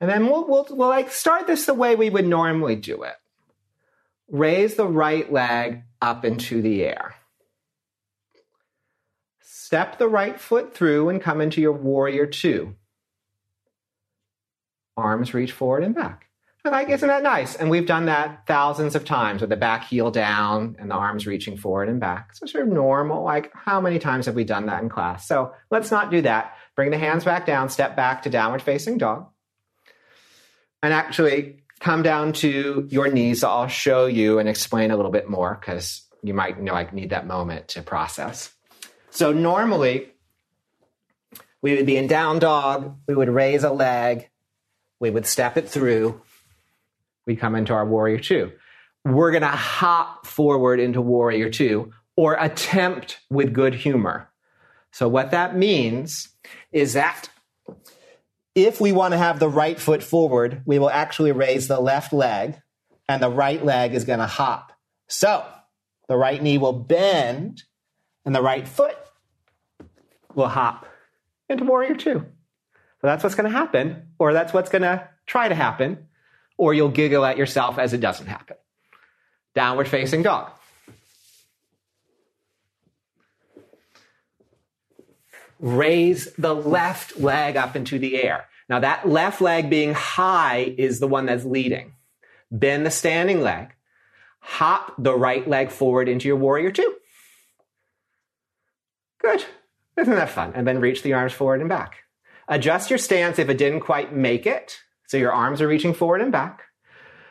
And 0.00 0.10
then 0.10 0.26
we'll, 0.26 0.46
we'll, 0.46 0.66
we'll 0.70 0.88
like 0.88 1.10
start 1.10 1.46
this 1.46 1.64
the 1.64 1.74
way 1.74 1.96
we 1.96 2.10
would 2.10 2.26
normally 2.26 2.76
do 2.76 3.04
it. 3.04 3.14
Raise 4.28 4.74
the 4.74 4.86
right 4.86 5.32
leg 5.32 5.82
up 6.00 6.24
into 6.24 6.60
the 6.60 6.84
air. 6.84 7.14
Step 9.72 9.96
the 9.96 10.06
right 10.06 10.38
foot 10.38 10.74
through 10.74 11.08
and 11.08 11.18
come 11.18 11.40
into 11.40 11.62
your 11.62 11.72
warrior 11.72 12.26
two. 12.26 12.74
Arms 14.98 15.32
reach 15.32 15.52
forward 15.52 15.82
and 15.82 15.94
back. 15.94 16.26
Like, 16.62 16.90
isn't 16.90 17.08
that 17.08 17.22
nice? 17.22 17.56
And 17.56 17.70
we've 17.70 17.86
done 17.86 18.04
that 18.04 18.46
thousands 18.46 18.94
of 18.94 19.06
times 19.06 19.40
with 19.40 19.48
the 19.48 19.56
back 19.56 19.84
heel 19.84 20.10
down 20.10 20.76
and 20.78 20.90
the 20.90 20.94
arms 20.94 21.26
reaching 21.26 21.56
forward 21.56 21.88
and 21.88 21.98
back. 21.98 22.34
So 22.34 22.44
sort 22.44 22.66
of 22.66 22.68
normal. 22.74 23.24
Like, 23.24 23.50
how 23.54 23.80
many 23.80 23.98
times 23.98 24.26
have 24.26 24.34
we 24.34 24.44
done 24.44 24.66
that 24.66 24.82
in 24.82 24.90
class? 24.90 25.26
So 25.26 25.54
let's 25.70 25.90
not 25.90 26.10
do 26.10 26.20
that. 26.20 26.54
Bring 26.76 26.90
the 26.90 26.98
hands 26.98 27.24
back 27.24 27.46
down, 27.46 27.70
step 27.70 27.96
back 27.96 28.24
to 28.24 28.28
downward 28.28 28.60
facing 28.60 28.98
dog. 28.98 29.30
And 30.82 30.92
actually 30.92 31.62
come 31.80 32.02
down 32.02 32.34
to 32.34 32.86
your 32.90 33.10
knees. 33.10 33.42
I'll 33.42 33.68
show 33.68 34.04
you 34.04 34.38
and 34.38 34.50
explain 34.50 34.90
a 34.90 34.96
little 34.96 35.12
bit 35.12 35.30
more 35.30 35.56
because 35.58 36.06
you 36.22 36.34
might 36.34 36.58
you 36.58 36.62
know 36.62 36.74
like 36.74 36.92
need 36.92 37.08
that 37.08 37.26
moment 37.26 37.68
to 37.68 37.82
process. 37.82 38.52
So 39.12 39.30
normally 39.30 40.08
we 41.60 41.76
would 41.76 41.84
be 41.84 41.98
in 41.98 42.06
down 42.06 42.38
dog, 42.38 42.96
we 43.06 43.14
would 43.14 43.28
raise 43.28 43.62
a 43.62 43.70
leg, 43.70 44.30
we 45.00 45.10
would 45.10 45.26
step 45.26 45.58
it 45.58 45.68
through, 45.68 46.22
we 47.26 47.36
come 47.36 47.54
into 47.54 47.74
our 47.74 47.84
warrior 47.84 48.18
two. 48.18 48.52
We're 49.04 49.30
going 49.30 49.42
to 49.42 49.48
hop 49.48 50.24
forward 50.24 50.80
into 50.80 51.02
warrior 51.02 51.50
two 51.50 51.92
or 52.16 52.38
attempt 52.40 53.20
with 53.28 53.52
good 53.52 53.74
humor. 53.74 54.30
So 54.92 55.08
what 55.08 55.30
that 55.32 55.56
means 55.56 56.30
is 56.72 56.94
that 56.94 57.28
if 58.54 58.80
we 58.80 58.92
want 58.92 59.12
to 59.12 59.18
have 59.18 59.38
the 59.38 59.48
right 59.48 59.78
foot 59.78 60.02
forward, 60.02 60.62
we 60.64 60.78
will 60.78 60.90
actually 60.90 61.32
raise 61.32 61.68
the 61.68 61.80
left 61.80 62.14
leg 62.14 62.56
and 63.10 63.22
the 63.22 63.30
right 63.30 63.62
leg 63.62 63.92
is 63.92 64.06
going 64.06 64.20
to 64.20 64.26
hop. 64.26 64.72
So 65.06 65.44
the 66.08 66.16
right 66.16 66.42
knee 66.42 66.56
will 66.56 66.72
bend 66.72 67.64
and 68.24 68.34
the 68.34 68.42
right 68.42 68.66
foot 68.66 68.96
will 70.34 70.48
hop 70.48 70.86
into 71.48 71.64
warrior 71.64 71.94
two. 71.94 72.26
So 73.00 73.06
that's 73.08 73.22
what's 73.22 73.34
going 73.34 73.50
to 73.50 73.56
happen, 73.56 74.08
or 74.18 74.32
that's 74.32 74.52
what's 74.52 74.70
going 74.70 74.82
to 74.82 75.08
try 75.26 75.48
to 75.48 75.54
happen, 75.54 76.06
or 76.56 76.72
you'll 76.72 76.88
giggle 76.88 77.24
at 77.24 77.36
yourself 77.36 77.78
as 77.78 77.92
it 77.92 78.00
doesn't 78.00 78.26
happen. 78.26 78.56
Downward 79.54 79.88
facing 79.88 80.22
dog. 80.22 80.50
Raise 85.58 86.32
the 86.34 86.54
left 86.54 87.18
leg 87.18 87.56
up 87.56 87.76
into 87.76 87.98
the 87.98 88.22
air. 88.22 88.46
Now, 88.68 88.80
that 88.80 89.08
left 89.08 89.40
leg 89.40 89.68
being 89.68 89.94
high 89.94 90.74
is 90.78 90.98
the 90.98 91.06
one 91.06 91.26
that's 91.26 91.44
leading. 91.44 91.94
Bend 92.50 92.86
the 92.86 92.90
standing 92.90 93.42
leg. 93.42 93.74
Hop 94.40 94.94
the 94.98 95.14
right 95.14 95.46
leg 95.46 95.70
forward 95.70 96.08
into 96.08 96.26
your 96.26 96.36
warrior 96.36 96.70
two. 96.70 96.94
Good. 99.20 99.44
Isn't 99.98 100.14
that 100.14 100.30
fun? 100.30 100.52
And 100.54 100.66
then 100.66 100.80
reach 100.80 101.02
the 101.02 101.12
arms 101.12 101.32
forward 101.32 101.60
and 101.60 101.68
back. 101.68 101.96
Adjust 102.48 102.90
your 102.90 102.98
stance 102.98 103.38
if 103.38 103.48
it 103.48 103.58
didn't 103.58 103.80
quite 103.80 104.14
make 104.14 104.46
it. 104.46 104.78
So 105.06 105.16
your 105.16 105.32
arms 105.32 105.60
are 105.60 105.68
reaching 105.68 105.94
forward 105.94 106.22
and 106.22 106.32
back. 106.32 106.62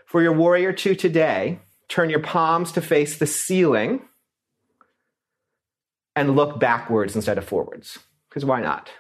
For 0.06 0.22
your 0.22 0.34
warrior 0.34 0.74
two 0.74 0.94
today, 0.94 1.60
turn 1.88 2.10
your 2.10 2.20
palms 2.20 2.72
to 2.74 2.82
face 2.82 3.18
the 3.18 3.26
ceiling 3.26 4.02
and 6.16 6.36
look 6.36 6.60
backwards 6.60 7.16
instead 7.16 7.38
of 7.38 7.46
forwards. 7.46 7.98
Because 8.30 8.46
why 8.46 8.62
not? 8.62 8.92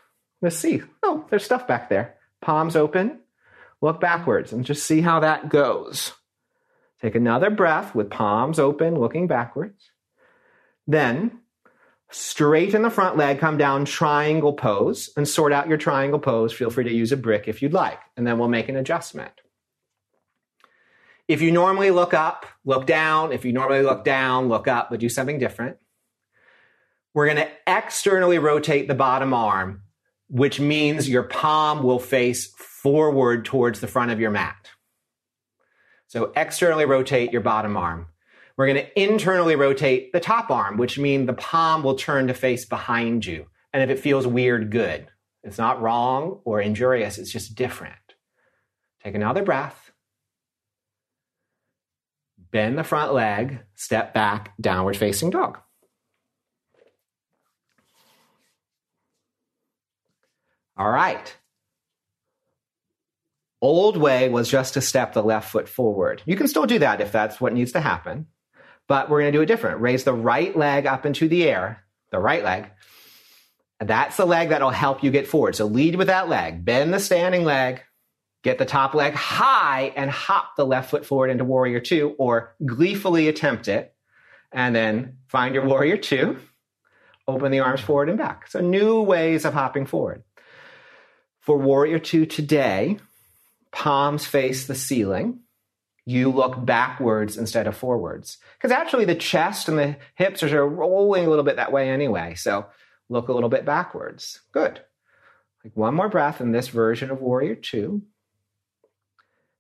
Let's 0.42 0.58
see. 0.58 0.82
Oh, 1.04 1.26
there's 1.30 1.46
stuff 1.46 1.68
back 1.68 1.90
there. 1.90 2.16
Palms 2.42 2.76
open, 2.76 3.20
look 3.82 4.00
backwards, 4.00 4.52
and 4.52 4.66
just 4.66 4.86
see 4.86 5.02
how 5.02 5.20
that 5.20 5.50
goes. 5.50 6.14
Take 7.02 7.16
another 7.16 7.50
breath 7.50 7.94
with 7.94 8.10
palms 8.10 8.60
open, 8.60 9.00
looking 9.00 9.28
backwards. 9.28 9.92
Then 10.88 11.41
straighten 12.12 12.82
the 12.82 12.90
front 12.90 13.18
leg, 13.18 13.40
come 13.40 13.58
down 13.58 13.86
triangle 13.86 14.54
pose, 14.54 15.10
and 15.18 15.28
sort 15.28 15.52
out 15.54 15.68
your 15.68 15.78
triangle 15.78 16.20
pose. 16.20 16.54
Feel 16.54 16.70
free 16.70 16.84
to 16.84 16.94
use 16.94 17.12
a 17.12 17.18
brick 17.18 17.48
if 17.48 17.62
you'd 17.62 17.74
like, 17.74 18.00
and 18.16 18.28
then 18.28 18.38
we'll 18.38 18.50
make 18.50 18.70
an 18.70 18.76
adjustment. 18.76 19.32
If 21.28 21.42
you 21.42 21.52
normally 21.52 21.92
look 21.92 22.14
up, 22.14 22.46
look 22.66 22.86
down. 22.86 23.32
If 23.32 23.46
you 23.46 23.54
normally 23.54 23.84
look 23.84 24.04
down, 24.04 24.50
look 24.50 24.68
up, 24.68 24.90
but 24.90 25.00
do 25.00 25.08
something 25.10 25.40
different. 25.40 25.78
We're 27.14 27.26
going 27.26 27.38
to 27.38 27.50
externally 27.66 28.38
rotate 28.38 28.88
the 28.88 28.96
bottom 28.96 29.34
arm, 29.34 29.84
which 30.30 30.60
means 30.60 31.10
your 31.10 31.24
palm 31.24 31.84
will 31.84 32.00
face 32.00 32.48
forward 32.48 33.46
towards 33.46 33.80
the 33.80 33.88
front 33.88 34.12
of 34.12 34.20
your 34.20 34.32
mat. 34.32 34.70
So 36.08 36.34
externally 36.36 36.86
rotate 36.86 37.32
your 37.32 37.42
bottom 37.42 37.78
arm. 37.78 38.08
We're 38.62 38.68
going 38.68 38.86
to 38.86 39.02
internally 39.02 39.56
rotate 39.56 40.14
the 40.14 40.20
top 40.20 40.52
arm, 40.52 40.78
which 40.78 41.00
means 41.00 41.26
the 41.26 41.34
palm 41.34 41.82
will 41.82 41.96
turn 41.96 42.28
to 42.28 42.36
face 42.36 42.64
behind 42.64 43.26
you. 43.26 43.48
And 43.74 43.82
if 43.82 43.90
it 43.90 44.00
feels 44.00 44.28
weird, 44.28 44.70
good. 44.70 45.08
It's 45.42 45.58
not 45.58 45.82
wrong 45.82 46.42
or 46.46 46.62
injurious, 46.62 47.18
it's 47.18 47.32
just 47.32 47.56
different. 47.56 47.96
Take 49.04 49.16
another 49.16 49.42
breath. 49.42 49.92
Bend 52.52 52.78
the 52.78 52.84
front 52.84 53.16
leg, 53.16 53.62
step 53.74 54.14
back, 54.14 54.54
downward 54.62 54.96
facing 54.96 55.32
dog. 55.32 55.58
All 60.78 60.92
right. 60.92 61.36
Old 63.60 63.98
way 63.98 64.30
was 64.30 64.48
just 64.48 64.76
to 64.76 64.82
step 64.82 65.14
the 65.14 65.24
left 65.24 65.52
foot 65.52 65.68
forward. 65.68 66.22
You 66.28 66.36
can 66.36 66.48
still 66.48 66.68
do 66.68 66.78
that 66.78 67.02
if 67.02 67.12
that's 67.12 67.42
what 67.42 67.54
needs 67.54 67.72
to 67.72 67.82
happen 67.82 68.28
but 68.92 69.10
we're 69.10 69.22
going 69.22 69.32
to 69.32 69.38
do 69.38 69.42
it 69.42 69.46
different. 69.46 69.80
Raise 69.80 70.04
the 70.04 70.12
right 70.12 70.54
leg 70.54 70.86
up 70.86 71.06
into 71.06 71.30
the 71.30 71.48
air, 71.48 71.82
the 72.10 72.20
right 72.20 72.44
leg. 72.44 72.70
And 73.80 73.90
that's 73.90 74.18
the 74.18 74.26
leg 74.26 74.50
that'll 74.50 74.70
help 74.70 75.02
you 75.02 75.12
get 75.12 75.30
forward. 75.30 75.56
So 75.56 75.66
lead 75.66 75.96
with 75.96 76.08
that 76.08 76.28
leg, 76.28 76.66
bend 76.66 76.94
the 76.94 77.00
standing 77.00 77.46
leg, 77.46 77.84
get 78.44 78.58
the 78.58 78.66
top 78.66 78.94
leg 78.94 79.14
high 79.14 79.94
and 79.96 80.12
hop 80.12 80.58
the 80.58 80.66
left 80.66 80.90
foot 80.90 81.06
forward 81.06 81.30
into 81.30 81.46
warrior 81.46 81.80
two 81.80 82.18
or 82.20 82.54
gleefully 82.66 83.30
attempt 83.30 83.70
it. 83.70 83.96
And 84.52 84.76
then 84.76 85.20
find 85.30 85.56
your 85.56 85.66
warrior 85.66 85.96
two, 85.96 86.40
open 87.30 87.54
the 87.54 87.62
arms 87.62 87.80
forward 87.80 88.10
and 88.10 88.18
back. 88.18 88.48
So 88.48 88.60
new 88.60 89.04
ways 89.04 89.46
of 89.46 89.54
hopping 89.54 89.86
forward. 89.86 90.24
For 91.40 91.58
warrior 91.58 92.00
two 92.00 92.26
today, 92.26 93.00
palms 93.72 94.26
face 94.26 94.66
the 94.66 94.76
ceiling 94.76 95.44
you 96.06 96.32
look 96.32 96.66
backwards 96.66 97.38
instead 97.38 97.68
of 97.68 97.78
forwards. 97.78 98.38
Because 98.58 98.72
actually, 98.72 99.06
the 99.06 99.16
chest 99.16 99.70
and 99.70 99.78
the 99.78 99.98
hips 100.16 100.44
are 100.44 100.68
rolling 100.68 101.26
a 101.26 101.30
little 101.30 101.46
bit 101.46 101.58
that 101.58 101.72
way 101.72 101.90
anyway. 101.90 102.36
So 102.36 102.66
look 103.10 103.28
a 103.28 103.34
little 103.34 103.50
bit 103.50 103.66
backwards. 103.66 104.42
Good. 104.52 104.82
Like 105.64 105.78
one 105.78 105.94
more 105.94 106.10
breath 106.10 106.42
in 106.42 106.52
this 106.52 106.70
version 106.70 107.12
of 107.12 107.22
Warrior 107.22 107.56
Two. 107.56 108.02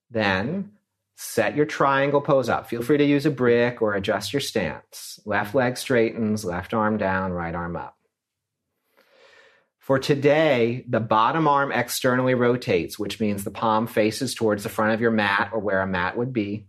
Then 0.09 0.71
set 1.15 1.55
your 1.55 1.67
triangle 1.67 2.21
pose 2.21 2.49
up. 2.49 2.67
Feel 2.67 2.81
free 2.81 2.97
to 2.97 3.05
use 3.05 3.25
a 3.27 3.31
brick 3.31 3.81
or 3.81 3.93
adjust 3.93 4.33
your 4.33 4.39
stance. 4.39 5.19
Left 5.25 5.53
leg 5.53 5.77
straightens, 5.77 6.43
left 6.43 6.73
arm 6.73 6.97
down, 6.97 7.31
right 7.31 7.53
arm 7.53 7.75
up. 7.75 7.95
For 9.91 9.99
today, 9.99 10.85
the 10.87 11.01
bottom 11.01 11.49
arm 11.49 11.73
externally 11.73 12.33
rotates, 12.33 12.97
which 12.97 13.19
means 13.19 13.43
the 13.43 13.51
palm 13.51 13.87
faces 13.87 14.33
towards 14.33 14.63
the 14.63 14.69
front 14.69 14.93
of 14.93 15.01
your 15.01 15.11
mat 15.11 15.49
or 15.51 15.59
where 15.59 15.81
a 15.81 15.85
mat 15.85 16.17
would 16.17 16.31
be. 16.31 16.65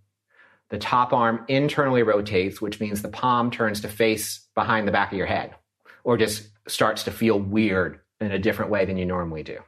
The 0.71 0.79
top 0.79 1.13
arm 1.13 1.45
internally 1.47 2.03
rotates, 2.03 2.61
which 2.61 2.81
means 2.81 3.01
the 3.01 3.09
palm 3.09 3.53
turns 3.53 3.83
to 3.83 3.89
face 3.89 4.49
behind 4.57 4.89
the 4.89 4.93
back 4.93 5.13
of 5.13 5.19
your 5.19 5.29
head 5.29 5.55
or 6.03 6.17
just 6.17 6.49
starts 6.67 7.05
to 7.05 7.13
feel 7.13 7.39
weird 7.39 8.01
in 8.21 8.33
a 8.33 8.41
different 8.41 8.73
way 8.73 8.87
than 8.87 8.97
you 8.97 9.07
normally 9.07 9.45
do. 9.45 9.61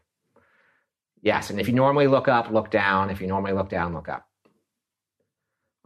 Yes, 1.23 1.49
and 1.49 1.61
if 1.61 1.69
you 1.69 1.75
normally 1.75 2.09
look 2.09 2.27
up, 2.27 2.51
look 2.51 2.73
down. 2.73 3.09
If 3.09 3.21
you 3.21 3.29
normally 3.29 3.53
look 3.53 3.69
down, 3.69 3.95
look 3.95 4.09
up. 4.09 4.27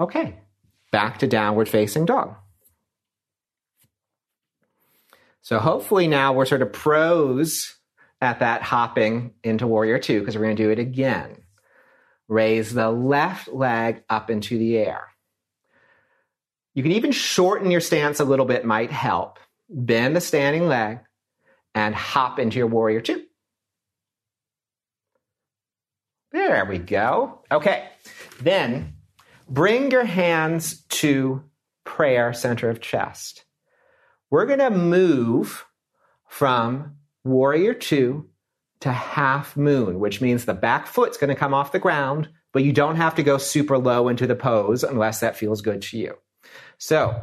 Okay, 0.01 0.39
back 0.91 1.19
to 1.19 1.27
downward 1.27 1.69
facing 1.69 2.07
dog. 2.07 2.35
So 5.49 5.59
hopefully 5.59 6.09
now 6.09 6.34
we're 6.34 6.44
sort 6.44 6.61
of 6.61 6.74
pros 6.74 7.74
at 8.20 8.40
that 8.40 8.61
hopping 8.61 9.32
into 9.42 9.66
warrior 9.66 9.99
two 9.99 10.20
because 10.20 10.36
we're 10.36 10.44
going 10.44 10.57
to 10.57 10.62
do 10.62 10.70
it 10.70 10.78
again. 10.78 11.38
Raise 12.28 12.74
the 12.74 12.90
left 12.90 13.49
leg 13.49 14.05
up 14.11 14.28
into 14.28 14.59
the 14.59 14.76
air. 14.76 15.09
You 16.74 16.82
can 16.82 16.92
even 16.92 17.12
shorten 17.12 17.70
your 17.70 17.80
stance 17.80 18.20
a 18.20 18.26
little 18.26 18.44
bit, 18.44 18.66
might 18.66 18.92
help. 18.92 19.38
Bend 19.70 20.14
the 20.14 20.20
standing 20.20 20.68
leg 20.68 20.99
and 21.74 21.94
hop 21.94 22.38
into 22.38 22.59
your 22.59 22.66
warrior 22.66 23.01
two. 23.01 23.24
There 26.30 26.66
we 26.66 26.76
go. 26.76 27.40
Okay. 27.51 27.88
Then 28.42 28.96
bring 29.49 29.92
your 29.92 30.05
hands 30.05 30.82
to 30.88 31.42
prayer 31.84 32.34
center 32.34 32.68
of 32.68 32.82
chest. 32.82 33.46
We're 34.31 34.47
going 34.47 34.59
to 34.59 34.70
move 34.70 35.64
from 36.29 36.97
warrior 37.24 37.74
two 37.74 38.29
to 38.81 38.93
half 38.93 39.57
moon, 39.57 39.99
which 39.99 40.20
means 40.20 40.45
the 40.45 40.55
back 40.55 40.87
foot's 40.87 41.16
going 41.16 41.29
to 41.29 41.35
come 41.35 41.55
off 41.55 41.72
the 41.72 41.79
ground, 41.79 42.29
but 42.53 42.62
you 42.62 42.72
don't 42.72 42.97
have 42.97 43.14
to 43.16 43.22
go 43.22 43.39
super 43.39 43.79
low 43.79 44.09
into 44.09 44.26
the 44.26 44.37
pose 44.37 44.85
unless 44.85 45.20
that 45.20 45.37
feels 45.37 45.62
good 45.62 45.83
to 45.83 45.99
you. 45.99 46.14
So 46.79 47.20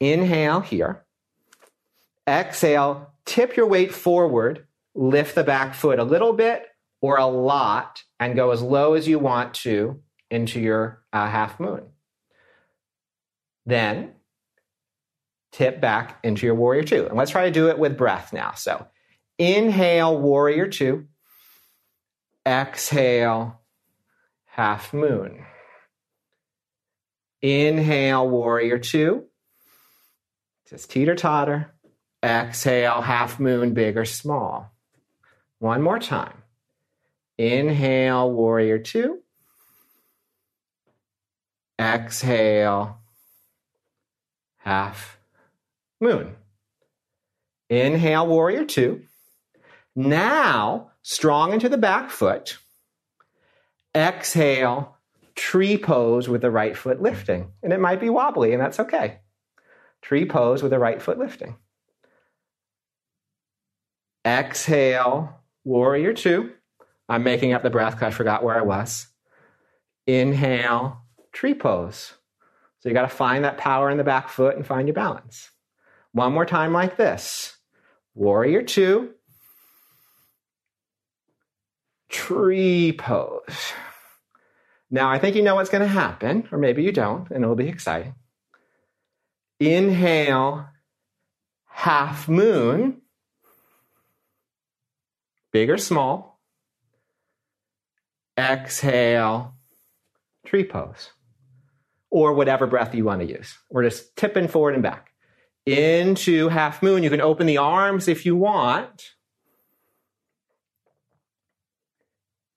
inhale 0.00 0.60
here. 0.60 1.04
Exhale, 2.26 3.12
tip 3.24 3.56
your 3.56 3.66
weight 3.66 3.94
forward, 3.94 4.66
lift 4.94 5.34
the 5.34 5.44
back 5.44 5.74
foot 5.74 5.98
a 5.98 6.04
little 6.04 6.32
bit 6.32 6.66
or 7.00 7.16
a 7.16 7.26
lot, 7.26 8.02
and 8.18 8.36
go 8.36 8.50
as 8.50 8.60
low 8.60 8.94
as 8.94 9.08
you 9.08 9.18
want 9.18 9.54
to 9.54 10.02
into 10.30 10.60
your 10.60 11.02
uh, 11.12 11.28
half 11.28 11.58
moon. 11.58 11.82
Then 13.64 14.12
tip 15.52 15.80
back 15.80 16.18
into 16.22 16.46
your 16.46 16.54
warrior 16.54 16.82
two. 16.82 17.06
And 17.06 17.16
let's 17.16 17.30
try 17.30 17.44
to 17.44 17.50
do 17.50 17.68
it 17.68 17.78
with 17.78 17.96
breath 17.96 18.32
now. 18.32 18.52
So 18.52 18.86
inhale, 19.38 20.18
warrior 20.18 20.68
two. 20.68 21.06
Exhale, 22.46 23.60
half 24.46 24.92
moon. 24.92 25.44
Inhale, 27.42 28.28
warrior 28.28 28.78
two. 28.78 29.24
Just 30.68 30.90
teeter 30.90 31.14
totter. 31.14 31.74
Exhale, 32.22 33.00
half 33.00 33.40
moon, 33.40 33.72
big 33.72 33.96
or 33.96 34.04
small. 34.04 34.72
One 35.58 35.82
more 35.82 35.98
time. 35.98 36.42
Inhale, 37.38 38.30
warrior 38.30 38.78
two. 38.78 39.20
Exhale, 41.80 42.98
half 44.58 45.19
moon. 46.00 46.36
Inhale, 47.68 48.26
warrior 48.26 48.64
two. 48.64 49.02
Now, 49.94 50.92
strong 51.02 51.52
into 51.52 51.68
the 51.68 51.78
back 51.78 52.10
foot. 52.10 52.58
Exhale, 53.94 54.96
tree 55.34 55.76
pose 55.76 56.28
with 56.28 56.42
the 56.42 56.50
right 56.50 56.76
foot 56.76 57.00
lifting. 57.00 57.52
And 57.62 57.72
it 57.72 57.80
might 57.80 58.00
be 58.00 58.10
wobbly, 58.10 58.52
and 58.52 58.60
that's 58.60 58.80
okay. 58.80 59.20
Tree 60.02 60.24
pose 60.24 60.62
with 60.62 60.70
the 60.70 60.78
right 60.78 61.00
foot 61.00 61.18
lifting. 61.18 61.56
Exhale, 64.24 65.40
warrior 65.64 66.12
two. 66.12 66.52
I'm 67.08 67.24
making 67.24 67.52
up 67.52 67.62
the 67.62 67.70
breath 67.70 67.94
because 67.94 68.14
I 68.14 68.16
forgot 68.16 68.44
where 68.44 68.56
I 68.56 68.62
was. 68.62 69.08
Inhale, 70.06 71.02
tree 71.32 71.54
pose. 71.54 72.14
So 72.78 72.88
you 72.88 72.94
got 72.94 73.02
to 73.02 73.08
find 73.08 73.44
that 73.44 73.58
power 73.58 73.90
in 73.90 73.98
the 73.98 74.04
back 74.04 74.28
foot 74.28 74.56
and 74.56 74.66
find 74.66 74.88
your 74.88 74.94
balance. 74.94 75.50
One 76.12 76.32
more 76.32 76.46
time, 76.46 76.72
like 76.72 76.96
this 76.96 77.56
warrior 78.14 78.62
two, 78.62 79.14
tree 82.08 82.92
pose. 82.92 83.72
Now, 84.90 85.08
I 85.08 85.18
think 85.18 85.36
you 85.36 85.42
know 85.42 85.54
what's 85.54 85.70
going 85.70 85.82
to 85.82 85.88
happen, 85.88 86.48
or 86.50 86.58
maybe 86.58 86.82
you 86.82 86.90
don't, 86.90 87.30
and 87.30 87.44
it'll 87.44 87.54
be 87.54 87.68
exciting. 87.68 88.14
Inhale, 89.60 90.66
half 91.66 92.28
moon, 92.28 93.02
big 95.52 95.70
or 95.70 95.78
small. 95.78 96.40
Exhale, 98.36 99.54
tree 100.46 100.64
pose, 100.64 101.10
or 102.10 102.32
whatever 102.32 102.66
breath 102.66 102.94
you 102.94 103.04
want 103.04 103.20
to 103.20 103.28
use. 103.28 103.56
We're 103.70 103.84
just 103.84 104.16
tipping 104.16 104.48
forward 104.48 104.74
and 104.74 104.82
back. 104.82 105.09
Into 105.70 106.48
half 106.48 106.82
moon. 106.82 107.02
You 107.02 107.10
can 107.10 107.20
open 107.20 107.46
the 107.46 107.58
arms 107.58 108.08
if 108.08 108.26
you 108.26 108.36
want. 108.36 109.14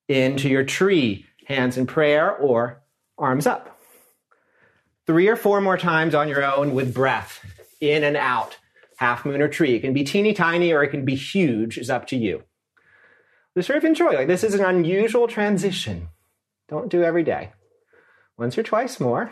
Into 0.07 0.49
your 0.49 0.63
tree 0.63 1.25
hands 1.45 1.77
in 1.77 1.85
prayer 1.85 2.35
or 2.35 2.81
arms 3.17 3.45
up. 3.45 3.79
Three 5.05 5.27
or 5.27 5.35
four 5.35 5.61
more 5.61 5.77
times 5.77 6.15
on 6.15 6.29
your 6.29 6.43
own 6.43 6.73
with 6.73 6.93
breath 6.93 7.45
in 7.81 8.03
and 8.03 8.17
out. 8.17 8.57
Half 8.97 9.25
moon 9.25 9.41
or 9.41 9.47
tree. 9.47 9.75
It 9.75 9.81
can 9.81 9.93
be 9.93 10.03
teeny 10.03 10.33
tiny 10.33 10.71
or 10.71 10.83
it 10.83 10.89
can 10.89 11.05
be 11.05 11.15
huge, 11.15 11.77
it's 11.77 11.89
up 11.89 12.07
to 12.07 12.15
you. 12.15 12.43
Just 13.55 13.67
sort 13.67 13.77
of 13.77 13.85
enjoy. 13.85 14.13
Like 14.13 14.27
this 14.27 14.43
is 14.43 14.53
an 14.53 14.65
unusual 14.65 15.27
transition. 15.27 16.09
Don't 16.69 16.89
do 16.89 17.03
every 17.03 17.23
day. 17.23 17.51
Once 18.37 18.57
or 18.57 18.63
twice 18.63 18.99
more. 18.99 19.31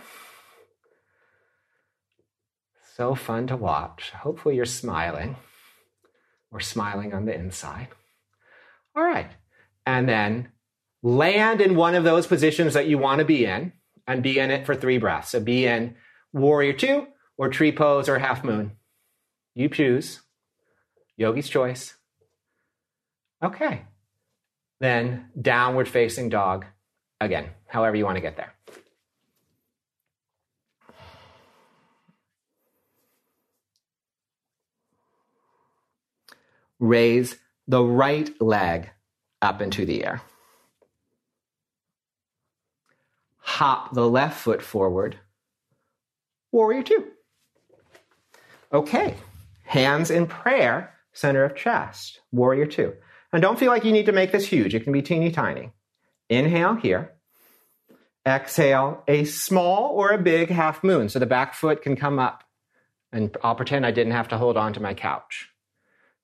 So 2.96 3.16
fun 3.16 3.48
to 3.48 3.56
watch. 3.56 4.12
Hopefully 4.12 4.56
you're 4.56 4.66
smiling 4.66 5.38
or 6.52 6.60
smiling 6.60 7.14
on 7.14 7.26
the 7.26 7.34
inside. 7.34 7.88
All 8.96 9.04
right. 9.04 9.32
And 9.86 10.10
then 10.10 10.52
land 11.02 11.62
in 11.62 11.76
one 11.76 11.96
of 11.96 12.04
those 12.04 12.28
positions 12.28 12.74
that 12.74 12.88
you 12.88 12.98
want 12.98 13.20
to 13.20 13.26
be 13.26 13.46
in 13.46 13.74
and 14.08 14.22
be 14.22 14.40
in 14.40 14.52
it 14.52 14.66
for 14.66 14.76
three 14.76 14.98
breaths. 14.98 15.30
So 15.30 15.40
be 15.40 15.66
in 15.66 15.96
warrior 16.34 16.74
two 16.74 17.08
or 17.38 17.50
tree 17.50 17.72
pose 17.72 18.10
or 18.10 18.20
half 18.20 18.44
moon. 18.44 18.74
You 19.56 19.70
choose. 19.70 20.22
Yogi's 21.18 21.50
choice. 21.50 21.96
Okay. 23.44 23.84
Then 24.80 25.30
downward 25.40 25.88
facing 25.88 26.30
dog 26.30 26.66
again, 27.22 27.50
however 27.68 27.96
you 27.96 28.06
want 28.06 28.18
to 28.18 28.22
get 28.22 28.36
there. 28.36 28.54
Raise 36.82 37.38
the 37.70 37.82
right 37.82 38.30
leg 38.42 38.90
up 39.42 39.62
into 39.62 39.86
the 39.86 40.04
air. 40.04 40.22
hop 43.62 43.94
the 43.94 44.10
left 44.10 44.40
foot 44.40 44.60
forward. 44.60 45.20
Warrior 46.52 46.82
two. 46.82 47.06
Okay, 48.74 49.14
hands 49.64 50.10
in 50.10 50.26
prayer, 50.26 50.96
center 51.14 51.44
of 51.44 51.56
chest. 51.56 52.22
Warrior 52.32 52.66
two. 52.66 52.94
And 53.32 53.40
don't 53.40 53.60
feel 53.60 53.70
like 53.70 53.86
you 53.86 53.92
need 53.92 54.08
to 54.08 54.12
make 54.12 54.32
this 54.32 54.48
huge, 54.48 54.74
it 54.74 54.84
can 54.84 54.94
be 54.94 55.04
teeny 55.04 55.32
tiny. 55.32 55.70
Inhale 56.28 56.74
here. 56.74 57.14
Exhale, 58.26 59.04
a 59.08 59.26
small 59.26 59.92
or 59.92 60.10
a 60.10 60.18
big 60.18 60.50
half 60.50 60.84
moon. 60.84 61.08
So 61.10 61.20
the 61.20 61.28
back 61.28 61.54
foot 61.54 61.84
can 61.84 61.96
come 61.96 62.18
up. 62.18 62.44
And 63.12 63.38
I'll 63.44 63.56
pretend 63.56 63.86
I 63.86 63.92
didn't 63.92 64.14
have 64.14 64.30
to 64.30 64.40
hold 64.40 64.58
on 64.58 64.74
to 64.74 64.80
my 64.80 64.96
couch. 64.96 65.51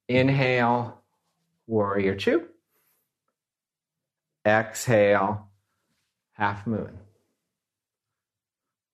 Inhale, 0.07 1.01
warrior 1.65 2.15
two. 2.15 2.47
Exhale, 4.45 5.49
half 6.33 6.65
moon. 6.65 6.97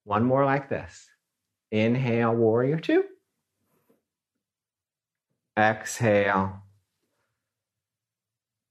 One 0.02 0.24
more 0.24 0.44
like 0.44 0.68
this. 0.68 1.08
Inhale, 1.70 2.34
warrior 2.34 2.78
two. 2.78 3.04
Exhale, 5.56 6.62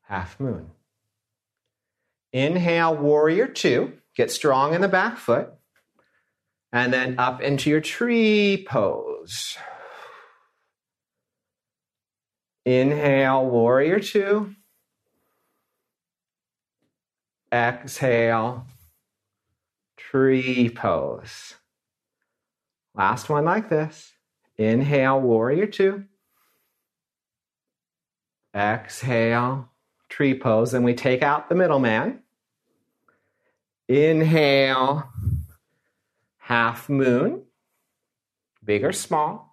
half 0.02 0.40
moon. 0.40 0.72
Inhale, 2.34 2.98
warrior 2.98 3.48
two. 3.48 3.94
Get 4.16 4.32
strong 4.32 4.74
in 4.74 4.82
the 4.82 4.88
back 4.88 5.18
foot. 5.18 5.54
And 6.74 6.92
then 6.92 7.20
up 7.20 7.42
into 7.42 7.70
your 7.70 7.82
tree 7.82 8.66
pose. 8.68 9.58
Inhale, 12.66 13.46
warrior 13.46 14.00
two. 14.00 14.56
Exhale, 17.52 18.66
tree 19.98 20.70
pose. 20.70 21.56
Last 22.96 23.30
one 23.30 23.46
like 23.46 23.70
this. 23.70 24.14
Inhale, 24.58 25.20
warrior 25.20 25.68
two. 25.68 26.06
Exhale, 28.56 29.70
tree 30.10 30.38
pose. 30.38 30.72
Then 30.72 30.84
we 30.84 30.94
take 30.94 31.22
out 31.22 31.50
the 31.50 31.56
middleman. 31.56 32.20
Inhale, 33.88 35.10
half 36.38 36.88
moon, 36.88 37.44
big 38.64 38.84
or 38.84 38.94
small. 38.94 39.53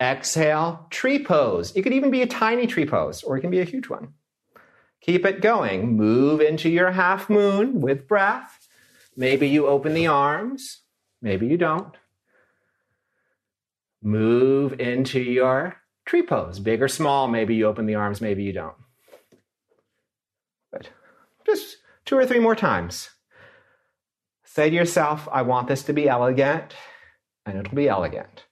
Exhale, 0.00 0.86
tree 0.90 1.24
pose. 1.24 1.74
It 1.74 1.82
could 1.82 1.92
even 1.92 2.10
be 2.10 2.22
a 2.22 2.26
tiny 2.26 2.66
tree 2.66 2.86
pose, 2.86 3.22
or 3.22 3.36
it 3.36 3.40
can 3.40 3.50
be 3.50 3.60
a 3.60 3.64
huge 3.64 3.88
one. 3.88 4.14
Keep 5.00 5.24
it 5.24 5.40
going. 5.40 5.96
Move 5.96 6.40
into 6.40 6.68
your 6.68 6.90
half 6.90 7.30
moon 7.30 7.80
with 7.80 8.08
breath. 8.08 8.66
Maybe 9.16 9.48
you 9.48 9.66
open 9.66 9.94
the 9.94 10.08
arms, 10.08 10.82
maybe 11.22 11.46
you 11.46 11.56
don't. 11.56 11.94
Move 14.02 14.78
into 14.78 15.20
your 15.20 15.76
tree 16.04 16.22
pose, 16.22 16.58
big 16.58 16.82
or 16.82 16.88
small. 16.88 17.28
Maybe 17.28 17.54
you 17.54 17.66
open 17.66 17.86
the 17.86 17.94
arms, 17.94 18.20
maybe 18.20 18.42
you 18.44 18.52
don't. 18.52 18.76
Good. 20.72 20.88
Just 21.46 21.78
two 22.04 22.16
or 22.16 22.26
three 22.26 22.38
more 22.38 22.54
times. 22.54 23.10
Say 24.44 24.70
to 24.70 24.76
yourself, 24.76 25.28
I 25.30 25.42
want 25.42 25.68
this 25.68 25.82
to 25.84 25.92
be 25.92 26.08
elegant, 26.08 26.74
and 27.44 27.58
it'll 27.58 27.74
be 27.74 27.88
elegant. 27.88 28.45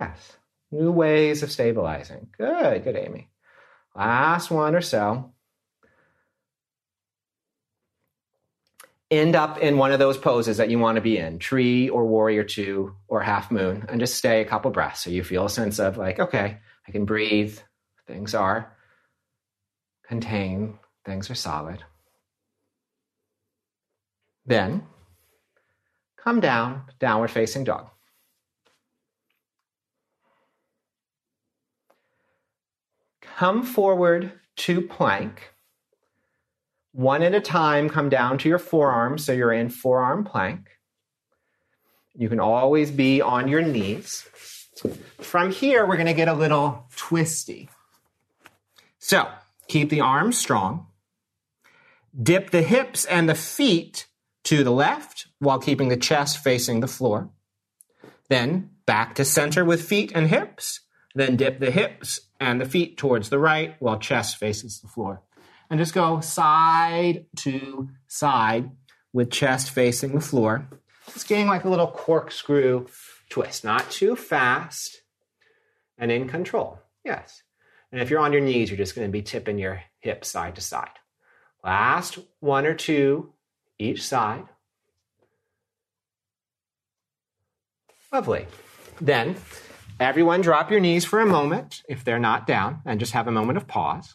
Yes. 0.00 0.36
New 0.70 0.92
ways 0.92 1.42
of 1.42 1.50
stabilizing. 1.50 2.28
Good, 2.36 2.84
good, 2.84 2.96
Amy. 2.96 3.30
Last 3.94 4.50
one 4.50 4.74
or 4.74 4.80
so. 4.80 5.32
End 9.10 9.34
up 9.34 9.58
in 9.58 9.78
one 9.78 9.92
of 9.92 9.98
those 9.98 10.18
poses 10.18 10.58
that 10.58 10.68
you 10.68 10.78
want 10.78 10.96
to 10.96 11.00
be 11.00 11.16
in 11.16 11.38
tree 11.38 11.88
or 11.88 12.06
warrior 12.06 12.44
two 12.44 12.94
or 13.08 13.22
half 13.22 13.50
moon, 13.50 13.86
and 13.88 14.00
just 14.00 14.16
stay 14.16 14.42
a 14.42 14.44
couple 14.44 14.70
breaths 14.70 15.02
so 15.02 15.10
you 15.10 15.24
feel 15.24 15.46
a 15.46 15.50
sense 15.50 15.78
of 15.78 15.96
like, 15.96 16.20
okay, 16.20 16.58
I 16.86 16.90
can 16.92 17.06
breathe. 17.06 17.58
Things 18.06 18.34
are 18.34 18.76
contained, 20.06 20.78
things 21.06 21.30
are 21.30 21.34
solid. 21.34 21.82
Then 24.44 24.82
come 26.16 26.40
down, 26.40 26.82
downward 26.98 27.30
facing 27.30 27.64
dog. 27.64 27.88
Come 33.38 33.62
forward 33.62 34.32
to 34.56 34.80
plank. 34.80 35.54
One 36.90 37.22
at 37.22 37.36
a 37.36 37.40
time, 37.40 37.88
come 37.88 38.08
down 38.08 38.36
to 38.38 38.48
your 38.48 38.58
forearms 38.58 39.24
so 39.24 39.32
you're 39.32 39.52
in 39.52 39.70
forearm 39.70 40.24
plank. 40.24 40.66
You 42.16 42.28
can 42.28 42.40
always 42.40 42.90
be 42.90 43.22
on 43.22 43.46
your 43.46 43.62
knees. 43.62 44.28
From 45.20 45.52
here, 45.52 45.86
we're 45.86 45.94
going 45.94 46.06
to 46.06 46.14
get 46.14 46.26
a 46.26 46.34
little 46.34 46.88
twisty. 46.96 47.68
So 48.98 49.28
keep 49.68 49.88
the 49.88 50.00
arms 50.00 50.36
strong. 50.36 50.88
Dip 52.20 52.50
the 52.50 52.62
hips 52.62 53.04
and 53.04 53.28
the 53.28 53.36
feet 53.36 54.08
to 54.46 54.64
the 54.64 54.72
left 54.72 55.28
while 55.38 55.60
keeping 55.60 55.90
the 55.90 55.96
chest 55.96 56.38
facing 56.38 56.80
the 56.80 56.88
floor. 56.88 57.30
Then 58.28 58.70
back 58.84 59.14
to 59.14 59.24
center 59.24 59.64
with 59.64 59.88
feet 59.88 60.10
and 60.12 60.26
hips. 60.26 60.80
Then 61.14 61.36
dip 61.36 61.58
the 61.58 61.70
hips 61.70 62.20
and 62.38 62.60
the 62.60 62.68
feet 62.68 62.96
towards 62.96 63.28
the 63.28 63.38
right 63.38 63.76
while 63.80 63.98
chest 63.98 64.36
faces 64.36 64.80
the 64.80 64.88
floor. 64.88 65.22
And 65.70 65.78
just 65.78 65.94
go 65.94 66.20
side 66.20 67.26
to 67.36 67.90
side 68.06 68.70
with 69.12 69.30
chest 69.30 69.70
facing 69.70 70.14
the 70.14 70.20
floor. 70.20 70.68
Just 71.12 71.28
getting 71.28 71.46
like 71.46 71.64
a 71.64 71.68
little 71.68 71.90
corkscrew 71.90 72.86
twist, 73.30 73.64
not 73.64 73.90
too 73.90 74.16
fast 74.16 75.02
and 75.98 76.10
in 76.10 76.28
control. 76.28 76.78
Yes. 77.04 77.42
And 77.90 78.00
if 78.00 78.10
you're 78.10 78.20
on 78.20 78.32
your 78.32 78.42
knees, 78.42 78.70
you're 78.70 78.76
just 78.76 78.94
going 78.94 79.08
to 79.08 79.12
be 79.12 79.22
tipping 79.22 79.58
your 79.58 79.82
hips 80.00 80.30
side 80.30 80.54
to 80.56 80.60
side. 80.60 80.90
Last 81.64 82.18
one 82.40 82.66
or 82.66 82.74
two 82.74 83.32
each 83.78 84.06
side. 84.06 84.44
Lovely. 88.12 88.46
Then 89.00 89.36
Everyone 90.00 90.42
drop 90.42 90.70
your 90.70 90.78
knees 90.78 91.04
for 91.04 91.20
a 91.20 91.26
moment 91.26 91.82
if 91.88 92.04
they're 92.04 92.20
not 92.20 92.46
down 92.46 92.82
and 92.84 93.00
just 93.00 93.12
have 93.12 93.26
a 93.26 93.32
moment 93.32 93.56
of 93.56 93.66
pause. 93.66 94.14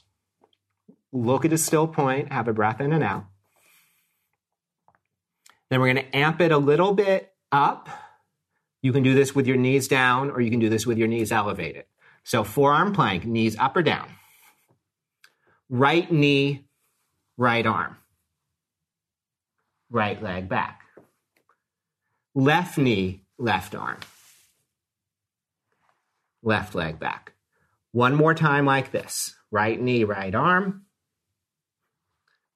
Look 1.12 1.44
at 1.44 1.52
a 1.52 1.58
still 1.58 1.88
point, 1.88 2.32
have 2.32 2.48
a 2.48 2.54
breath 2.54 2.80
in 2.80 2.94
and 2.94 3.04
out. 3.04 3.26
Then 5.70 5.82
we're 5.82 5.94
going 5.94 6.06
to 6.06 6.16
amp 6.16 6.40
it 6.40 6.54
a 6.54 6.58
little 6.58 6.94
bit 6.94 7.34
up. 7.52 7.90
You 8.82 8.94
can 8.94 9.04
do 9.04 9.14
this 9.14 9.36
with 9.36 9.46
your 9.46 9.58
knees 9.58 9.88
down 9.90 10.32
or 10.32 10.40
you 10.40 10.50
can 10.50 10.60
do 10.60 10.70
this 10.70 10.86
with 10.86 10.98
your 10.98 11.10
knees 11.10 11.32
elevated. 11.32 11.86
So 12.24 12.46
forearm 12.46 12.94
plank, 12.94 13.26
knees 13.26 13.58
up 13.60 13.76
or 13.76 13.84
down. 13.84 14.08
Right 15.70 16.10
knee, 16.10 16.66
right 17.36 17.66
arm. 17.66 17.98
Right 19.90 20.22
leg 20.24 20.48
back. 20.48 20.82
Left 22.34 22.78
knee, 22.78 23.26
left 23.38 23.76
arm 23.76 23.98
left 26.44 26.76
leg 26.76 27.00
back. 27.00 27.34
One 27.92 28.16
more 28.16 28.34
time 28.34 28.66
like 28.66 28.92
this 28.92 29.36
right 29.52 29.80
knee, 29.80 30.04
right 30.04 30.34
arm, 30.34 30.86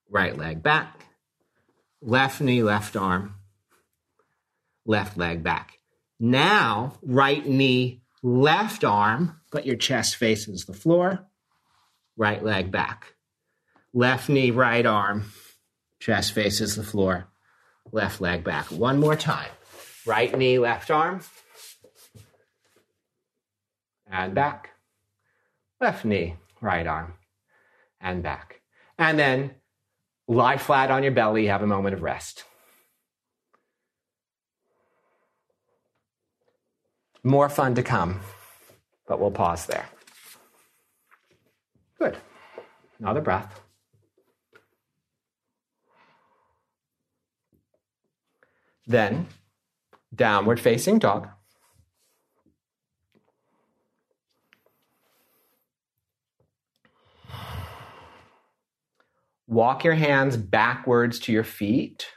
right 0.09 0.37
leg 0.37 0.61
back, 0.63 1.05
left 2.01 2.41
knee, 2.41 2.63
left 2.63 2.95
arm, 2.95 3.35
left 4.85 5.17
leg 5.17 5.43
back. 5.43 5.79
Now, 6.19 6.93
right 7.03 7.45
knee, 7.45 8.01
left 8.23 8.83
arm, 8.83 9.39
but 9.51 9.65
your 9.65 9.75
chest 9.75 10.15
faces 10.15 10.65
the 10.65 10.73
floor, 10.73 11.27
right 12.15 12.43
leg 12.43 12.71
back. 12.71 13.13
Left 13.93 14.27
knee, 14.27 14.51
right 14.51 14.85
arm, 14.85 15.31
chest 15.99 16.33
faces 16.33 16.75
the 16.75 16.83
floor, 16.83 17.27
left 17.91 18.19
leg 18.21 18.43
back. 18.43 18.65
One 18.71 18.99
more 18.99 19.15
time. 19.15 19.49
Right 20.05 20.35
knee, 20.35 20.57
left 20.57 20.89
arm, 20.89 21.21
and 24.11 24.33
back. 24.33 24.71
Left 25.79 26.05
knee, 26.05 26.35
right 26.61 26.87
arm, 26.87 27.13
and 28.01 28.23
back. 28.23 28.61
And 28.97 29.19
then 29.19 29.51
lie 30.27 30.57
flat 30.57 30.91
on 30.91 31.03
your 31.03 31.11
belly, 31.11 31.47
have 31.47 31.61
a 31.61 31.67
moment 31.67 31.93
of 31.93 32.01
rest. 32.01 32.43
More 37.23 37.49
fun 37.49 37.75
to 37.75 37.83
come, 37.83 38.21
but 39.07 39.19
we'll 39.19 39.31
pause 39.31 39.65
there. 39.65 39.87
Good. 41.99 42.17
Another 42.99 43.21
breath. 43.21 43.59
Then, 48.85 49.27
downward 50.15 50.59
facing 50.59 50.99
dog. 50.99 51.27
Walk 59.47 59.85
your 59.85 59.95
hands 59.95 60.35
backwards 60.35 61.19
to 61.19 61.31
your 61.31 61.45
feet. 61.45 62.07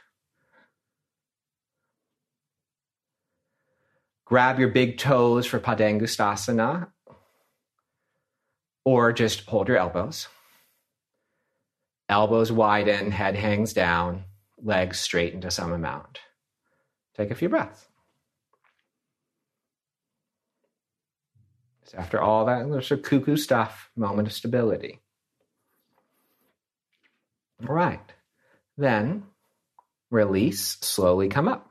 Grab 4.25 4.59
your 4.59 4.69
big 4.69 4.97
toes 4.97 5.45
for 5.45 5.59
Padangusthasana, 5.59 6.87
or 8.85 9.11
just 9.11 9.45
hold 9.45 9.67
your 9.67 9.77
elbows. 9.77 10.27
Elbows 12.07 12.51
widen, 12.51 13.11
head 13.11 13.35
hangs 13.35 13.73
down, 13.73 14.23
legs 14.57 14.99
straighten 14.99 15.41
to 15.41 15.51
some 15.51 15.73
amount. 15.73 16.19
Take 17.17 17.31
a 17.31 17.35
few 17.35 17.49
breaths. 17.49 17.87
So 21.85 21.97
after 21.97 22.21
all 22.21 22.45
that, 22.45 22.91
a 22.91 22.97
cuckoo 22.97 23.35
stuff, 23.35 23.89
moment 23.97 24.29
of 24.29 24.33
stability. 24.33 25.00
Right. 27.61 28.13
Then 28.77 29.23
release, 30.09 30.77
slowly 30.81 31.29
come 31.29 31.47
up. 31.47 31.67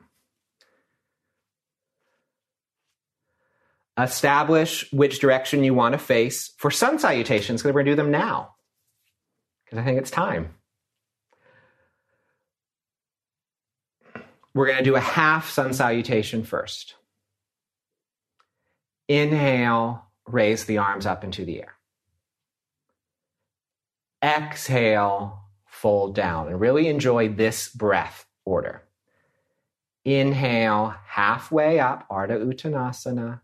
Establish 3.99 4.91
which 4.91 5.19
direction 5.19 5.63
you 5.63 5.73
want 5.73 5.93
to 5.93 5.99
face 5.99 6.51
for 6.57 6.71
sun 6.71 6.97
salutations, 6.97 7.61
because 7.61 7.73
we're 7.73 7.83
going 7.83 7.85
to 7.85 7.91
do 7.91 7.95
them 7.97 8.11
now, 8.11 8.55
because 9.65 9.79
I 9.79 9.83
think 9.83 9.99
it's 9.99 10.09
time. 10.09 10.55
We're 14.53 14.65
going 14.65 14.79
to 14.79 14.83
do 14.83 14.95
a 14.95 15.01
half 15.01 15.49
sun 15.49 15.73
salutation 15.73 16.43
first. 16.43 16.95
Inhale, 19.07 20.05
raise 20.25 20.65
the 20.65 20.79
arms 20.79 21.05
up 21.05 21.23
into 21.23 21.45
the 21.45 21.61
air. 21.61 21.75
Exhale, 24.23 25.40
fold 25.81 26.13
down 26.13 26.47
and 26.47 26.59
really 26.59 26.87
enjoy 26.87 27.27
this 27.27 27.69
breath 27.69 28.25
order. 28.45 28.83
Inhale 30.05 30.93
halfway 31.07 31.79
up, 31.79 32.07
Ardha 32.09 32.43
Uttanasana. 32.43 33.41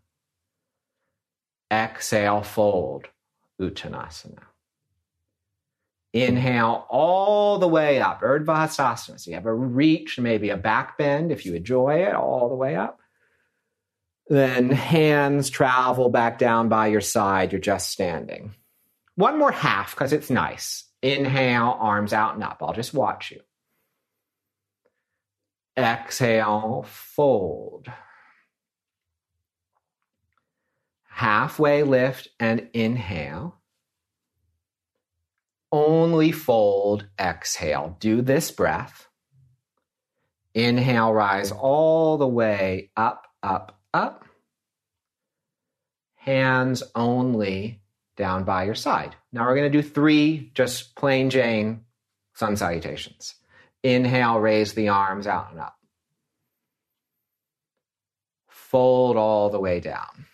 Exhale, 1.72 2.44
fold, 2.44 3.08
Uttanasana. 3.60 4.44
Inhale 6.14 6.86
all 6.90 7.60
the 7.60 7.68
way 7.68 8.00
up, 8.00 8.22
Urdhva 8.22 8.68
Hastasana. 8.68 9.20
So 9.20 9.30
you 9.30 9.36
have 9.36 9.46
a 9.46 9.54
reach, 9.54 10.20
maybe 10.20 10.50
a 10.50 10.58
back 10.58 10.98
bend 10.98 11.32
if 11.32 11.46
you 11.46 11.54
enjoy 11.54 12.04
it, 12.04 12.16
all 12.16 12.50
the 12.50 12.56
way 12.56 12.76
up. 12.76 13.00
Then 14.30 14.70
hands 14.70 15.50
travel 15.50 16.10
back 16.10 16.38
down 16.38 16.70
by 16.70 16.88
your 16.88 17.02
side. 17.02 17.52
You're 17.52 17.62
just 17.62 17.90
standing. 17.90 18.56
One 19.16 19.40
more 19.40 19.52
half 19.52 19.92
because 19.92 20.14
it's 20.14 20.30
nice. 20.30 20.87
Inhale, 21.02 21.78
arms 21.80 22.14
out 22.14 22.36
and 22.36 22.44
up. 22.44 22.58
I'll 22.62 22.74
just 22.74 22.94
watch 22.94 23.32
you. 23.32 23.42
Exhale, 25.78 26.86
fold. 26.88 27.88
Halfway 31.08 31.84
lift 31.84 32.30
and 32.40 32.70
inhale. 32.74 33.56
Only 35.72 36.32
fold, 36.32 37.08
exhale. 37.20 37.98
Do 38.00 38.22
this 38.22 38.52
breath. 38.52 39.08
Inhale, 40.54 41.14
rise 41.14 41.52
all 41.52 42.18
the 42.18 42.28
way 42.28 42.92
up, 42.98 43.28
up, 43.44 43.80
up. 43.94 44.26
Hands 46.16 46.82
only 46.96 47.82
down 48.18 48.44
by 48.44 48.66
your 48.66 48.76
side. 48.76 49.16
Now 49.32 49.46
we're 49.46 49.56
going 49.56 49.72
to 49.72 49.82
do 49.82 49.88
three 49.88 50.52
just 50.54 50.96
plain 50.96 51.30
Jane 51.30 51.86
sun 52.34 52.58
salutations. 52.58 53.36
Inhale, 53.84 54.40
raise 54.40 54.74
the 54.74 54.90
arms 54.90 55.28
out 55.28 55.52
and 55.52 55.60
up. 55.60 55.76
Fold 58.48 59.16
all 59.16 59.50
the 59.50 59.60
way 59.60 59.80
down. 59.80 60.26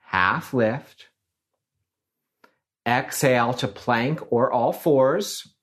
Half 0.00 0.54
lift. 0.54 1.08
Exhale 2.86 3.52
to 3.54 3.68
plank 3.68 4.32
or 4.32 4.52
all 4.52 4.72
fours. 4.72 5.54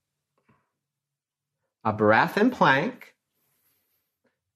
A 1.83 1.93
breath 1.93 2.37
in 2.37 2.51
plank. 2.51 3.15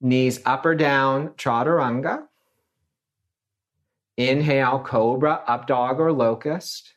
Knees 0.00 0.40
up 0.44 0.64
or 0.66 0.74
down, 0.74 1.30
chaturanga. 1.30 2.28
Inhale, 4.16 4.78
cobra, 4.78 5.42
up 5.46 5.66
dog 5.66 6.00
or 6.00 6.12
locust. 6.12 6.94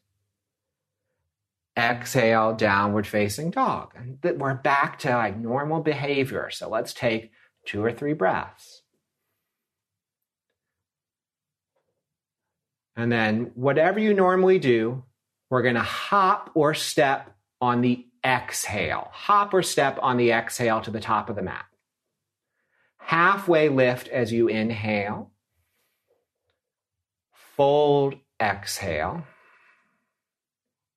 Exhale, 1.77 2.53
downward 2.55 3.07
facing 3.07 3.51
dog. 3.51 3.93
And 3.95 4.19
we're 4.39 4.53
back 4.53 4.99
to 4.99 5.11
like 5.11 5.37
normal 5.37 5.81
behavior. 5.81 6.49
So 6.49 6.69
let's 6.69 6.93
take 6.93 7.31
two 7.65 7.83
or 7.83 7.91
three 7.91 8.13
breaths. 8.13 8.81
And 12.95 13.09
then, 13.09 13.51
whatever 13.55 13.97
you 13.97 14.13
normally 14.13 14.59
do, 14.59 15.05
we're 15.49 15.61
going 15.61 15.75
to 15.75 15.81
hop 15.81 16.51
or 16.53 16.73
step 16.73 17.33
on 17.61 17.79
the 17.79 18.05
exhale. 18.25 19.09
Hop 19.13 19.53
or 19.53 19.63
step 19.63 19.97
on 20.01 20.17
the 20.17 20.31
exhale 20.31 20.81
to 20.81 20.91
the 20.91 20.99
top 20.99 21.29
of 21.29 21.37
the 21.37 21.41
mat. 21.41 21.65
Halfway 22.97 23.69
lift 23.69 24.09
as 24.09 24.33
you 24.33 24.49
inhale. 24.49 25.31
Fold, 27.59 28.15
exhale. 28.41 29.25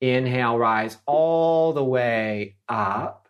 Inhale, 0.01 0.57
rise 0.57 0.97
all 1.07 1.73
the 1.73 1.83
way 1.83 2.55
up. 2.69 3.29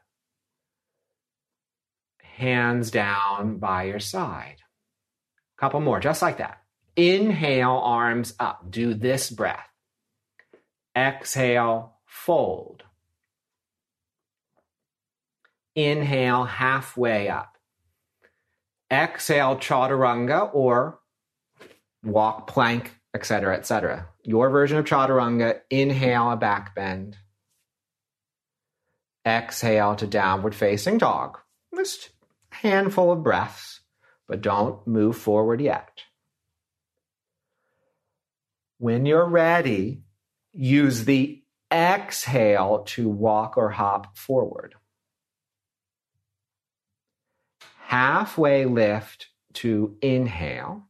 Hands 2.21 2.91
down 2.91 3.57
by 3.57 3.85
your 3.85 4.01
side. 4.01 4.57
A 4.61 5.59
Couple 5.59 5.81
more, 5.81 5.99
just 5.99 6.21
like 6.21 6.37
that. 6.37 6.61
Inhale, 6.95 7.81
arms 7.83 8.35
up. 8.39 8.71
Do 8.71 8.93
this 8.93 9.31
breath. 9.31 9.71
Exhale, 10.95 11.95
fold. 12.05 12.83
Inhale, 15.75 16.45
halfway 16.45 17.31
up. 17.31 17.57
Exhale, 18.91 19.57
chaturanga 19.57 20.51
or 20.53 21.01
walk, 22.05 22.47
plank, 22.47 22.99
etc., 23.15 23.57
etc. 23.57 24.09
Your 24.23 24.51
version 24.51 24.79
of 24.79 24.85
chaturanga, 24.85 25.61
inhale 25.71 26.31
a 26.31 26.37
back 26.37 26.75
bend. 26.75 27.17
Exhale 29.27 29.95
to 29.97 30.07
downward 30.07 30.55
facing 30.55 30.99
dog. 30.99 31.39
Just 31.77 32.11
a 32.51 32.57
handful 32.57 33.13
of 33.13 33.23
breaths, 33.23 33.81
but 34.27 34.41
don't 34.41 34.87
move 34.87 35.17
forward 35.17 35.61
yet. 35.61 36.03
When 38.79 39.07
you're 39.07 39.29
ready, 39.29 40.03
use 40.53 41.05
the 41.05 41.43
exhale 41.73 42.83
to 42.85 43.09
walk 43.09 43.57
or 43.57 43.71
hop 43.71 44.17
forward. 44.19 44.75
Halfway 47.87 48.65
lift 48.65 49.29
to 49.55 49.97
inhale, 50.03 50.89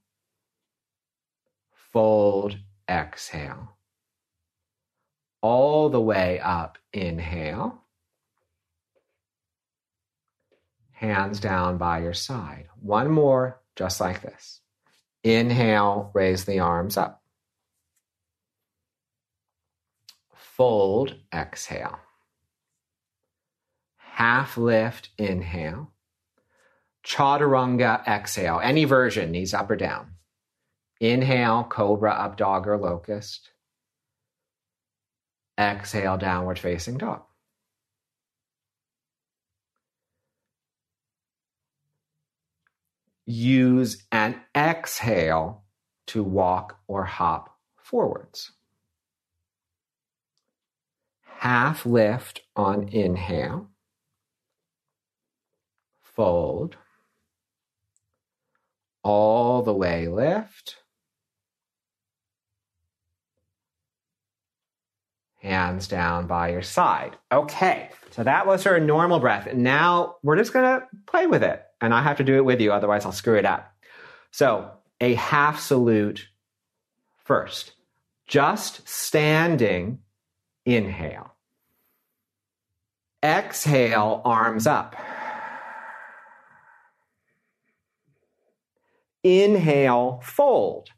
fold, 1.92 2.58
exhale. 2.88 3.76
All 5.40 5.88
the 5.90 6.00
way 6.00 6.38
up, 6.40 6.78
inhale. 6.92 7.82
Hands 10.92 11.38
down 11.40 11.78
by 11.78 12.00
your 12.00 12.14
side. 12.14 12.68
One 12.80 13.10
more, 13.10 13.60
just 13.76 14.00
like 14.00 14.22
this. 14.22 14.60
Inhale, 15.24 16.10
raise 16.14 16.44
the 16.44 16.60
arms 16.60 16.96
up. 16.96 17.22
fold, 20.62 21.16
exhale. 21.34 21.98
Half 23.96 24.56
lift, 24.56 25.08
inhale. 25.18 25.90
Chaturanga, 27.04 28.06
exhale. 28.06 28.60
Any 28.62 28.84
version, 28.84 29.32
knees 29.32 29.54
up 29.54 29.70
or 29.70 29.76
down. 29.76 30.12
Inhale, 31.02 31.64
cobra, 31.64 32.12
up 32.12 32.36
dog 32.36 32.66
or 32.66 32.78
locust. 32.78 33.50
Exhale, 35.58 36.16
downward 36.16 36.58
facing 36.58 36.96
dog. 36.96 37.22
Use 43.26 44.04
an 44.10 44.40
exhale 44.56 45.64
to 46.06 46.22
walk 46.22 46.78
or 46.86 47.04
hop 47.04 47.58
forwards 47.76 48.52
half 51.42 51.84
lift 51.84 52.40
on 52.54 52.88
inhale, 52.90 53.68
fold, 56.00 56.76
all 59.02 59.60
the 59.62 59.74
way 59.74 60.06
lift, 60.06 60.76
hands 65.42 65.88
down 65.88 66.28
by 66.28 66.50
your 66.50 66.62
side. 66.62 67.16
Okay, 67.32 67.90
so 68.10 68.22
that 68.22 68.46
was 68.46 68.62
her 68.62 68.78
normal 68.78 69.18
breath. 69.18 69.46
And 69.46 69.64
now 69.64 70.16
we're 70.22 70.36
just 70.36 70.52
gonna 70.52 70.86
play 71.06 71.26
with 71.26 71.42
it. 71.42 71.64
And 71.80 71.92
I 71.92 72.00
have 72.00 72.16
to 72.18 72.24
do 72.24 72.36
it 72.36 72.44
with 72.44 72.60
you, 72.60 72.72
otherwise 72.72 73.04
I'll 73.04 73.12
screw 73.12 73.36
it 73.36 73.44
up. 73.44 73.74
So 74.30 74.70
a 75.00 75.14
half 75.14 75.58
salute 75.58 76.28
first. 77.24 77.72
Just 78.28 78.88
standing, 78.88 79.98
inhale. 80.64 81.34
Exhale, 83.22 84.22
arms 84.24 84.66
up. 84.66 84.94
Inhale, 89.24 90.20
fold. 90.22 90.90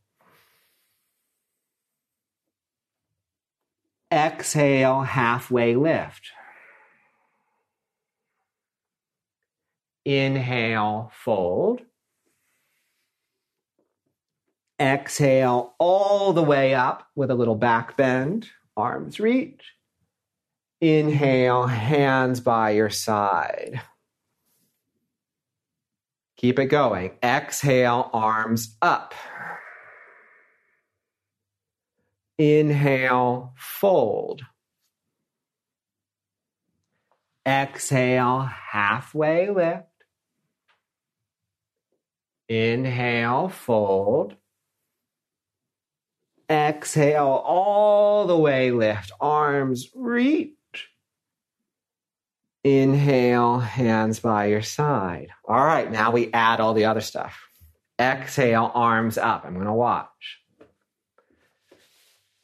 Exhale, 4.14 5.02
halfway 5.02 5.74
lift. 5.74 6.30
Inhale, 10.04 11.10
fold. 11.12 11.80
Exhale 14.80 15.74
all 15.80 16.32
the 16.32 16.44
way 16.44 16.74
up 16.74 17.08
with 17.16 17.32
a 17.32 17.34
little 17.34 17.56
back 17.56 17.96
bend, 17.96 18.46
arms 18.76 19.18
reach. 19.18 19.72
Inhale, 20.80 21.66
hands 21.66 22.38
by 22.38 22.70
your 22.70 22.90
side. 22.90 23.80
Keep 26.36 26.60
it 26.60 26.66
going. 26.66 27.12
Exhale, 27.20 28.10
arms 28.12 28.76
up. 28.80 29.12
Inhale, 32.38 33.52
fold. 33.56 34.42
Exhale, 37.46 38.40
halfway 38.72 39.50
lift. 39.50 39.86
Inhale, 42.48 43.48
fold. 43.48 44.36
Exhale 46.50 47.42
all 47.44 48.26
the 48.26 48.36
way, 48.36 48.70
lift. 48.70 49.12
Arms 49.20 49.88
reach. 49.94 50.52
Inhale, 52.64 53.60
hands 53.60 54.20
by 54.20 54.46
your 54.46 54.62
side. 54.62 55.28
All 55.46 55.64
right, 55.64 55.90
now 55.90 56.10
we 56.10 56.32
add 56.32 56.60
all 56.60 56.74
the 56.74 56.86
other 56.86 57.00
stuff. 57.00 57.38
Exhale, 57.98 58.70
arms 58.74 59.18
up. 59.18 59.44
I'm 59.44 59.54
going 59.54 59.66
to 59.66 59.72
watch. 59.72 60.40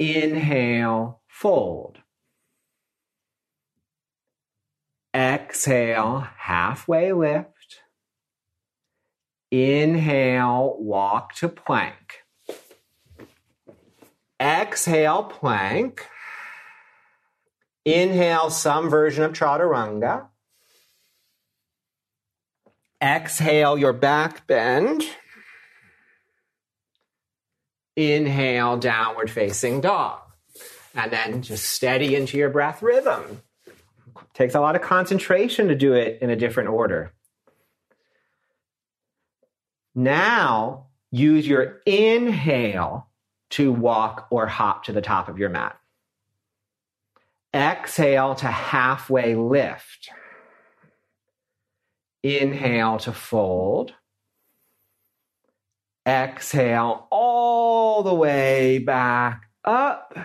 Inhale, 0.01 1.21
fold. 1.29 1.99
Exhale, 5.15 6.27
halfway 6.39 7.13
lift. 7.13 7.83
Inhale, 9.51 10.77
walk 10.79 11.35
to 11.35 11.51
plank. 11.51 12.25
Exhale, 14.41 15.25
plank. 15.25 16.07
Inhale, 17.85 18.49
some 18.49 18.89
version 18.89 19.25
of 19.25 19.35
chaturanga. 19.35 20.29
Exhale, 23.03 23.77
your 23.77 23.93
back 23.93 24.47
bend. 24.47 25.05
Inhale, 28.01 28.79
downward 28.79 29.31
facing 29.31 29.83
dog. 29.83 30.21
And 30.95 31.13
then 31.13 31.43
just 31.43 31.67
steady 31.67 32.17
into 32.17 32.39
your 32.39 32.49
breath 32.49 32.83
rhythm. 32.83 33.43
Takes 34.33 34.55
a 34.55 34.61
lot 34.61 34.75
of 34.75 34.81
concentration 34.81 35.69
to 35.69 35.75
do 35.75 35.93
it 35.93 36.19
in 36.23 36.31
a 36.31 36.37
different 36.37 36.71
order. 36.71 37.13
Now, 39.95 40.87
use 41.11 41.47
your 41.47 41.83
inhale 41.85 43.09
to 43.51 43.71
walk 43.71 44.29
or 44.31 44.47
hop 44.47 44.85
to 44.85 44.93
the 44.93 45.03
top 45.03 45.29
of 45.29 45.39
your 45.39 45.51
mat. 45.51 45.79
Exhale 47.53 48.35
to 48.37 48.47
halfway 48.47 49.35
lift. 49.35 50.09
Inhale 52.23 52.99
to 53.01 53.13
fold. 53.13 53.93
Exhale 56.11 57.07
all 57.11 58.03
the 58.03 58.13
way 58.13 58.79
back 58.79 59.45
up. 59.65 60.19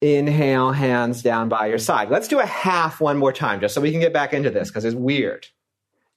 Inhale, 0.00 0.72
hands 0.72 1.22
down 1.22 1.50
by 1.50 1.66
your 1.66 1.78
side. 1.78 2.08
Let's 2.08 2.28
do 2.28 2.38
a 2.38 2.46
half 2.46 3.02
one 3.02 3.18
more 3.18 3.34
time 3.34 3.60
just 3.60 3.74
so 3.74 3.82
we 3.82 3.90
can 3.90 4.00
get 4.00 4.14
back 4.14 4.32
into 4.32 4.48
this 4.48 4.70
because 4.70 4.86
it's 4.86 4.96
weird. 4.96 5.46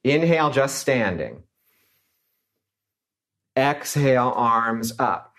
Inhale, 0.05 0.51
just 0.51 0.77
standing. 0.77 1.43
Exhale, 3.57 4.31
arms 4.37 4.93
up. 4.97 5.33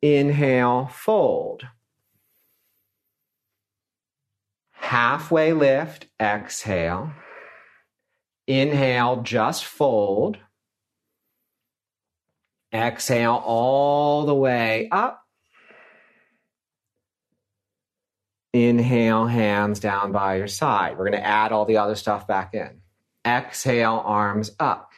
Inhale, 0.00 0.88
fold. 0.92 1.62
Halfway 4.72 5.52
lift, 5.52 6.06
exhale. 6.20 7.12
Inhale, 8.46 9.22
just 9.22 9.64
fold. 9.64 10.38
Exhale 12.72 13.42
all 13.44 14.24
the 14.24 14.34
way 14.34 14.88
up. 14.90 15.22
Inhale, 18.52 19.26
hands 19.26 19.80
down 19.80 20.12
by 20.12 20.36
your 20.36 20.48
side. 20.48 20.98
We're 20.98 21.08
going 21.08 21.20
to 21.20 21.26
add 21.26 21.52
all 21.52 21.64
the 21.64 21.78
other 21.78 21.94
stuff 21.94 22.26
back 22.26 22.54
in. 22.54 22.80
Exhale, 23.26 24.02
arms 24.04 24.50
up. 24.58 24.90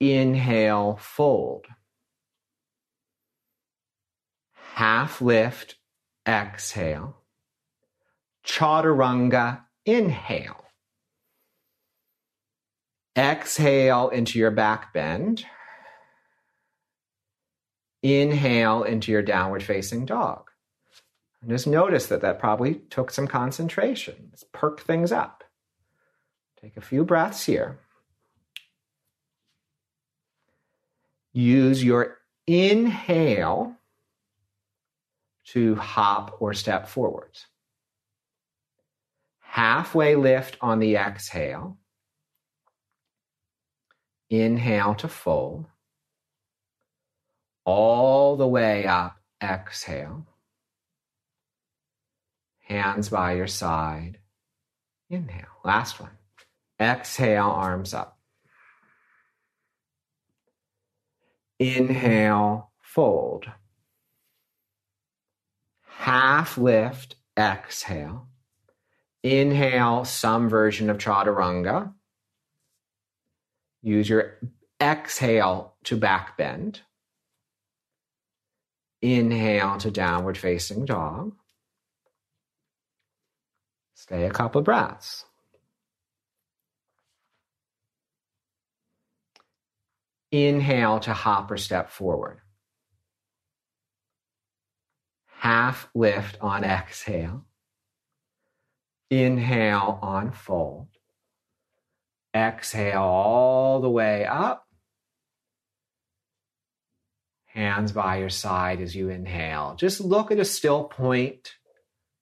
Inhale, 0.00 0.96
fold. 1.00 1.66
Half 4.74 5.20
lift, 5.20 5.76
exhale. 6.26 7.16
Chaturanga, 8.44 9.63
inhale. 9.86 10.64
Exhale 13.16 14.08
into 14.08 14.38
your 14.38 14.50
back 14.50 14.92
bend. 14.92 15.44
Inhale 18.02 18.82
into 18.82 19.12
your 19.12 19.22
downward 19.22 19.62
facing 19.62 20.04
dog. 20.04 20.50
And 21.40 21.50
just 21.50 21.66
notice 21.66 22.06
that 22.06 22.22
that 22.22 22.38
probably 22.38 22.76
took 22.90 23.10
some 23.10 23.26
concentration. 23.26 24.28
Let's 24.30 24.44
perk 24.52 24.80
things 24.80 25.12
up. 25.12 25.44
Take 26.60 26.76
a 26.76 26.80
few 26.80 27.04
breaths 27.04 27.44
here. 27.44 27.78
Use 31.32 31.84
your 31.84 32.18
inhale 32.46 33.76
to 35.46 35.74
hop 35.74 36.36
or 36.40 36.54
step 36.54 36.88
forwards. 36.88 37.46
Halfway 39.54 40.16
lift 40.16 40.56
on 40.60 40.80
the 40.80 40.96
exhale. 40.96 41.78
Inhale 44.28 44.96
to 44.96 45.06
fold. 45.06 45.66
All 47.64 48.34
the 48.34 48.48
way 48.48 48.84
up, 48.84 49.16
exhale. 49.40 50.26
Hands 52.62 53.08
by 53.08 53.34
your 53.34 53.46
side. 53.46 54.18
Inhale. 55.08 55.60
Last 55.64 56.00
one. 56.00 56.18
Exhale, 56.80 57.48
arms 57.48 57.94
up. 57.94 58.18
Inhale, 61.60 62.72
fold. 62.82 63.46
Half 65.86 66.58
lift, 66.58 67.14
exhale. 67.38 68.26
Inhale, 69.24 70.04
some 70.04 70.50
version 70.50 70.90
of 70.90 70.98
chaturanga. 70.98 71.94
Use 73.80 74.06
your 74.06 74.38
exhale 74.78 75.76
to 75.84 75.96
back 75.96 76.36
bend. 76.36 76.82
Inhale 79.00 79.78
to 79.78 79.90
downward 79.90 80.36
facing 80.36 80.84
dog. 80.84 81.32
Stay 83.94 84.26
a 84.26 84.30
couple 84.30 84.60
breaths. 84.60 85.24
Inhale 90.30 91.00
to 91.00 91.14
hop 91.14 91.50
or 91.50 91.56
step 91.56 91.90
forward. 91.90 92.40
Half 95.38 95.88
lift 95.94 96.36
on 96.42 96.62
exhale. 96.62 97.46
Inhale 99.22 99.98
unfold. 100.02 100.88
Exhale 102.34 103.00
all 103.00 103.80
the 103.80 103.90
way 103.90 104.26
up. 104.26 104.66
Hands 107.46 107.92
by 107.92 108.16
your 108.16 108.30
side 108.30 108.80
as 108.80 108.96
you 108.96 109.10
inhale. 109.10 109.76
Just 109.76 110.00
look 110.00 110.32
at 110.32 110.40
a 110.40 110.44
still 110.44 110.84
point. 110.84 111.52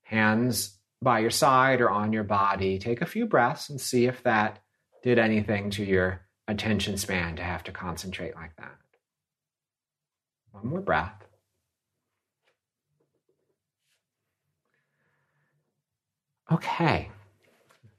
Hands 0.02 0.78
by 1.00 1.20
your 1.20 1.30
side 1.30 1.80
or 1.80 1.90
on 1.90 2.12
your 2.12 2.24
body. 2.24 2.78
Take 2.78 3.00
a 3.00 3.06
few 3.06 3.26
breaths 3.26 3.70
and 3.70 3.80
see 3.80 4.04
if 4.06 4.22
that 4.24 4.60
did 5.02 5.18
anything 5.18 5.70
to 5.70 5.84
your 5.84 6.26
attention 6.46 6.98
span 6.98 7.36
to 7.36 7.42
have 7.42 7.64
to 7.64 7.72
concentrate 7.72 8.34
like 8.34 8.54
that. 8.56 8.76
One 10.50 10.66
more 10.66 10.80
breath. 10.82 11.26
Okay. 16.52 17.10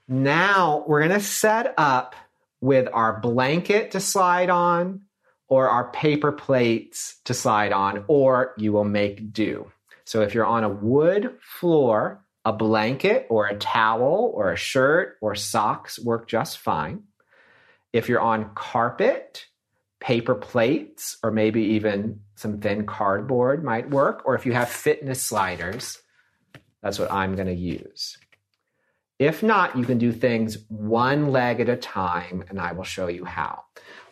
Now 0.08 0.84
we're 0.88 1.00
going 1.00 1.20
to 1.20 1.26
set 1.26 1.74
up 1.78 2.16
with 2.62 2.88
our 2.94 3.20
blanket 3.20 3.92
to 3.92 4.00
slide 4.00 4.50
on 4.50 5.02
or 5.48 5.70
our 5.70 5.92
paper 5.92 6.32
plates 6.32 7.20
to 7.26 7.34
slide 7.34 7.72
on, 7.72 8.06
or 8.08 8.54
you 8.58 8.72
will 8.72 8.86
make 8.86 9.34
do. 9.34 9.72
So 10.06 10.22
if 10.22 10.34
you're 10.34 10.46
on 10.46 10.64
a 10.64 10.70
wood 10.70 11.36
floor, 11.42 12.24
a 12.46 12.54
blanket 12.54 13.26
or 13.30 13.48
a 13.48 13.58
towel 13.58 14.32
or 14.36 14.52
a 14.52 14.58
shirt 14.58 15.18
or 15.22 15.36
socks 15.36 15.98
work 16.00 16.28
just 16.28 16.58
fine. 16.58 17.04
If 17.94 18.10
you're 18.10 18.22
on 18.22 18.52
carpet, 18.56 19.46
paper 20.00 20.36
plates, 20.36 21.18
or 21.24 21.32
maybe 21.32 21.62
even 21.62 22.20
some 22.36 22.60
thin 22.60 22.86
cardboard 22.86 23.64
might 23.64 23.90
work. 23.90 24.24
Or 24.26 24.36
if 24.36 24.46
you 24.46 24.52
have 24.54 24.70
fitness 24.70 25.22
sliders, 25.22 26.00
that's 26.82 27.00
what 27.00 27.12
I'm 27.12 27.36
going 27.36 27.48
to 27.48 27.54
use. 27.54 28.18
If 29.20 29.44
not, 29.44 29.78
you 29.78 29.86
can 29.86 29.98
do 29.98 30.12
things 30.12 30.58
one 30.70 31.32
leg 31.32 31.60
at 31.60 31.70
a 31.70 31.76
time, 31.76 32.44
and 32.50 32.60
I 32.60 32.74
will 32.74 32.84
show 32.84 33.08
you 33.08 33.26
how. 33.26 33.64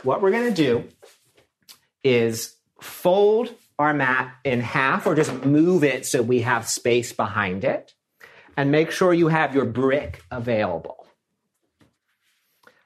What 0.03 0.21
we're 0.21 0.31
going 0.31 0.53
to 0.53 0.63
do 0.63 0.87
is 2.03 2.55
fold 2.81 3.53
our 3.77 3.93
mat 3.93 4.35
in 4.43 4.61
half 4.61 5.07
or 5.07 5.15
just 5.15 5.45
move 5.45 5.83
it 5.83 6.05
so 6.05 6.21
we 6.21 6.41
have 6.41 6.67
space 6.67 7.13
behind 7.13 7.63
it. 7.63 7.93
And 8.57 8.69
make 8.69 8.91
sure 8.91 9.13
you 9.13 9.29
have 9.29 9.55
your 9.55 9.65
brick 9.65 10.23
available. 10.29 11.07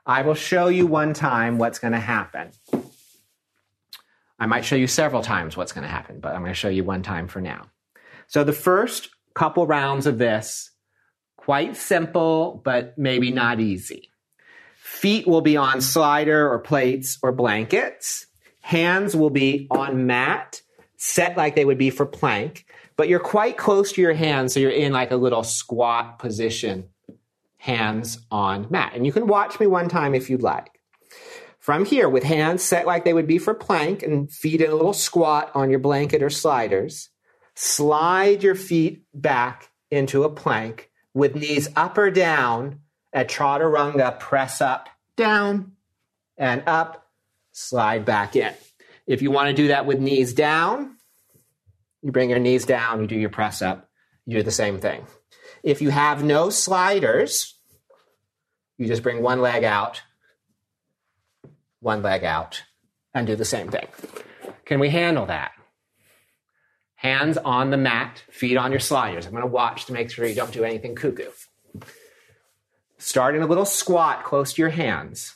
I 0.05 0.22
will 0.22 0.36
show 0.36 0.68
you 0.68 0.86
one 0.86 1.13
time 1.13 1.57
what's 1.57 1.80
going 1.80 1.93
to 1.93 1.99
happen. 1.99 2.51
I 4.38 4.45
might 4.45 4.63
show 4.66 4.76
you 4.76 4.88
several 4.88 5.24
times 5.24 5.57
what's 5.57 5.72
going 5.72 5.84
to 5.84 5.89
happen, 5.89 6.20
but 6.20 6.36
I'm 6.36 6.41
going 6.41 6.51
to 6.51 6.59
show 6.59 6.70
you 6.70 6.84
one 6.84 7.01
time 7.01 7.28
for 7.28 7.41
now. 7.41 7.66
So 8.28 8.43
the 8.43 8.53
first 8.53 9.09
couple 9.34 9.66
rounds 9.66 10.05
of 10.05 10.18
this, 10.18 10.72
quite 11.46 11.78
simple, 11.78 12.60
but 12.66 12.98
maybe 12.98 13.32
not 13.32 13.60
easy. 13.60 14.10
Feet 14.78 15.28
will 15.28 15.41
be 15.41 15.58
on 15.58 15.80
slider 15.80 16.52
or 16.52 16.58
plates 16.58 17.20
or 17.22 17.32
blankets. 17.32 18.26
Hands 18.62 19.16
will 19.16 19.30
be 19.30 19.68
on 19.70 20.08
mat, 20.08 20.64
set 20.98 21.38
like 21.38 21.56
they 21.56 21.64
would 21.64 21.78
be 21.78 21.91
for 21.91 22.08
plank, 22.08 22.66
but 22.98 23.10
you're 23.10 23.20
quite 23.20 23.58
close 23.58 23.91
to 23.91 24.02
your 24.02 24.16
hands, 24.16 24.56
so 24.56 24.60
you're 24.60 24.72
in 24.72 24.91
like 24.91 25.12
a 25.12 25.18
little 25.18 25.43
squat 25.43 26.18
position, 26.18 26.89
hands 27.58 28.26
on 28.32 28.66
mat. 28.72 28.93
And 28.96 29.06
you 29.06 29.12
can 29.12 29.28
watch 29.28 29.60
me 29.60 29.68
one 29.68 29.88
time 29.88 30.16
if 30.16 30.32
you'd 30.32 30.41
like. 30.41 30.80
From 31.60 31.86
here, 31.86 32.10
with 32.10 32.24
hands 32.24 32.64
set 32.64 32.88
like 32.88 33.06
they 33.06 33.14
would 33.14 33.28
be 33.28 33.38
for 33.38 33.54
plank 33.54 34.02
and 34.02 34.32
feet 34.32 34.62
in 34.62 34.72
a 34.72 34.76
little 34.76 34.93
squat 34.93 35.52
on 35.54 35.70
your 35.70 35.80
blanket 35.80 36.24
or 36.24 36.32
sliders, 36.32 37.12
slide 37.54 38.41
your 38.41 38.56
feet 38.56 39.04
back 39.14 39.70
into 39.91 40.24
a 40.24 40.30
plank 40.30 40.89
with 41.16 41.34
knees 41.34 41.70
up 41.76 41.97
or 41.97 42.11
down 42.11 42.82
at 43.11 43.30
chaturanga, 43.30 44.20
press 44.20 44.61
up, 44.61 44.89
down, 45.16 45.72
and 46.38 46.61
up, 46.68 47.07
slide 47.53 48.05
back 48.05 48.36
in. 48.36 48.53
If 49.07 49.22
you 49.22 49.32
want 49.32 49.47
to 49.47 49.55
do 49.55 49.70
that 49.70 49.86
with 49.86 49.99
knees 49.99 50.34
down, 50.34 50.97
you 52.03 52.11
bring 52.11 52.30
your 52.30 52.39
knees 52.39 52.66
down, 52.66 53.01
you 53.01 53.07
do 53.07 53.16
your 53.16 53.30
press 53.30 53.61
up, 53.61 53.89
you 54.26 54.38
do 54.38 54.43
the 54.43 54.51
same 54.51 54.80
thing. 54.80 55.07
If 55.63 55.82
you 55.82 55.89
have 55.89 56.24
no 56.24 56.49
sliders, 56.49 57.55
you 58.78 58.86
just 58.86 59.01
bring 59.01 59.24
one 59.24 59.41
leg 59.41 59.63
out, 59.63 60.01
one 61.80 62.03
leg 62.03 62.26
out, 62.26 62.63
and 63.13 63.26
do 63.26 63.38
the 63.38 63.45
same 63.45 63.70
thing. 63.70 63.88
Can 64.66 64.80
we 64.80 64.89
handle 64.89 65.28
that? 65.28 65.53
Hands 66.96 67.38
on 67.38 67.70
the 67.70 67.78
mat, 67.78 68.24
feet 68.32 68.58
on 68.58 68.72
your 68.72 68.80
sliders. 68.80 69.26
I'm 69.26 69.32
going 69.32 69.41
to 69.41 69.48
watch 69.48 69.86
to 69.86 69.93
make 69.93 70.10
sure 70.10 70.26
you 70.26 70.36
don't 70.36 70.52
do 70.52 70.64
anything 70.64 70.96
cuckoo. 70.96 71.30
Start 72.98 73.36
in 73.36 73.41
a 73.41 73.48
little 73.48 73.66
squat 73.66 74.24
close 74.24 74.54
to 74.54 74.62
your 74.62 74.70
hands. 74.70 75.36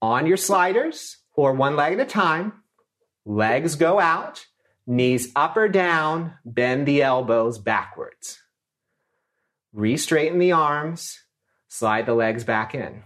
On 0.00 0.26
your 0.26 0.36
sliders, 0.36 1.18
or 1.34 1.52
one 1.52 1.76
leg 1.76 1.94
at 1.94 2.00
a 2.00 2.04
time, 2.04 2.52
legs 3.24 3.76
go 3.76 4.00
out, 4.00 4.46
knees 4.86 5.30
up 5.36 5.56
or 5.56 5.68
down, 5.68 6.34
bend 6.44 6.86
the 6.86 7.02
elbows 7.02 7.58
backwards. 7.58 8.40
Re 9.72 9.96
straighten 9.96 10.38
the 10.38 10.52
arms, 10.52 11.20
slide 11.68 12.06
the 12.06 12.14
legs 12.14 12.44
back 12.44 12.74
in. 12.74 13.04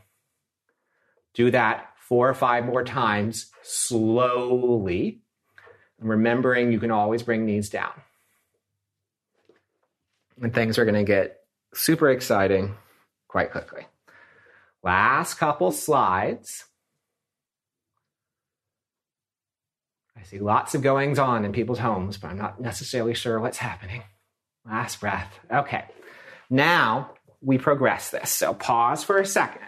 Do 1.35 1.51
that 1.51 1.91
four 1.97 2.29
or 2.29 2.35
five 2.35 2.65
more 2.65 2.85
times 2.85 3.51
slowly. 3.63 5.23
Remembering 6.01 6.73
you 6.73 6.79
can 6.79 6.91
always 6.91 7.23
bring 7.23 7.47
knees 7.47 7.71
down. 7.71 7.93
And 10.43 10.53
things 10.53 10.79
are 10.79 10.85
going 10.85 10.95
to 10.95 11.05
get 11.05 11.41
super 11.75 12.11
exciting 12.11 12.75
quite 13.29 13.51
quickly. 13.51 13.87
Last 14.83 15.35
couple 15.35 15.73
slides. 15.73 16.65
I 20.17 20.23
see 20.23 20.39
lots 20.39 20.75
of 20.75 20.83
goings 20.83 21.19
on 21.19 21.45
in 21.45 21.53
people's 21.53 21.79
homes, 21.79 22.19
but 22.19 22.29
I'm 22.29 22.39
not 22.39 22.61
necessarily 22.61 23.15
sure 23.15 23.41
what's 23.41 23.59
happening. 23.59 24.03
Last 24.67 25.01
breath. 25.01 25.33
Okay. 25.51 25.85
Now 26.51 27.13
we 27.41 27.59
progress 27.59 28.11
this. 28.11 28.31
So 28.31 28.55
pause 28.55 29.05
for 29.05 29.19
a 29.19 29.27
second. 29.27 29.63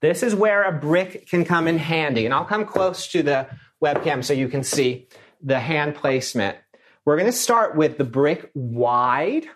This 0.00 0.22
is 0.22 0.34
where 0.34 0.64
a 0.64 0.72
brick 0.72 1.28
can 1.28 1.44
come 1.44 1.66
in 1.66 1.78
handy. 1.78 2.24
And 2.24 2.34
I'll 2.34 2.44
come 2.44 2.66
close 2.66 3.08
to 3.08 3.22
the 3.22 3.48
webcam 3.82 4.24
so 4.24 4.32
you 4.32 4.48
can 4.48 4.62
see 4.62 5.08
the 5.44 5.60
hand 5.60 5.94
placement. 5.94 6.56
We're 7.04 7.16
going 7.16 7.30
to 7.30 7.36
start 7.36 7.76
with 7.76 7.98
the 7.98 8.04
brick 8.04 8.50
wide, 8.54 9.46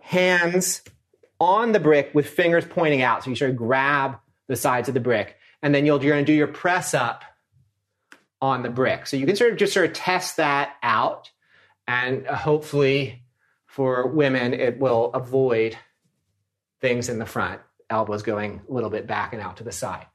hands 0.00 0.82
on 1.40 1.72
the 1.72 1.80
brick 1.80 2.12
with 2.14 2.28
fingers 2.28 2.64
pointing 2.64 3.02
out. 3.02 3.24
So 3.24 3.30
you 3.30 3.36
sort 3.36 3.50
of 3.50 3.56
grab 3.56 4.18
the 4.46 4.56
sides 4.56 4.88
of 4.88 4.94
the 4.94 5.00
brick. 5.00 5.36
And 5.62 5.74
then 5.74 5.84
you'll, 5.84 6.02
you're 6.02 6.14
going 6.14 6.24
to 6.24 6.32
do 6.32 6.36
your 6.36 6.46
press 6.46 6.94
up 6.94 7.24
on 8.40 8.62
the 8.62 8.70
brick. 8.70 9.06
So 9.06 9.16
you 9.16 9.26
can 9.26 9.36
sort 9.36 9.52
of 9.52 9.58
just 9.58 9.72
sort 9.72 9.86
of 9.86 9.92
test 9.92 10.36
that 10.36 10.76
out. 10.82 11.30
And 11.88 12.26
hopefully 12.26 13.24
for 13.66 14.06
women, 14.06 14.54
it 14.54 14.78
will 14.78 15.12
avoid 15.12 15.76
things 16.80 17.08
in 17.08 17.18
the 17.18 17.26
front 17.26 17.60
elbows 17.90 18.22
going 18.22 18.60
a 18.68 18.72
little 18.72 18.90
bit 18.90 19.06
back 19.06 19.32
and 19.32 19.42
out 19.42 19.58
to 19.58 19.64
the 19.64 19.72
side. 19.72 20.06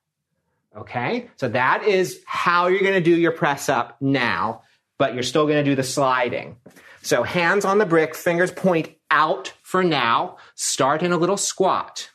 Okay, 0.78 1.30
so 1.36 1.50
that 1.50 1.84
is 1.84 2.22
how 2.26 2.68
you're 2.68 2.82
going 2.82 2.94
to 2.94 3.02
do 3.02 3.16
your 3.16 3.32
press 3.32 3.70
up 3.70 3.98
now, 4.02 4.62
but 5.00 5.16
you're 5.16 5.24
still 5.24 5.48
going 5.48 5.64
to 5.64 5.70
do 5.70 5.76
the 5.76 5.84
sliding. 5.84 6.58
So 7.02 7.24
hands 7.24 7.66
on 7.66 7.80
the 7.80 7.86
brick, 7.86 8.14
fingers 8.14 8.52
point 8.52 8.90
out 9.10 9.54
for 9.64 9.84
now. 9.84 10.38
Start 10.54 11.02
in 11.02 11.12
a 11.12 11.18
little 11.18 11.38
squat. 11.38 12.12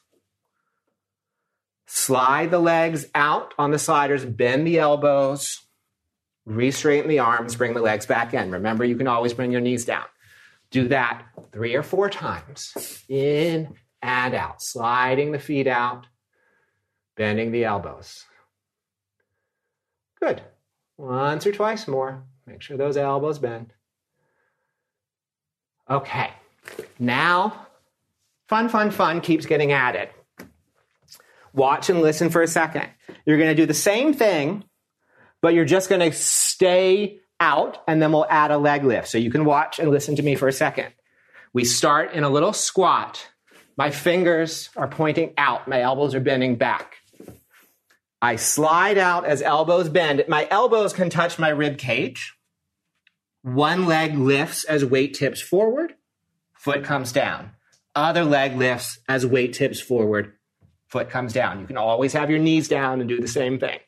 Slide 1.87 2.51
the 2.51 2.59
legs 2.59 3.07
out 3.15 3.55
on 3.59 3.71
the 3.71 3.79
sliders, 3.79 4.25
bend 4.25 4.67
the 4.67 4.79
elbows, 4.79 5.63
re-straighten 6.45 7.09
the 7.09 7.21
arms, 7.21 7.57
bring 7.57 7.73
the 7.73 7.81
legs 7.81 8.05
back 8.05 8.35
in. 8.35 8.51
Remember, 8.51 8.85
you 8.85 8.97
can 8.97 9.09
always 9.09 9.33
bring 9.33 9.51
your 9.51 9.61
knees 9.61 9.85
down. 9.85 10.05
Do 10.71 10.89
that 10.89 11.25
three 11.53 11.75
or 11.75 11.83
four 11.83 12.11
times. 12.11 13.05
In 13.09 13.75
and 14.03 14.35
out, 14.35 14.61
sliding 14.61 15.33
the 15.33 15.39
feet 15.39 15.67
out, 15.67 16.07
bending 17.17 17.53
the 17.53 17.65
elbows. 17.65 18.25
Good. 20.21 20.43
Once 20.99 21.47
or 21.47 21.53
twice 21.53 21.89
more. 21.89 22.25
Make 22.47 22.63
sure 22.63 22.77
those 22.77 22.97
elbows 22.97 23.39
bend. 23.39 23.73
Okay. 25.89 26.31
Now, 26.99 27.67
fun, 28.49 28.69
fun, 28.69 28.91
fun 28.91 29.21
keeps 29.21 29.47
getting 29.47 29.73
added. 29.73 30.09
Watch 31.53 31.89
and 31.91 32.01
listen 32.01 32.31
for 32.31 32.43
a 32.43 32.49
second. 32.49 32.89
You're 33.25 33.39
going 33.39 33.51
to 33.51 33.55
do 33.55 33.67
the 33.67 33.75
same 33.75 34.13
thing, 34.13 34.65
but 35.41 35.55
you're 35.55 35.65
just 35.65 35.89
going 35.89 36.01
to 36.01 36.17
stay 36.17 37.21
out 37.41 37.79
and 37.87 38.03
then 38.03 38.13
we'll 38.13 38.27
add 38.29 38.51
a 38.51 38.59
leg 38.59 38.85
lift. 38.85 39.09
So 39.09 39.19
you 39.19 39.31
can 39.31 39.45
watch 39.45 39.79
and 39.79 39.91
listen 39.91 40.17
to 40.17 40.23
me 40.23 40.35
for 40.35 40.49
a 40.49 40.53
second. 40.53 40.93
We 41.53 41.65
start 41.65 42.13
in 42.13 42.25
a 42.25 42.31
little 42.31 42.53
squat 42.53 43.29
my 43.77 43.91
fingers 43.91 44.71
are 44.77 44.89
pointing 44.89 45.35
out. 45.37 45.67
My 45.67 45.81
elbows 45.81 46.15
are 46.15 46.21
bending 46.21 46.57
back. 46.57 46.97
I 48.23 48.37
slide 48.37 48.99
out 48.99 49.27
as 49.27 49.43
elbows 49.43 49.89
bend. 49.89 50.25
My 50.29 50.47
elbows 50.51 50.93
can 50.93 51.11
touch 51.11 51.39
my 51.39 51.49
rib 51.49 51.77
cage. 51.77 52.34
One 53.45 53.85
leg 53.85 54.17
lifts 54.17 54.65
as 54.65 54.87
weight 54.87 55.13
tips 55.13 55.39
forward, 55.39 55.95
foot 56.55 56.83
comes 56.83 57.13
down. 57.13 57.51
Other 57.95 58.25
leg 58.25 58.57
lifts 58.57 59.01
as 59.07 59.27
weight 59.27 59.53
tips 59.53 59.79
forward, 59.79 60.33
foot 60.87 61.11
comes 61.11 61.35
down. 61.35 61.61
You 61.61 61.67
can 61.67 61.77
always 61.77 62.15
have 62.15 62.31
your 62.31 62.39
knees 62.39 62.69
down 62.69 63.01
and 63.01 63.09
do 63.09 63.21
the 63.21 63.29
same 63.29 63.59
thing. 63.59 63.81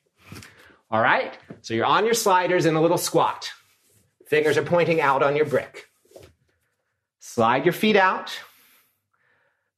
All 0.91 1.01
right? 1.01 1.39
So 1.63 1.73
you're 1.73 1.87
on 1.87 2.05
your 2.05 2.13
sliders 2.13 2.67
in 2.67 2.75
a 2.75 2.83
little 2.83 2.99
squat. 2.99 3.51
Fingers 4.27 4.59
are 4.59 4.63
pointing 4.63 5.01
out 5.01 5.23
on 5.23 5.35
your 5.35 5.47
brick. 5.47 5.87
Slide 7.19 7.65
your 7.65 7.73
feet 7.73 7.97
out. 7.97 8.39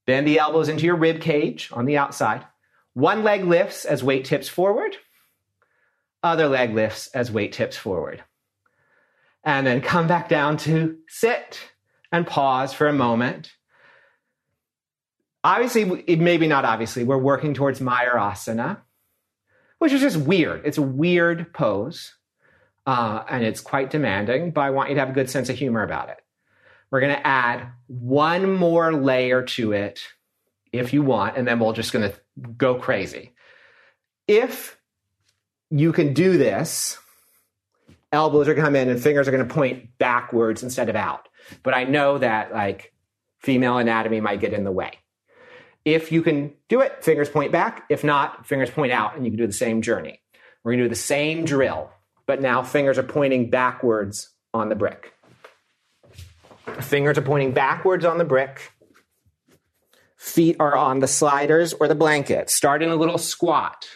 Bend 0.07 0.27
the 0.27 0.41
elbows 0.41 0.69
into 0.69 0.87
your 0.87 0.97
rib 0.97 1.21
cage 1.21 1.71
on 1.73 1.85
the 1.85 1.99
outside. 1.99 2.45
One 2.95 3.23
leg 3.23 3.45
lifts 3.45 3.85
as 3.85 4.03
weight 4.03 4.25
tips 4.25 4.49
forward. 4.49 4.97
Other 6.21 6.49
leg 6.49 6.75
lifts 6.75 7.07
as 7.15 7.31
weight 7.31 7.53
tips 7.53 7.77
forward. 7.77 8.25
And 9.49 9.67
then 9.67 9.81
come 9.81 10.07
back 10.07 10.29
down 10.29 10.59
to 10.59 10.99
sit 11.09 11.59
and 12.13 12.27
pause 12.27 12.75
for 12.75 12.87
a 12.87 12.93
moment. 12.93 13.51
Obviously, 15.43 15.87
maybe 16.17 16.47
not 16.47 16.67
obviously, 16.67 17.03
we're 17.03 17.17
working 17.17 17.55
towards 17.55 17.81
Mayurasana, 17.81 18.83
which 19.79 19.93
is 19.93 20.03
just 20.03 20.19
weird. 20.19 20.67
It's 20.67 20.77
a 20.77 20.83
weird 20.83 21.55
pose, 21.55 22.15
uh, 22.87 23.23
and 23.27 23.43
it's 23.43 23.63
quite 23.63 23.89
demanding, 23.89 24.51
but 24.51 24.61
I 24.61 24.69
want 24.69 24.91
you 24.91 24.97
to 24.97 25.01
have 25.01 25.09
a 25.09 25.15
good 25.15 25.31
sense 25.31 25.49
of 25.49 25.57
humor 25.57 25.83
about 25.83 26.11
it. 26.11 26.19
We're 26.91 27.01
going 27.01 27.17
to 27.17 27.27
add 27.27 27.69
one 27.87 28.53
more 28.53 28.93
layer 28.93 29.45
to 29.45 29.73
it 29.73 30.03
if 30.75 30.93
you 30.93 31.03
want, 31.03 31.39
and 31.39 31.49
then 31.49 31.59
we're 31.59 31.73
just 31.73 31.95
going 31.95 32.13
to 32.13 32.19
go 32.59 32.75
crazy. 32.75 33.33
If 34.27 34.79
you 35.71 35.95
can 35.95 36.13
do 36.13 36.37
this, 36.37 36.99
elbows 38.13 38.49
are 38.49 38.55
going 38.55 38.65
to 38.65 38.67
come 38.67 38.77
in 38.77 38.89
and 38.89 39.01
fingers 39.01 39.29
are 39.29 39.31
going 39.31 39.47
to 39.47 39.55
point 39.55 39.99
backwards 39.99 40.63
instead 40.63 40.89
of 40.89 40.97
out. 40.97 41.29
But 41.63 41.75
I 41.75 41.85
know 41.85 42.19
that 42.19 42.53
like 42.53 42.93
female 43.41 43.79
anatomy 43.79 44.21
might 44.21 44.41
get 44.41 44.53
in 44.53 44.65
the 44.65 44.73
way. 44.73 44.93
If 45.85 46.13
you 46.13 46.23
can 46.23 46.55
do 46.69 46.81
it, 46.81 47.03
fingers 47.03 47.29
point 47.29 47.53
back. 47.53 47.85
If 47.89 48.05
not, 48.05 48.47
fingers 48.47 48.71
point 48.71 48.93
out 48.93 49.17
and 49.17 49.25
you 49.25 49.31
can 49.31 49.39
do 49.39 49.47
the 49.47 49.53
same 49.53 49.83
journey. 49.83 50.21
We're 50.63 50.73
going 50.73 50.79
to 50.79 50.85
do 50.85 50.91
the 50.91 50.97
same 50.97 51.45
drill, 51.45 51.91
but 52.27 52.43
now 52.43 52.63
fingers 52.63 52.99
are 52.99 53.05
pointing 53.05 53.49
backwards 53.49 54.35
on 54.53 54.69
the 54.69 54.75
brick. 54.75 55.15
Fingers 56.81 57.17
are 57.17 57.23
pointing 57.23 57.53
backwards 57.53 58.05
on 58.05 58.19
the 58.19 58.25
brick. 58.25 58.73
Feet 60.17 60.57
are 60.59 60.77
on 60.77 60.99
the 60.99 61.07
sliders 61.07 61.73
or 61.73 61.89
the 61.89 61.95
blanket. 61.95 62.51
Start 62.51 62.83
in 62.83 62.91
a 62.91 62.97
little 62.97 63.19
squat. 63.19 63.87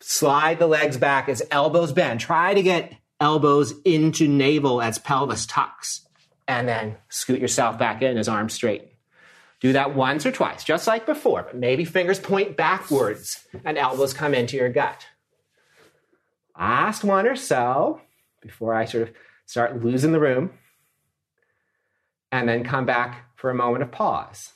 Slide 0.00 0.58
the 0.58 0.66
legs 0.66 0.96
back 0.96 1.28
as 1.28 1.42
elbows 1.50 1.92
bend. 1.92 2.20
Try 2.20 2.54
to 2.54 2.62
get 2.62 2.94
elbows 3.20 3.74
into 3.84 4.26
navel 4.26 4.80
as 4.80 4.98
pelvis 4.98 5.46
tucks. 5.46 6.06
And 6.48 6.66
then 6.66 6.96
scoot 7.08 7.38
yourself 7.38 7.78
back 7.78 8.02
in 8.02 8.16
as 8.18 8.28
arms 8.28 8.54
straighten. 8.54 8.88
Do 9.60 9.74
that 9.74 9.94
once 9.94 10.24
or 10.24 10.32
twice, 10.32 10.64
just 10.64 10.86
like 10.86 11.04
before, 11.04 11.42
but 11.42 11.56
maybe 11.56 11.84
fingers 11.84 12.18
point 12.18 12.56
backwards 12.56 13.46
and 13.64 13.76
elbows 13.76 14.14
come 14.14 14.32
into 14.32 14.56
your 14.56 14.70
gut. 14.70 15.06
Last 16.58 17.04
one 17.04 17.26
or 17.26 17.36
so 17.36 18.00
before 18.40 18.74
I 18.74 18.86
sort 18.86 19.02
of 19.02 19.14
start 19.44 19.84
losing 19.84 20.12
the 20.12 20.20
room. 20.20 20.50
And 22.32 22.48
then 22.48 22.64
come 22.64 22.86
back 22.86 23.26
for 23.36 23.50
a 23.50 23.54
moment 23.54 23.82
of 23.82 23.90
pause. 23.90 24.52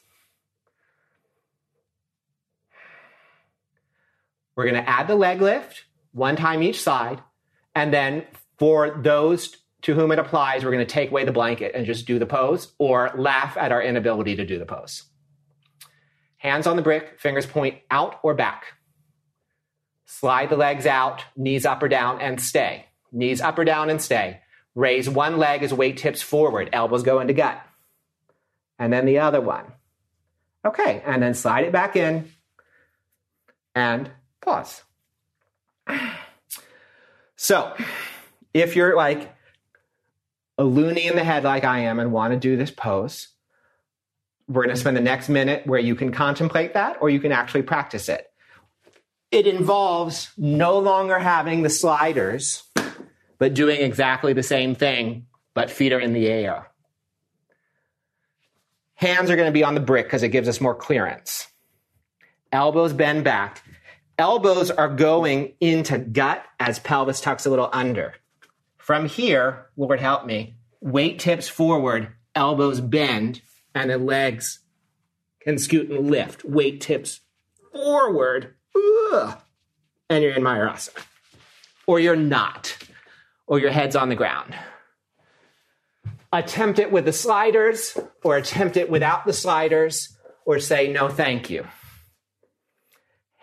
We're 4.57 4.65
going 4.65 4.83
to 4.83 4.89
add 4.89 5.09
the 5.09 5.17
leg 5.17 5.41
lift 5.41 5.85
one 6.13 6.37
time 6.37 6.63
each 6.63 6.81
side. 6.81 7.21
And 7.75 7.93
then 7.93 8.25
for 8.59 8.91
those 8.91 9.57
to 9.83 9.95
whom 9.95 10.13
it 10.13 10.19
applies, 10.19 10.65
we're 10.65 10.71
going 10.71 10.87
to 10.87 10.93
take 10.93 11.11
away 11.11 11.25
the 11.25 11.33
blanket 11.33 11.73
and 11.75 11.85
just 11.85 12.07
do 12.07 12.19
the 12.19 12.27
pose 12.27 12.73
or 12.79 13.11
laugh 13.17 13.57
at 13.57 13.73
our 13.73 13.83
inability 13.83 14.37
to 14.37 14.47
do 14.47 14.59
the 14.59 14.67
pose. 14.67 15.05
Hands 16.37 16.67
on 16.67 16.77
the 16.77 16.83
brick, 16.83 17.19
fingers 17.19 17.47
point 17.47 17.79
out 17.91 18.21
or 18.23 18.35
back. 18.35 18.65
Slide 20.05 20.51
the 20.51 20.57
legs 20.57 20.87
out, 20.87 21.25
knees 21.37 21.67
up 21.67 21.83
or 21.83 21.89
down, 21.89 22.21
and 22.21 22.41
stay. 22.41 22.87
Knees 23.11 23.41
up 23.41 23.59
or 23.59 23.65
down 23.65 23.91
and 23.91 24.01
stay. 24.01 24.41
Raise 24.75 25.09
one 25.09 25.39
leg 25.39 25.63
as 25.63 25.73
weight 25.73 25.97
tips 25.97 26.23
forward, 26.23 26.69
elbows 26.73 27.03
go 27.03 27.21
into 27.21 27.33
gut. 27.33 27.61
And 28.79 28.93
then 28.93 29.07
the 29.07 29.21
other 29.21 29.41
one. 29.41 29.67
Okay, 30.65 31.03
and 31.05 31.23
then 31.23 31.35
slide 31.35 31.65
it 31.65 31.73
back 31.73 31.97
in 31.97 32.31
and 33.75 34.11
pause. 34.45 34.83
So, 37.37 37.75
if 38.53 38.77
you're 38.77 38.97
like 38.97 39.35
a 40.57 40.65
loony 40.65 41.07
in 41.07 41.17
the 41.17 41.25
head 41.25 41.45
like 41.45 41.65
I 41.65 41.81
am 41.81 41.99
and 41.99 42.13
want 42.13 42.33
to 42.33 42.39
do 42.39 42.57
this 42.57 42.71
pose, 42.71 43.29
we're 44.47 44.63
going 44.63 44.75
to 44.75 44.81
spend 44.81 44.97
the 44.97 45.01
next 45.01 45.29
minute 45.29 45.67
where 45.67 45.81
you 45.81 45.95
can 45.95 46.13
contemplate 46.13 46.75
that 46.75 46.99
or 47.01 47.11
you 47.11 47.19
can 47.19 47.33
actually 47.33 47.63
practice 47.63 48.09
it. 48.09 48.31
It 49.31 49.47
involves 49.47 50.31
no 50.37 50.79
longer 50.79 51.19
having 51.19 51.63
the 51.63 51.71
sliders, 51.71 52.63
but 53.39 53.55
doing 53.55 53.81
exactly 53.81 54.33
the 54.33 54.43
same 54.43 54.75
thing, 54.75 55.27
but 55.55 55.71
feet 55.71 55.93
are 55.93 55.99
in 55.99 56.13
the 56.13 56.29
air. 56.29 56.69
Hands 58.95 59.29
are 59.29 59.37
going 59.37 59.49
to 59.49 59.53
be 59.53 59.65
on 59.65 59.75
the 59.75 59.81
brick 59.81 60.07
because 60.07 60.23
it 60.23 60.29
gives 60.29 60.49
us 60.49 60.61
more 60.61 60.75
clearance. 60.75 61.49
Elbows 62.53 62.93
bend 62.93 63.25
back. 63.25 63.64
Elbows 64.19 64.71
are 64.71 64.89
going 64.89 65.55
into 65.61 65.99
gut 65.99 66.45
as 66.61 66.79
pelvis 66.79 67.21
tucks 67.21 67.47
a 67.47 67.51
little 67.51 67.69
under. 67.73 68.15
From 68.79 69.07
here, 69.07 69.67
Lord 69.77 69.99
help 69.99 70.25
me, 70.25 70.55
weight 70.81 71.19
tips 71.19 71.49
forward, 71.49 72.09
elbows 72.35 72.81
bend, 72.81 73.41
and 73.75 73.91
the 73.91 73.99
legs 73.99 74.61
can 75.41 75.59
scoot 75.59 75.91
and 75.91 76.11
lift. 76.11 76.45
Weight 76.45 76.81
tips 76.81 77.21
forward, 77.73 78.55
ugh, 78.77 79.39
and 80.09 80.23
you're 80.23 80.35
in 80.35 80.43
Mayurasana. 80.43 81.03
Or 81.87 81.99
you're 81.99 82.15
not, 82.15 82.77
or 83.47 83.59
your 83.59 83.71
head's 83.71 83.97
on 83.97 84.11
the 84.11 84.15
ground. 84.15 84.55
Attempt 86.33 86.79
it 86.79 86.93
with 86.93 87.05
the 87.05 87.13
sliders, 87.13 87.99
or 88.23 88.37
attempt 88.37 88.77
it 88.77 88.91
without 88.91 89.27
the 89.27 89.33
sliders, 89.33 90.17
or 90.45 90.61
say 90.61 90.93
no 90.93 91.09
thank 91.09 91.51
you. 91.51 91.67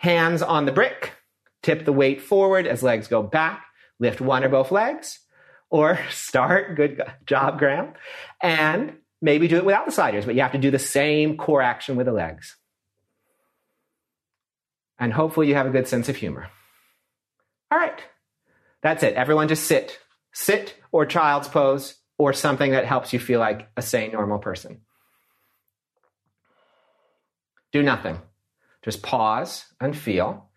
Hands 0.02 0.42
on 0.42 0.66
the 0.66 0.72
brick, 0.72 1.12
tip 1.62 1.86
the 1.86 1.94
weight 1.94 2.24
forward 2.24 2.66
as 2.66 2.82
legs 2.82 3.08
go 3.08 3.22
back, 3.22 3.64
lift 4.00 4.20
one 4.20 4.44
or 4.44 4.50
both 4.50 4.72
legs, 4.72 5.20
or 5.70 6.00
start, 6.10 6.76
good 6.76 7.04
job, 7.28 7.60
Graham, 7.60 7.94
and 8.42 8.94
maybe 9.22 9.48
do 9.48 9.58
it 9.58 9.66
without 9.66 9.86
the 9.86 9.92
sliders, 9.92 10.26
but 10.26 10.34
you 10.34 10.42
have 10.42 10.54
to 10.54 10.58
do 10.58 10.72
the 10.72 10.80
same 10.80 11.38
core 11.38 11.62
action 11.62 11.98
with 11.98 12.08
the 12.08 12.12
legs. 12.12 12.58
And 14.98 15.14
hopefully 15.14 15.48
you 15.48 15.54
have 15.54 15.68
a 15.68 15.72
good 15.72 15.88
sense 15.88 16.10
of 16.10 16.16
humor. 16.16 16.50
All 17.70 17.78
right, 17.78 18.04
that's 18.82 19.04
it. 19.04 19.14
Everyone 19.14 19.50
just 19.50 19.66
sit. 19.66 20.00
Sit 20.34 20.74
or 20.92 21.06
child's 21.06 21.48
pose 21.48 21.94
or 22.18 22.34
something 22.34 22.72
that 22.72 22.86
helps 22.86 23.14
you 23.14 23.20
feel 23.20 23.40
like 23.40 23.70
a 23.78 23.84
sane, 23.84 24.14
normal 24.14 24.40
person. 24.40 24.82
Do 27.72 27.84
nothing. 27.84 28.20
Just 28.84 29.02
pause 29.04 29.66
and 29.80 29.96
feel. 29.96 30.50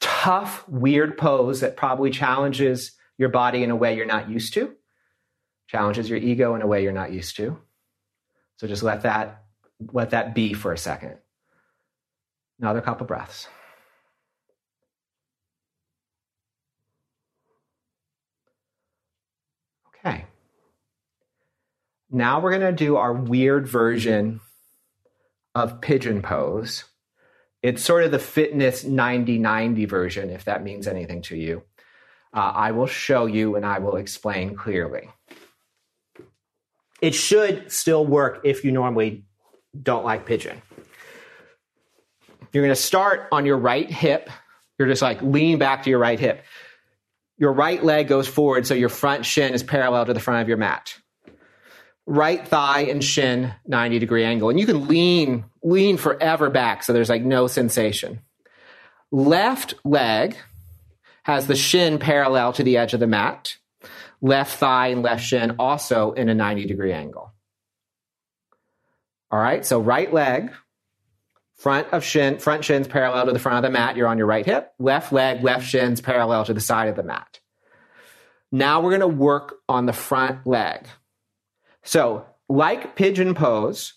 Tough, 0.00 0.68
weird 0.68 1.16
pose 1.16 1.60
that 1.60 1.76
probably 1.76 2.10
challenges 2.10 2.92
your 3.16 3.30
body 3.30 3.62
in 3.62 3.70
a 3.70 3.76
way 3.76 3.96
you're 3.96 4.06
not 4.06 4.28
used 4.28 4.54
to, 4.54 4.74
challenges 5.68 6.10
your 6.10 6.18
ego 6.18 6.54
in 6.54 6.62
a 6.62 6.66
way 6.66 6.82
you're 6.82 6.92
not 6.92 7.12
used 7.12 7.36
to. 7.36 7.58
So 8.56 8.66
just 8.66 8.82
let 8.82 9.02
that 9.02 9.44
let 9.92 10.10
that 10.10 10.34
be 10.34 10.52
for 10.52 10.72
a 10.72 10.78
second. 10.78 11.16
Another 12.60 12.80
couple 12.80 13.06
breaths. 13.06 13.48
Okay. 19.88 20.26
Now 22.10 22.40
we're 22.40 22.56
going 22.56 22.62
to 22.62 22.84
do 22.84 22.96
our 22.96 23.12
weird 23.12 23.66
version 23.66 24.40
of 25.54 25.80
pigeon 25.80 26.22
pose. 26.22 26.84
It's 27.64 27.82
sort 27.82 28.04
of 28.04 28.12
the 28.12 28.18
fitness 28.18 28.84
90 28.84 29.38
90 29.38 29.86
version, 29.86 30.30
if 30.30 30.44
that 30.44 30.62
means 30.62 30.86
anything 30.86 31.22
to 31.22 31.36
you 31.36 31.62
uh, 32.34 32.52
I 32.54 32.72
will 32.72 32.88
show 32.88 33.26
you 33.26 33.54
and 33.54 33.64
I 33.64 33.78
will 33.78 33.96
explain 33.96 34.56
clearly. 34.56 35.08
It 37.00 37.14
should 37.14 37.70
still 37.70 38.04
work 38.04 38.40
if 38.44 38.64
you 38.64 38.72
normally 38.72 39.24
don't 39.80 40.04
like 40.04 40.26
pigeon. 40.26 40.60
You're 42.52 42.64
going 42.64 42.74
to 42.74 42.80
start 42.80 43.28
on 43.30 43.46
your 43.46 43.58
right 43.58 43.88
hip. 43.88 44.30
You're 44.78 44.88
just 44.88 45.02
like 45.02 45.22
lean 45.22 45.58
back 45.58 45.84
to 45.84 45.90
your 45.90 45.98
right 45.98 46.18
hip. 46.18 46.44
Your 47.36 47.52
right 47.52 47.82
leg 47.82 48.08
goes 48.08 48.28
forward, 48.28 48.66
so 48.66 48.74
your 48.74 48.88
front 48.88 49.26
shin 49.26 49.54
is 49.54 49.62
parallel 49.62 50.06
to 50.06 50.14
the 50.14 50.20
front 50.20 50.42
of 50.42 50.48
your 50.48 50.56
mat. 50.56 50.96
Right 52.06 52.46
thigh 52.46 52.82
and 52.82 53.02
shin, 53.02 53.54
90 53.66 53.98
degree 53.98 54.24
angle. 54.24 54.50
And 54.50 54.60
you 54.60 54.66
can 54.66 54.88
lean, 54.88 55.44
lean 55.62 55.96
forever 55.96 56.50
back, 56.50 56.82
so 56.82 56.92
there's 56.92 57.08
like 57.08 57.22
no 57.22 57.46
sensation. 57.46 58.20
Left 59.10 59.74
leg, 59.84 60.36
has 61.24 61.46
the 61.46 61.56
shin 61.56 61.98
parallel 61.98 62.52
to 62.52 62.62
the 62.62 62.76
edge 62.76 62.94
of 62.94 63.00
the 63.00 63.06
mat, 63.06 63.56
left 64.20 64.58
thigh 64.58 64.88
and 64.88 65.02
left 65.02 65.24
shin 65.24 65.56
also 65.58 66.12
in 66.12 66.28
a 66.28 66.34
90 66.34 66.66
degree 66.66 66.92
angle. 66.92 67.32
All 69.30 69.40
right, 69.40 69.64
so 69.66 69.80
right 69.80 70.12
leg, 70.12 70.52
front 71.56 71.88
of 71.92 72.04
shin, 72.04 72.38
front 72.38 72.64
shins 72.64 72.86
parallel 72.86 73.26
to 73.26 73.32
the 73.32 73.38
front 73.38 73.56
of 73.56 73.62
the 73.62 73.76
mat, 73.76 73.96
you're 73.96 74.06
on 74.06 74.18
your 74.18 74.26
right 74.26 74.44
hip, 74.44 74.72
left 74.78 75.12
leg, 75.12 75.42
left 75.42 75.66
shins 75.66 76.00
parallel 76.00 76.44
to 76.44 76.54
the 76.54 76.60
side 76.60 76.88
of 76.88 76.96
the 76.96 77.02
mat. 77.02 77.40
Now 78.52 78.82
we're 78.82 78.96
going 78.96 79.00
to 79.00 79.08
work 79.08 79.56
on 79.68 79.86
the 79.86 79.92
front 79.92 80.46
leg. 80.46 80.86
So, 81.84 82.26
like 82.48 82.96
pigeon 82.96 83.34
pose, 83.34 83.94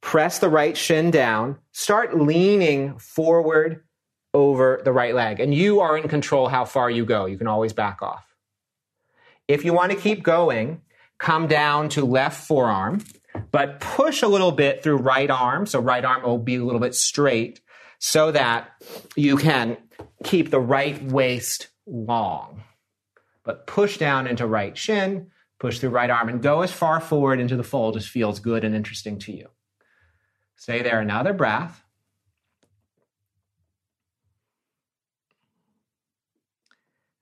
press 0.00 0.38
the 0.38 0.48
right 0.48 0.76
shin 0.76 1.10
down, 1.10 1.58
start 1.72 2.18
leaning 2.18 2.98
forward 2.98 3.84
over 4.32 4.80
the 4.84 4.92
right 4.92 5.14
leg. 5.14 5.40
And 5.40 5.54
you 5.54 5.80
are 5.80 5.96
in 5.96 6.08
control 6.08 6.48
how 6.48 6.64
far 6.64 6.90
you 6.90 7.04
go. 7.04 7.26
You 7.26 7.38
can 7.38 7.46
always 7.46 7.72
back 7.72 8.02
off. 8.02 8.26
If 9.48 9.64
you 9.64 9.72
want 9.72 9.92
to 9.92 9.98
keep 9.98 10.22
going, 10.22 10.80
come 11.18 11.46
down 11.46 11.88
to 11.90 12.04
left 12.04 12.46
forearm, 12.46 13.04
but 13.50 13.80
push 13.80 14.22
a 14.22 14.28
little 14.28 14.52
bit 14.52 14.82
through 14.82 14.98
right 14.98 15.30
arm. 15.30 15.66
So 15.66 15.80
right 15.80 16.04
arm 16.04 16.22
will 16.22 16.38
be 16.38 16.56
a 16.56 16.64
little 16.64 16.80
bit 16.80 16.94
straight 16.94 17.60
so 17.98 18.30
that 18.30 18.70
you 19.16 19.36
can 19.36 19.76
keep 20.24 20.50
the 20.50 20.60
right 20.60 21.02
waist 21.04 21.68
long. 21.86 22.62
But 23.44 23.66
push 23.66 23.98
down 23.98 24.26
into 24.26 24.46
right 24.46 24.76
shin, 24.76 25.30
push 25.60 25.78
through 25.78 25.90
right 25.90 26.10
arm, 26.10 26.28
and 26.28 26.42
go 26.42 26.62
as 26.62 26.72
far 26.72 27.00
forward 27.00 27.38
into 27.38 27.56
the 27.56 27.62
fold 27.62 27.96
as 27.96 28.06
feels 28.06 28.40
good 28.40 28.64
and 28.64 28.74
interesting 28.74 29.18
to 29.20 29.32
you. 29.32 29.46
Stay 30.56 30.82
there 30.82 31.00
another 31.00 31.32
breath. 31.32 31.84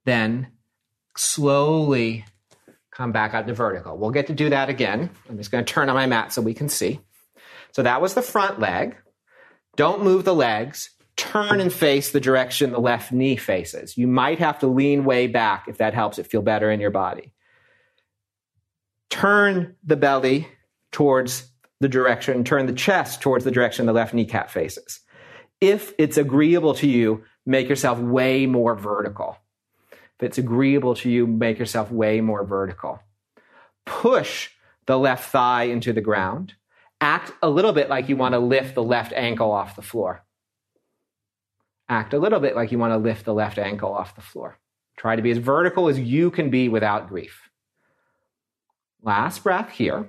then 0.08 0.48
slowly 1.16 2.24
come 2.90 3.12
back 3.12 3.34
up 3.34 3.46
to 3.46 3.54
vertical. 3.54 3.96
We'll 3.96 4.10
get 4.10 4.26
to 4.28 4.32
do 4.32 4.48
that 4.48 4.70
again. 4.70 5.10
I'm 5.28 5.36
just 5.36 5.50
going 5.50 5.64
to 5.64 5.72
turn 5.72 5.90
on 5.90 5.94
my 5.94 6.06
mat 6.06 6.32
so 6.32 6.40
we 6.40 6.54
can 6.54 6.68
see. 6.68 7.00
So 7.72 7.82
that 7.82 8.00
was 8.00 8.14
the 8.14 8.22
front 8.22 8.58
leg. 8.58 8.96
Don't 9.76 10.02
move 10.02 10.24
the 10.24 10.34
legs. 10.34 10.90
Turn 11.16 11.60
and 11.60 11.72
face 11.72 12.10
the 12.10 12.20
direction 12.20 12.72
the 12.72 12.80
left 12.80 13.12
knee 13.12 13.36
faces. 13.36 13.98
You 13.98 14.06
might 14.06 14.38
have 14.38 14.58
to 14.60 14.66
lean 14.66 15.04
way 15.04 15.26
back 15.26 15.66
if 15.68 15.78
that 15.78 15.92
helps 15.92 16.18
it 16.18 16.26
feel 16.26 16.42
better 16.42 16.70
in 16.70 16.80
your 16.80 16.90
body. 16.90 17.32
Turn 19.10 19.76
the 19.84 19.96
belly 19.96 20.48
towards 20.92 21.50
the 21.80 21.88
direction, 21.88 22.44
turn 22.44 22.66
the 22.66 22.72
chest 22.72 23.20
towards 23.20 23.44
the 23.44 23.50
direction 23.50 23.86
the 23.86 23.92
left 23.92 24.14
kneecap 24.14 24.50
faces. 24.50 25.00
If 25.60 25.92
it's 25.98 26.16
agreeable 26.16 26.74
to 26.74 26.86
you, 26.86 27.24
make 27.46 27.68
yourself 27.68 27.98
way 27.98 28.46
more 28.46 28.74
vertical. 28.74 29.38
If 29.92 30.22
it's 30.22 30.38
agreeable 30.38 30.94
to 30.96 31.10
you, 31.10 31.26
make 31.26 31.58
yourself 31.58 31.90
way 31.90 32.20
more 32.20 32.44
vertical. 32.44 33.00
Push 33.86 34.50
the 34.86 34.98
left 34.98 35.30
thigh 35.30 35.64
into 35.64 35.92
the 35.92 36.00
ground. 36.00 36.54
Act 37.00 37.32
a 37.42 37.48
little 37.48 37.72
bit 37.72 37.88
like 37.88 38.08
you 38.08 38.16
want 38.16 38.32
to 38.32 38.38
lift 38.38 38.74
the 38.74 38.82
left 38.82 39.12
ankle 39.12 39.52
off 39.52 39.76
the 39.76 39.82
floor. 39.82 40.24
Act 41.88 42.12
a 42.12 42.18
little 42.18 42.40
bit 42.40 42.56
like 42.56 42.72
you 42.72 42.78
want 42.78 42.92
to 42.92 42.98
lift 42.98 43.24
the 43.24 43.34
left 43.34 43.58
ankle 43.58 43.92
off 43.92 44.16
the 44.16 44.20
floor. 44.20 44.58
Try 44.96 45.16
to 45.16 45.22
be 45.22 45.30
as 45.30 45.38
vertical 45.38 45.88
as 45.88 45.98
you 45.98 46.30
can 46.30 46.50
be 46.50 46.68
without 46.68 47.08
grief. 47.08 47.47
Last 49.02 49.44
breath 49.44 49.70
here. 49.70 50.08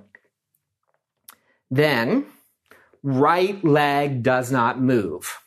Then, 1.71 2.25
right 3.03 3.63
leg 3.63 4.23
does 4.23 4.51
not 4.51 4.81
move. 4.81 5.39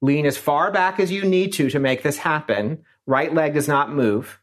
Lean 0.00 0.26
as 0.26 0.36
far 0.36 0.70
back 0.70 1.00
as 1.00 1.10
you 1.10 1.24
need 1.24 1.52
to 1.54 1.70
to 1.70 1.78
make 1.78 2.02
this 2.02 2.18
happen. 2.18 2.84
Right 3.06 3.32
leg 3.32 3.54
does 3.54 3.68
not 3.68 3.92
move. 3.92 4.38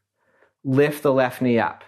Lift 0.64 1.04
the 1.04 1.14
left 1.14 1.42
knee 1.42 1.60
up. 1.60 1.84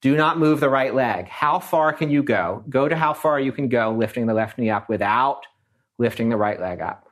Do 0.00 0.16
not 0.16 0.38
move 0.38 0.58
the 0.58 0.70
right 0.70 0.94
leg. 0.94 1.28
How 1.28 1.60
far 1.60 1.92
can 1.92 2.10
you 2.10 2.24
go? 2.24 2.64
Go 2.68 2.88
to 2.88 2.96
how 2.96 3.14
far 3.14 3.38
you 3.38 3.52
can 3.52 3.68
go 3.68 3.92
lifting 3.92 4.26
the 4.26 4.34
left 4.34 4.58
knee 4.58 4.70
up 4.70 4.88
without 4.88 5.42
lifting 5.98 6.28
the 6.28 6.36
right 6.36 6.60
leg 6.60 6.80
up. 6.80 7.08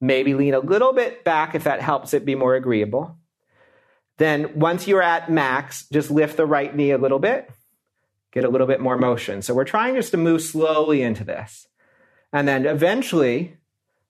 Maybe 0.00 0.34
lean 0.34 0.54
a 0.54 0.58
little 0.58 0.92
bit 0.92 1.22
back 1.22 1.54
if 1.54 1.62
that 1.62 1.80
helps 1.80 2.12
it 2.12 2.24
be 2.24 2.34
more 2.34 2.56
agreeable. 2.56 3.16
Then, 4.22 4.60
once 4.60 4.86
you're 4.86 5.02
at 5.02 5.32
max, 5.32 5.88
just 5.92 6.08
lift 6.08 6.36
the 6.36 6.46
right 6.46 6.72
knee 6.72 6.92
a 6.92 6.96
little 6.96 7.18
bit, 7.18 7.50
get 8.30 8.44
a 8.44 8.48
little 8.48 8.68
bit 8.68 8.80
more 8.80 8.96
motion. 8.96 9.42
So, 9.42 9.52
we're 9.52 9.64
trying 9.64 9.96
just 9.96 10.12
to 10.12 10.16
move 10.16 10.42
slowly 10.42 11.02
into 11.02 11.24
this. 11.24 11.66
And 12.32 12.46
then 12.46 12.64
eventually, 12.64 13.56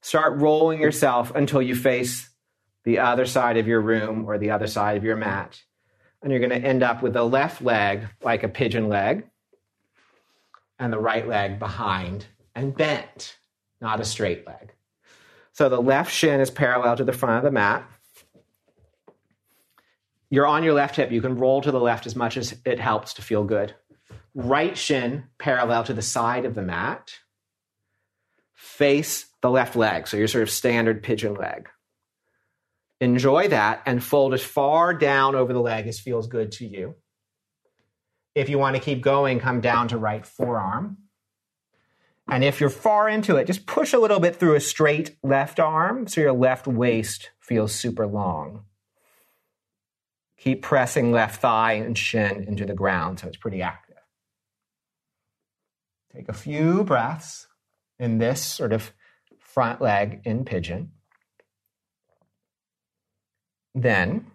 start 0.03 0.39
rolling 0.39 0.83
yourself 0.83 1.35
until 1.35 1.63
you 1.63 1.75
face 1.75 2.29
the 2.85 2.99
other 2.99 3.25
side 3.25 3.57
of 3.57 3.67
your 3.67 3.81
room 3.81 4.27
or 4.27 4.37
the 4.37 4.51
other 4.51 4.67
side 4.67 4.99
of 4.99 5.05
your 5.05 5.17
mat. 5.17 5.63
And 6.21 6.31
you're 6.31 6.47
going 6.47 6.61
to 6.61 6.69
end 6.69 6.83
up 6.83 7.03
with 7.03 7.15
the 7.15 7.25
left 7.25 7.63
leg 7.63 8.07
like 8.23 8.43
a 8.43 8.49
pigeon 8.49 8.91
leg 8.91 9.25
and 10.79 10.93
the 10.93 10.99
right 10.99 11.27
leg 11.27 11.59
behind 11.59 12.27
and 12.55 12.77
bent, 12.77 13.39
not 13.81 13.99
a 13.99 14.05
straight 14.05 14.47
leg. 14.47 14.75
So 15.53 15.71
the 15.71 15.81
left 15.81 16.13
shin 16.13 16.39
is 16.39 16.51
parallel 16.51 16.97
to 16.97 17.05
the 17.05 17.15
front 17.15 17.39
of 17.39 17.45
the 17.45 17.51
mat. 17.51 17.89
You're 20.33 20.47
on 20.47 20.65
your 20.65 20.73
left 20.73 20.97
hip. 20.97 21.13
You 21.13 21.21
can 21.21 21.37
roll 21.37 21.61
to 21.61 21.71
the 21.71 21.79
left 21.79 22.07
as 22.07 22.17
much 22.17 22.39
as 22.39 22.57
it 22.65 22.81
helps 22.81 23.13
to 23.15 23.23
feel 23.23 23.45
good. 23.45 23.75
Right 24.35 24.79
shin 24.79 25.25
parallel 25.39 25.85
to 25.85 25.93
the 25.93 26.01
side 26.01 26.47
of 26.47 26.55
the 26.55 26.63
mat. 26.63 27.13
Face 28.55 29.27
the 29.43 29.51
left 29.51 29.77
leg. 29.77 30.09
So 30.09 30.17
your 30.17 30.29
sort 30.29 30.41
of 30.41 30.49
standard 30.49 31.03
pigeon 31.03 31.35
leg. 31.35 31.69
Enjoy 32.99 33.49
that 33.49 33.83
and 33.85 34.03
fold 34.03 34.33
as 34.33 34.43
far 34.43 34.95
down 34.95 35.35
over 35.35 35.53
the 35.53 35.61
leg 35.61 35.87
as 35.87 36.01
feels 36.01 36.29
good 36.29 36.51
to 36.53 36.67
you. 36.67 36.95
If 38.35 38.49
you 38.49 38.59
want 38.59 38.75
to 38.77 38.83
keep 38.83 39.03
going, 39.03 39.39
come 39.39 39.61
down 39.61 39.89
to 39.89 39.99
right 39.99 40.25
forearm. 40.25 40.97
And 42.27 42.43
if 42.43 42.59
you're 42.59 42.71
far 42.71 43.07
into 43.07 43.37
it, 43.37 43.47
just 43.47 43.67
push 43.67 43.93
a 43.93 43.99
little 43.99 44.19
bit 44.19 44.37
through 44.37 44.55
a 44.55 44.61
straight 44.61 45.15
left 45.23 45.61
arm 45.61 46.07
so 46.07 46.23
your 46.23 46.33
left 46.33 46.67
waist 46.67 47.33
feels 47.39 47.75
super 47.75 48.07
long. 48.07 48.65
Keep 50.43 50.63
pressing 50.63 51.13
left 51.13 51.41
thigh 51.41 51.75
and 51.75 51.97
shin 51.97 52.45
into 52.49 52.67
the 52.67 52.75
ground 52.75 53.21
so 53.21 53.29
it's 53.29 53.37
pretty 53.37 53.63
active. 53.63 53.97
Take 56.15 56.29
a 56.29 56.33
few 56.33 56.83
breaths 56.85 57.47
in 57.99 58.19
this 58.19 58.45
sort 58.45 58.73
of 58.73 58.93
front 59.39 59.81
leg 59.81 60.21
in 60.25 60.45
pigeon. 60.45 60.91
Then, 63.75 64.27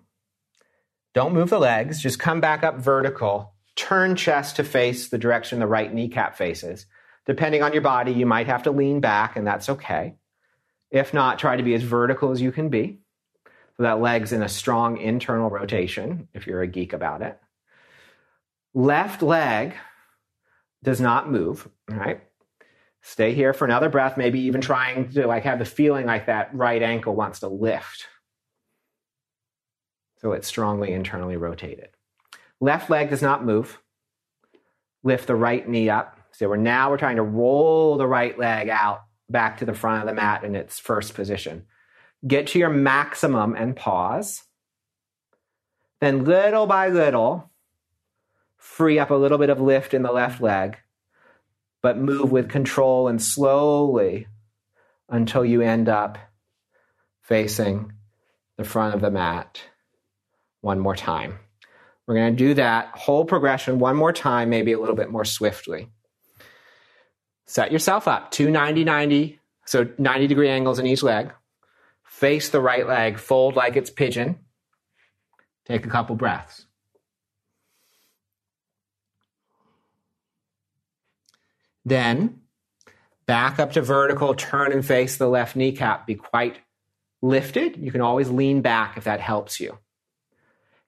don't 1.13 1.33
move 1.33 1.49
the 1.49 1.59
legs, 1.59 2.01
just 2.01 2.19
come 2.19 2.39
back 2.39 2.63
up 2.63 2.77
vertical. 2.77 3.53
Turn 3.75 4.15
chest 4.15 4.55
to 4.55 4.63
face 4.63 5.09
the 5.09 5.17
direction 5.17 5.59
the 5.59 5.67
right 5.67 5.93
kneecap 5.93 6.37
faces 6.37 6.85
Depending 7.27 7.61
on 7.61 7.73
your 7.73 7.81
body, 7.81 8.13
you 8.13 8.25
might 8.25 8.47
have 8.47 8.63
to 8.63 8.71
lean 8.71 9.01
back, 9.01 9.35
and 9.35 9.45
that's 9.45 9.67
okay. 9.67 10.15
If 10.89 11.13
not, 11.13 11.37
try 11.37 11.57
to 11.57 11.63
be 11.63 11.73
as 11.73 11.83
vertical 11.83 12.31
as 12.31 12.41
you 12.41 12.53
can 12.53 12.69
be. 12.69 13.01
So 13.77 13.83
that 13.83 14.01
leg's 14.01 14.33
in 14.33 14.41
a 14.41 14.49
strong 14.49 14.97
internal 14.97 15.49
rotation, 15.49 16.27
if 16.33 16.47
you're 16.47 16.63
a 16.63 16.67
geek 16.67 16.93
about 16.93 17.21
it. 17.21 17.39
Left 18.73 19.21
leg 19.21 19.75
does 20.83 20.99
not 20.99 21.31
move, 21.31 21.69
right? 21.87 22.21
Stay 23.01 23.33
here 23.33 23.53
for 23.53 23.65
another 23.65 23.89
breath, 23.89 24.17
maybe 24.17 24.41
even 24.41 24.61
trying 24.61 25.09
to 25.11 25.27
like 25.27 25.43
have 25.43 25.59
the 25.59 25.65
feeling 25.65 26.05
like 26.05 26.25
that 26.25 26.53
right 26.53 26.81
ankle 26.81 27.15
wants 27.15 27.39
to 27.41 27.47
lift. 27.47 28.07
So 30.19 30.33
it's 30.33 30.47
strongly 30.47 30.91
internally 30.91 31.37
rotated. 31.37 31.89
Left 32.59 32.89
leg 32.89 33.09
does 33.11 33.21
not 33.21 33.45
move. 33.45 33.79
Lift 35.03 35.27
the 35.27 35.35
right 35.35 35.67
knee 35.67 35.89
up. 35.89 36.17
So 36.31 36.49
we're 36.49 36.57
now 36.57 36.89
we're 36.89 36.97
trying 36.97 37.15
to 37.17 37.23
roll 37.23 37.97
the 37.97 38.07
right 38.07 38.37
leg 38.37 38.69
out 38.69 39.03
back 39.29 39.59
to 39.59 39.65
the 39.65 39.73
front 39.73 40.01
of 40.01 40.07
the 40.07 40.15
mat 40.15 40.43
in 40.43 40.55
its 40.55 40.79
first 40.79 41.13
position. 41.13 41.65
Get 42.25 42.47
to 42.47 42.59
your 42.59 42.69
maximum 42.69 43.55
and 43.55 43.75
pause. 43.75 44.43
Then 45.99 46.25
little 46.25 46.67
by 46.67 46.89
little, 46.89 47.51
free 48.57 48.99
up 48.99 49.09
a 49.09 49.15
little 49.15 49.37
bit 49.37 49.49
of 49.49 49.61
lift 49.61 49.93
in 49.93 50.03
the 50.03 50.11
left 50.11 50.41
leg, 50.41 50.77
but 51.81 51.97
move 51.97 52.31
with 52.31 52.49
control 52.49 53.07
and 53.07 53.21
slowly 53.21 54.27
until 55.09 55.45
you 55.45 55.61
end 55.61 55.89
up 55.89 56.17
facing 57.21 57.93
the 58.57 58.63
front 58.63 58.95
of 58.95 59.01
the 59.01 59.11
mat 59.11 59.61
one 60.61 60.79
more 60.79 60.95
time. 60.95 61.39
We're 62.05 62.15
going 62.15 62.35
to 62.35 62.43
do 62.43 62.53
that 62.55 62.89
whole 62.95 63.25
progression 63.25 63.79
one 63.79 63.95
more 63.95 64.13
time, 64.13 64.49
maybe 64.49 64.71
a 64.71 64.79
little 64.79 64.95
bit 64.95 65.11
more 65.11 65.25
swiftly 65.25 65.89
set 67.47 67.71
yourself 67.71 68.07
up, 68.07 68.29
two 68.29 68.51
90 68.51 68.83
90, 68.83 69.39
so 69.65 69.87
90 69.97 70.27
degree 70.27 70.49
angles 70.49 70.77
in 70.77 70.85
each 70.85 71.01
leg. 71.01 71.31
Face 72.17 72.49
the 72.49 72.59
right 72.59 72.87
leg, 72.87 73.19
fold 73.19 73.55
like 73.55 73.75
it's 73.75 73.91
pigeon. 73.91 74.39
Take 75.67 75.85
a 75.85 75.89
couple 75.89 76.15
breaths. 76.15 76.65
Then 81.85 82.39
back 83.27 83.59
up 83.59 83.73
to 83.73 83.83
vertical, 83.83 84.33
turn 84.33 84.71
and 84.71 84.83
face 84.83 85.17
the 85.17 85.27
left 85.27 85.55
kneecap. 85.55 86.07
Be 86.07 86.15
quite 86.15 86.57
lifted. 87.21 87.77
You 87.77 87.91
can 87.91 88.01
always 88.01 88.31
lean 88.31 88.61
back 88.61 88.97
if 88.97 89.03
that 89.03 89.19
helps 89.19 89.59
you. 89.59 89.77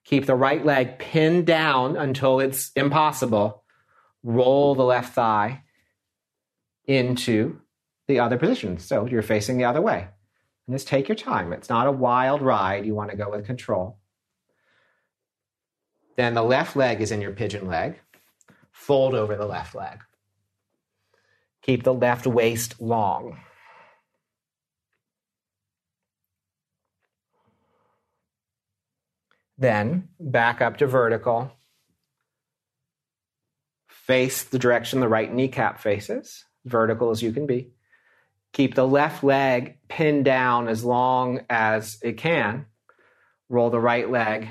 Keep 0.02 0.26
the 0.26 0.34
right 0.34 0.66
leg 0.66 0.98
pinned 0.98 1.46
down 1.46 1.96
until 1.96 2.40
it's 2.40 2.72
impossible. 2.74 3.62
Roll 4.24 4.74
the 4.74 4.82
left 4.82 5.14
thigh 5.14 5.62
into 6.86 7.60
the 8.08 8.18
other 8.18 8.36
position. 8.36 8.78
So 8.78 9.06
you're 9.06 9.22
facing 9.22 9.58
the 9.58 9.66
other 9.66 9.80
way. 9.80 10.08
And 10.70 10.78
just 10.78 10.86
take 10.86 11.08
your 11.08 11.16
time. 11.16 11.52
It's 11.52 11.68
not 11.68 11.88
a 11.88 11.90
wild 11.90 12.42
ride. 12.42 12.86
You 12.86 12.94
want 12.94 13.10
to 13.10 13.16
go 13.16 13.28
with 13.28 13.44
control. 13.44 13.98
Then 16.16 16.34
the 16.34 16.44
left 16.44 16.76
leg 16.76 17.00
is 17.00 17.10
in 17.10 17.20
your 17.20 17.32
pigeon 17.32 17.66
leg. 17.66 17.98
Fold 18.70 19.16
over 19.16 19.34
the 19.34 19.46
left 19.46 19.74
leg. 19.74 19.98
Keep 21.62 21.82
the 21.82 21.92
left 21.92 22.24
waist 22.24 22.80
long. 22.80 23.40
Then 29.58 30.10
back 30.20 30.60
up 30.60 30.76
to 30.76 30.86
vertical. 30.86 31.50
Face 33.88 34.44
the 34.44 34.60
direction 34.60 35.00
the 35.00 35.08
right 35.08 35.34
kneecap 35.34 35.80
faces 35.80 36.44
vertical 36.64 37.10
as 37.10 37.24
you 37.24 37.32
can 37.32 37.48
be. 37.48 37.72
Keep 38.52 38.74
the 38.74 38.86
left 38.86 39.22
leg 39.22 39.78
pinned 39.88 40.24
down 40.24 40.68
as 40.68 40.84
long 40.84 41.40
as 41.48 41.98
it 42.02 42.16
can. 42.16 42.66
Roll 43.48 43.70
the 43.70 43.80
right 43.80 44.10
leg 44.10 44.48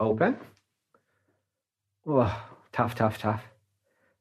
open. 0.00 0.36
Oh, 2.06 2.44
tough, 2.72 2.94
tough, 2.94 3.18
tough. 3.18 3.42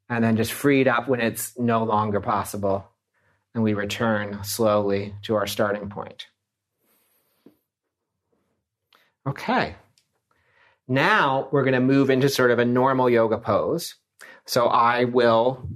And 0.10 0.24
then 0.24 0.38
just 0.38 0.54
free 0.54 0.82
it 0.82 0.88
up 0.88 1.08
when 1.08 1.20
it's 1.20 1.58
no 1.58 1.84
longer 1.84 2.22
possible. 2.22 2.88
And 3.54 3.64
we 3.64 3.74
return 3.74 4.44
slowly 4.44 5.16
to 5.24 5.36
our 5.36 5.48
starting 5.48 5.90
point. 5.90 6.28
Okay. 9.28 9.76
Now 10.88 11.48
we're 11.52 11.64
going 11.64 11.74
to 11.74 11.80
move 11.80 12.10
into 12.10 12.30
sort 12.30 12.52
of 12.52 12.60
a 12.60 12.66
normal 12.66 13.10
yoga 13.10 13.40
pose. 13.40 13.96
So 14.46 14.68
I 14.68 15.06
will 15.06 15.68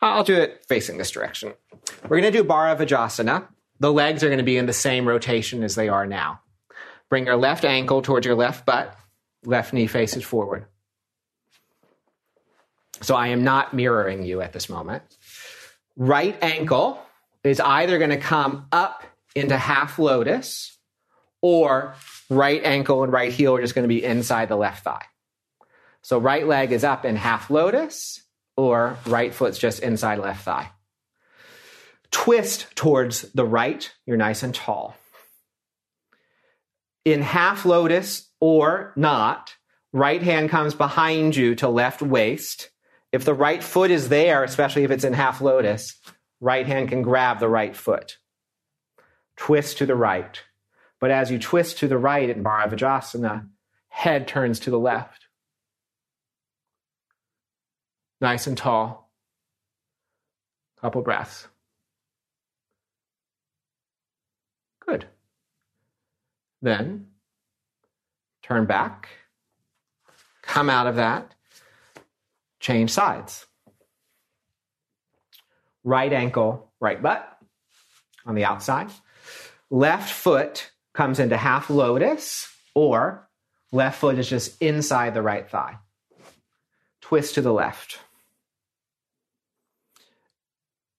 I'll 0.00 0.24
do 0.24 0.36
it 0.36 0.64
facing 0.68 0.98
this 0.98 1.10
direction. 1.10 1.54
We're 2.04 2.20
going 2.20 2.32
to 2.32 2.38
do 2.42 2.44
Bharavajasana. 2.44 3.48
The 3.80 3.92
legs 3.92 4.22
are 4.22 4.28
going 4.28 4.38
to 4.38 4.44
be 4.44 4.56
in 4.56 4.66
the 4.66 4.72
same 4.72 5.06
rotation 5.06 5.62
as 5.62 5.74
they 5.74 5.88
are 5.88 6.06
now. 6.06 6.40
Bring 7.08 7.26
your 7.26 7.36
left 7.36 7.64
ankle 7.64 8.02
towards 8.02 8.26
your 8.26 8.34
left 8.34 8.66
butt, 8.66 8.96
left 9.44 9.72
knee 9.72 9.86
faces 9.86 10.24
forward. 10.24 10.66
So 13.00 13.14
I 13.14 13.28
am 13.28 13.44
not 13.44 13.74
mirroring 13.74 14.24
you 14.24 14.40
at 14.40 14.52
this 14.52 14.68
moment. 14.68 15.02
Right 15.96 16.36
ankle 16.42 17.00
is 17.44 17.60
either 17.60 17.98
going 17.98 18.10
to 18.10 18.18
come 18.18 18.66
up 18.72 19.04
into 19.34 19.56
half 19.56 19.98
lotus 19.98 20.76
or 21.40 21.94
right 22.28 22.62
ankle 22.64 23.04
and 23.04 23.12
right 23.12 23.32
heel 23.32 23.56
are 23.56 23.60
just 23.60 23.74
going 23.74 23.84
to 23.84 23.88
be 23.88 24.04
inside 24.04 24.48
the 24.48 24.56
left 24.56 24.84
thigh. 24.84 25.04
So 26.02 26.18
right 26.18 26.46
leg 26.46 26.72
is 26.72 26.84
up 26.84 27.04
in 27.04 27.16
half 27.16 27.50
lotus 27.50 28.22
or 28.58 28.98
right 29.06 29.32
foot's 29.32 29.56
just 29.56 29.78
inside 29.78 30.18
left 30.18 30.44
thigh. 30.44 30.68
Twist 32.10 32.66
towards 32.74 33.22
the 33.32 33.44
right, 33.44 33.90
you're 34.04 34.16
nice 34.16 34.42
and 34.42 34.52
tall. 34.52 34.96
In 37.04 37.22
half 37.22 37.64
lotus 37.64 38.28
or 38.40 38.92
not, 38.96 39.54
right 39.92 40.20
hand 40.20 40.50
comes 40.50 40.74
behind 40.74 41.36
you 41.36 41.54
to 41.54 41.68
left 41.68 42.02
waist. 42.02 42.70
If 43.12 43.24
the 43.24 43.32
right 43.32 43.62
foot 43.62 43.92
is 43.92 44.08
there, 44.08 44.42
especially 44.42 44.82
if 44.82 44.90
it's 44.90 45.04
in 45.04 45.12
half 45.12 45.40
lotus, 45.40 45.94
right 46.40 46.66
hand 46.66 46.88
can 46.88 47.02
grab 47.02 47.38
the 47.38 47.48
right 47.48 47.76
foot. 47.76 48.18
Twist 49.36 49.78
to 49.78 49.86
the 49.86 49.94
right. 49.94 50.42
But 51.00 51.12
as 51.12 51.30
you 51.30 51.38
twist 51.38 51.78
to 51.78 51.86
the 51.86 51.96
right 51.96 52.28
in 52.28 52.42
Bharavajasana, 52.42 53.48
head 53.88 54.26
turns 54.26 54.58
to 54.60 54.70
the 54.70 54.80
left. 54.80 55.27
Nice 58.20 58.46
and 58.46 58.56
tall. 58.56 59.10
Couple 60.80 61.02
breaths. 61.02 61.48
Good. 64.80 65.06
Then 66.62 67.08
turn 68.42 68.64
back, 68.64 69.08
come 70.40 70.70
out 70.70 70.86
of 70.86 70.96
that, 70.96 71.34
change 72.60 72.90
sides. 72.90 73.44
Right 75.84 76.12
ankle, 76.12 76.72
right 76.80 77.00
butt 77.00 77.38
on 78.24 78.34
the 78.34 78.44
outside. 78.44 78.90
Left 79.70 80.10
foot 80.10 80.70
comes 80.94 81.20
into 81.20 81.36
half 81.36 81.68
lotus, 81.68 82.48
or 82.74 83.28
left 83.70 84.00
foot 84.00 84.18
is 84.18 84.28
just 84.28 84.60
inside 84.62 85.12
the 85.12 85.22
right 85.22 85.48
thigh. 85.48 85.76
Twist 87.02 87.34
to 87.34 87.42
the 87.42 87.52
left. 87.52 87.98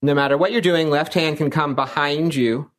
No 0.01 0.13
matter 0.13 0.37
what 0.37 0.51
you're 0.51 0.61
doing, 0.61 0.89
left 0.89 1.13
hand 1.13 1.37
can 1.37 1.49
come 1.49 1.75
behind 1.75 2.33
you 2.33 2.71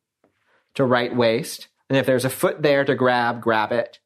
to 0.73 0.83
right 0.83 1.15
waist. 1.15 1.67
And 1.89 1.97
if 1.97 2.05
there's 2.05 2.25
a 2.25 2.29
foot 2.29 2.61
there 2.61 2.83
to 2.85 2.95
grab, 2.95 3.41
grab 3.41 3.71
it. 3.71 3.99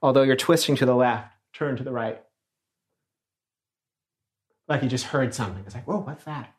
Although 0.00 0.22
you're 0.22 0.36
twisting 0.36 0.76
to 0.76 0.86
the 0.86 0.94
left, 0.94 1.28
turn 1.52 1.76
to 1.76 1.82
the 1.82 1.92
right. 1.92 2.22
Like 4.68 4.82
you 4.82 4.88
just 4.88 5.06
heard 5.06 5.34
something. 5.34 5.62
It's 5.66 5.74
like, 5.74 5.86
whoa, 5.86 5.98
what's 5.98 6.24
that? 6.24 6.54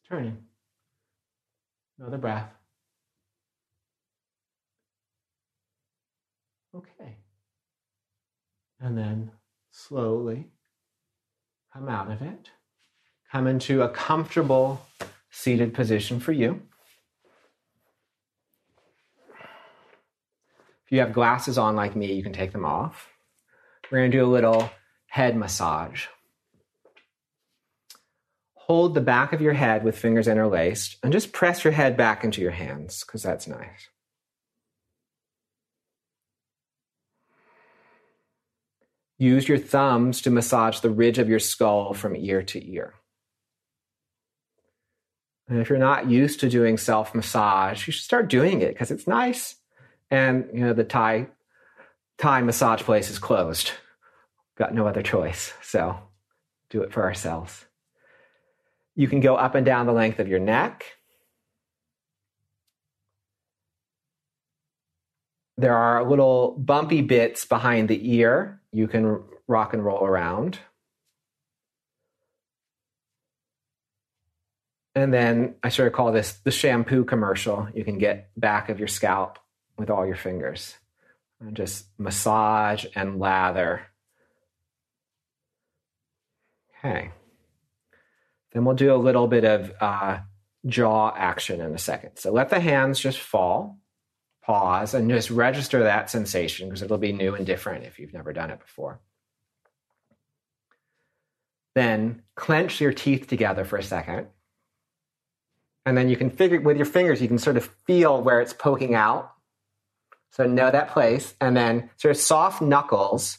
It's 0.00 0.08
turning. 0.08 0.38
Another 1.98 2.18
breath. 2.18 2.50
Okay. 6.74 7.18
And 8.80 8.98
then 8.98 9.30
slowly 9.70 10.48
come 11.72 11.88
out 11.88 12.10
of 12.10 12.20
it. 12.20 12.50
Come 13.34 13.48
into 13.48 13.82
a 13.82 13.88
comfortable 13.88 14.80
seated 15.32 15.74
position 15.74 16.20
for 16.20 16.30
you. 16.30 16.62
If 20.84 20.92
you 20.92 21.00
have 21.00 21.12
glasses 21.12 21.58
on 21.58 21.74
like 21.74 21.96
me, 21.96 22.12
you 22.12 22.22
can 22.22 22.32
take 22.32 22.52
them 22.52 22.64
off. 22.64 23.08
We're 23.90 23.98
going 23.98 24.12
to 24.12 24.18
do 24.18 24.24
a 24.24 24.30
little 24.30 24.70
head 25.08 25.36
massage. 25.36 26.06
Hold 28.54 28.94
the 28.94 29.00
back 29.00 29.32
of 29.32 29.40
your 29.40 29.54
head 29.54 29.82
with 29.82 29.98
fingers 29.98 30.28
interlaced 30.28 30.98
and 31.02 31.12
just 31.12 31.32
press 31.32 31.64
your 31.64 31.72
head 31.72 31.96
back 31.96 32.22
into 32.22 32.40
your 32.40 32.52
hands 32.52 33.02
because 33.02 33.24
that's 33.24 33.48
nice. 33.48 33.88
Use 39.18 39.48
your 39.48 39.58
thumbs 39.58 40.22
to 40.22 40.30
massage 40.30 40.78
the 40.78 40.90
ridge 40.90 41.18
of 41.18 41.28
your 41.28 41.40
skull 41.40 41.94
from 41.94 42.14
ear 42.14 42.40
to 42.44 42.72
ear. 42.72 42.94
And 45.48 45.58
if 45.58 45.68
you're 45.68 45.78
not 45.78 46.08
used 46.08 46.40
to 46.40 46.48
doing 46.48 46.78
self 46.78 47.14
massage, 47.14 47.86
you 47.86 47.92
should 47.92 48.04
start 48.04 48.28
doing 48.28 48.62
it 48.62 48.72
because 48.72 48.90
it's 48.90 49.06
nice. 49.06 49.56
And 50.10 50.48
you 50.52 50.60
know 50.60 50.72
the 50.72 50.84
Thai 50.84 51.28
Thai 52.18 52.42
massage 52.42 52.82
place 52.82 53.10
is 53.10 53.18
closed. 53.18 53.72
Got 54.56 54.74
no 54.74 54.86
other 54.86 55.02
choice, 55.02 55.52
so 55.62 55.98
do 56.70 56.82
it 56.82 56.92
for 56.92 57.02
ourselves. 57.02 57.64
You 58.94 59.08
can 59.08 59.20
go 59.20 59.34
up 59.34 59.54
and 59.54 59.66
down 59.66 59.86
the 59.86 59.92
length 59.92 60.20
of 60.20 60.28
your 60.28 60.38
neck. 60.38 60.84
There 65.56 65.76
are 65.76 66.08
little 66.08 66.52
bumpy 66.52 67.02
bits 67.02 67.44
behind 67.44 67.88
the 67.88 68.16
ear 68.16 68.60
you 68.72 68.88
can 68.88 69.22
rock 69.46 69.72
and 69.72 69.84
roll 69.84 70.04
around. 70.04 70.58
And 74.94 75.12
then 75.12 75.56
I 75.62 75.70
sort 75.70 75.88
of 75.88 75.92
call 75.92 76.12
this 76.12 76.32
the 76.44 76.50
shampoo 76.50 77.04
commercial. 77.04 77.68
You 77.74 77.84
can 77.84 77.98
get 77.98 78.30
back 78.36 78.68
of 78.68 78.78
your 78.78 78.88
scalp 78.88 79.38
with 79.76 79.90
all 79.90 80.06
your 80.06 80.16
fingers 80.16 80.76
and 81.40 81.56
just 81.56 81.86
massage 81.98 82.86
and 82.94 83.18
lather. 83.18 83.82
Okay. 86.78 87.10
Then 88.52 88.64
we'll 88.64 88.76
do 88.76 88.94
a 88.94 88.96
little 88.96 89.26
bit 89.26 89.44
of 89.44 89.72
uh, 89.80 90.18
jaw 90.66 91.12
action 91.16 91.60
in 91.60 91.74
a 91.74 91.78
second. 91.78 92.16
So 92.16 92.32
let 92.32 92.50
the 92.50 92.60
hands 92.60 93.00
just 93.00 93.18
fall, 93.18 93.80
pause, 94.44 94.94
and 94.94 95.10
just 95.10 95.30
register 95.30 95.82
that 95.82 96.08
sensation 96.08 96.68
because 96.68 96.82
it'll 96.82 96.98
be 96.98 97.12
new 97.12 97.34
and 97.34 97.44
different 97.44 97.84
if 97.84 97.98
you've 97.98 98.14
never 98.14 98.32
done 98.32 98.50
it 98.50 98.60
before. 98.60 99.00
Then 101.74 102.22
clench 102.36 102.80
your 102.80 102.92
teeth 102.92 103.26
together 103.26 103.64
for 103.64 103.76
a 103.76 103.82
second. 103.82 104.28
And 105.86 105.96
then 105.96 106.08
you 106.08 106.16
can 106.16 106.30
figure 106.30 106.60
with 106.60 106.76
your 106.76 106.86
fingers, 106.86 107.20
you 107.20 107.28
can 107.28 107.38
sort 107.38 107.56
of 107.56 107.66
feel 107.86 108.22
where 108.22 108.40
it's 108.40 108.52
poking 108.52 108.94
out. 108.94 109.32
So 110.30 110.46
know 110.46 110.70
that 110.70 110.90
place. 110.90 111.34
And 111.40 111.56
then 111.56 111.90
sort 111.96 112.16
of 112.16 112.20
soft 112.20 112.62
knuckles, 112.62 113.38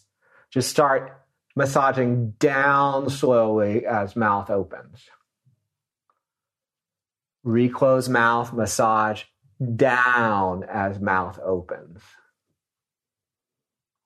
just 0.52 0.70
start 0.70 1.22
massaging 1.56 2.32
down 2.40 3.10
slowly 3.10 3.86
as 3.86 4.16
mouth 4.16 4.50
opens. 4.50 5.10
Reclose 7.44 8.10
mouth, 8.10 8.54
massage 8.54 9.24
down 9.76 10.64
as 10.64 11.00
mouth 11.00 11.40
opens. 11.44 12.02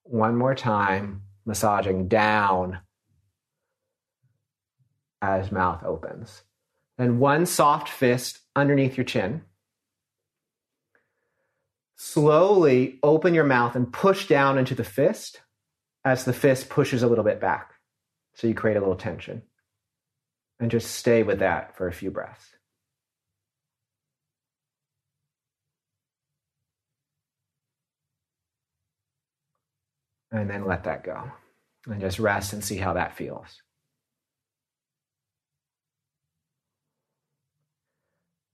One 0.03 0.35
more 0.35 0.55
time, 0.55 1.23
massaging 1.45 2.07
down 2.07 2.79
as 5.21 5.51
mouth 5.51 5.83
opens. 5.83 6.43
Then 6.99 7.17
one 7.17 7.45
soft 7.45 7.87
fist 7.87 8.39
underneath 8.57 8.97
your 8.97 9.05
chin. 9.05 9.43
Slowly 11.95 12.99
open 13.01 13.33
your 13.33 13.45
mouth 13.45 13.77
and 13.77 13.91
push 13.91 14.27
down 14.27 14.57
into 14.57 14.75
the 14.75 14.83
fist 14.83 15.39
as 16.03 16.25
the 16.25 16.33
fist 16.33 16.67
pushes 16.67 17.01
a 17.01 17.07
little 17.07 17.23
bit 17.23 17.39
back. 17.39 17.71
So 18.35 18.47
you 18.47 18.53
create 18.53 18.75
a 18.75 18.81
little 18.81 18.97
tension. 18.97 19.43
And 20.59 20.69
just 20.69 20.91
stay 20.91 21.23
with 21.23 21.39
that 21.39 21.77
for 21.77 21.87
a 21.87 21.93
few 21.93 22.11
breaths. 22.11 22.45
And 30.33 30.49
then 30.49 30.65
let 30.65 30.83
that 30.83 31.05
go. 31.05 31.31
And 31.85 32.01
just 32.01 32.19
rest 32.19 32.51
and 32.51 32.61
see 32.61 32.75
how 32.75 32.93
that 32.93 33.15
feels. 33.15 33.61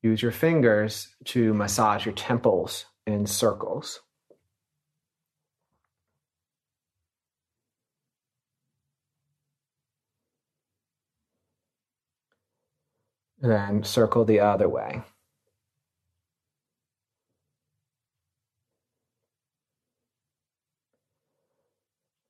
Use 0.06 0.22
your 0.22 0.32
fingers 0.32 1.07
to 1.23 1.52
massage 1.56 2.06
your 2.06 2.14
temples 2.14 2.86
in 3.07 3.26
circles. 3.26 4.02
then 13.41 13.84
circle 13.84 14.26
the 14.26 14.41
other 14.41 14.69
way. 14.69 15.02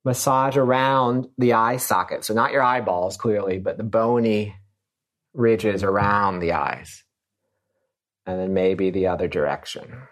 Massage 0.02 0.56
around 0.56 1.28
the 1.36 1.52
eye 1.52 1.76
socket. 1.76 2.24
So, 2.24 2.32
not 2.32 2.52
your 2.52 2.62
eyeballs 2.62 3.18
clearly, 3.18 3.58
but 3.58 3.76
the 3.76 3.84
bony 3.84 4.56
ridges 5.34 5.82
around 5.82 6.38
the 6.38 6.52
eyes. 6.52 7.02
And 8.26 8.40
then 8.40 8.54
maybe 8.54 8.90
the 8.90 9.06
other 9.06 9.28
direction. 9.28 10.02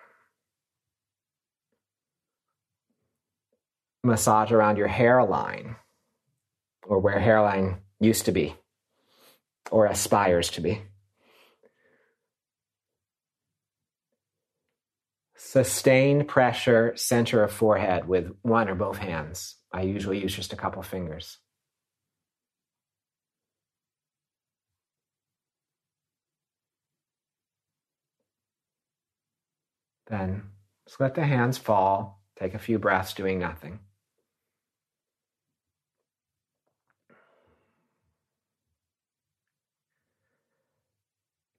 Massage 4.04 4.52
around 4.52 4.76
your 4.76 4.88
hairline 4.88 5.76
or 6.86 6.98
where 6.98 7.18
hairline 7.18 7.78
used 7.98 8.26
to 8.26 8.32
be 8.32 8.54
or 9.70 9.86
aspires 9.86 10.50
to 10.50 10.60
be. 10.60 10.82
Sustained 15.36 16.28
pressure, 16.28 16.92
center 16.96 17.42
of 17.42 17.52
forehead 17.52 18.06
with 18.06 18.30
one 18.42 18.68
or 18.68 18.74
both 18.74 18.98
hands. 18.98 19.56
I 19.72 19.82
usually 19.82 20.20
use 20.20 20.34
just 20.34 20.52
a 20.52 20.56
couple 20.56 20.82
fingers. 20.82 21.38
Then 30.06 30.50
just 30.86 31.00
let 31.00 31.14
the 31.14 31.24
hands 31.24 31.58
fall. 31.58 32.22
Take 32.38 32.54
a 32.54 32.58
few 32.58 32.78
breaths 32.78 33.14
doing 33.14 33.38
nothing. 33.38 33.80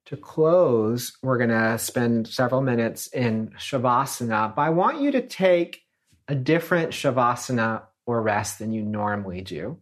To 0.06 0.16
close, 0.16 1.16
we're 1.20 1.38
going 1.38 1.50
to 1.50 1.78
spend 1.78 2.28
several 2.28 2.60
minutes 2.60 3.08
in 3.08 3.48
Shavasana, 3.58 4.54
but 4.54 4.62
I 4.62 4.70
want 4.70 5.00
you 5.00 5.10
to 5.10 5.26
take 5.26 5.82
a 6.28 6.34
different 6.36 6.90
Shavasana 6.90 7.82
or 8.06 8.22
rest 8.22 8.60
than 8.60 8.72
you 8.72 8.82
normally 8.82 9.40
do. 9.40 9.78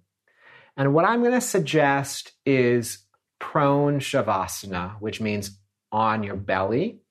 And 0.79 0.95
what 0.95 1.05
I'm 1.05 1.21
going 1.21 1.33
to 1.33 1.43
suggest 1.43 2.33
is 2.47 3.05
prone 3.39 4.01
Shavasana, 4.01 4.99
which 5.01 5.21
means 5.21 5.59
on 5.93 6.23
your 6.23 6.37
belly. 6.37 7.03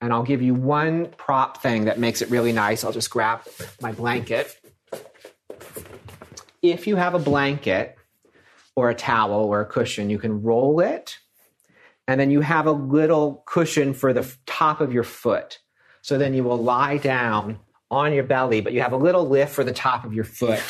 And 0.00 0.12
I'll 0.12 0.22
give 0.22 0.42
you 0.42 0.54
one 0.54 1.06
prop 1.16 1.60
thing 1.60 1.86
that 1.86 1.98
makes 1.98 2.22
it 2.22 2.30
really 2.30 2.52
nice. 2.52 2.84
I'll 2.84 2.92
just 2.92 3.10
grab 3.10 3.42
my 3.80 3.92
blanket. 3.92 4.56
If 6.62 6.86
you 6.86 6.96
have 6.96 7.14
a 7.14 7.18
blanket 7.18 7.96
or 8.76 8.90
a 8.90 8.94
towel 8.94 9.44
or 9.44 9.60
a 9.60 9.66
cushion, 9.66 10.10
you 10.10 10.18
can 10.18 10.42
roll 10.42 10.80
it 10.80 11.18
and 12.08 12.18
then 12.18 12.30
you 12.30 12.40
have 12.40 12.66
a 12.66 12.72
little 12.72 13.42
cushion 13.46 13.92
for 13.92 14.12
the 14.14 14.34
top 14.46 14.80
of 14.80 14.92
your 14.92 15.04
foot. 15.04 15.58
So 16.00 16.16
then 16.16 16.32
you 16.32 16.42
will 16.42 16.56
lie 16.56 16.96
down 16.96 17.58
on 17.90 18.14
your 18.14 18.24
belly, 18.24 18.62
but 18.62 18.72
you 18.72 18.80
have 18.80 18.92
a 18.92 18.96
little 18.96 19.28
lift 19.28 19.54
for 19.54 19.62
the 19.62 19.72
top 19.72 20.04
of 20.04 20.14
your 20.14 20.24
foot, 20.24 20.62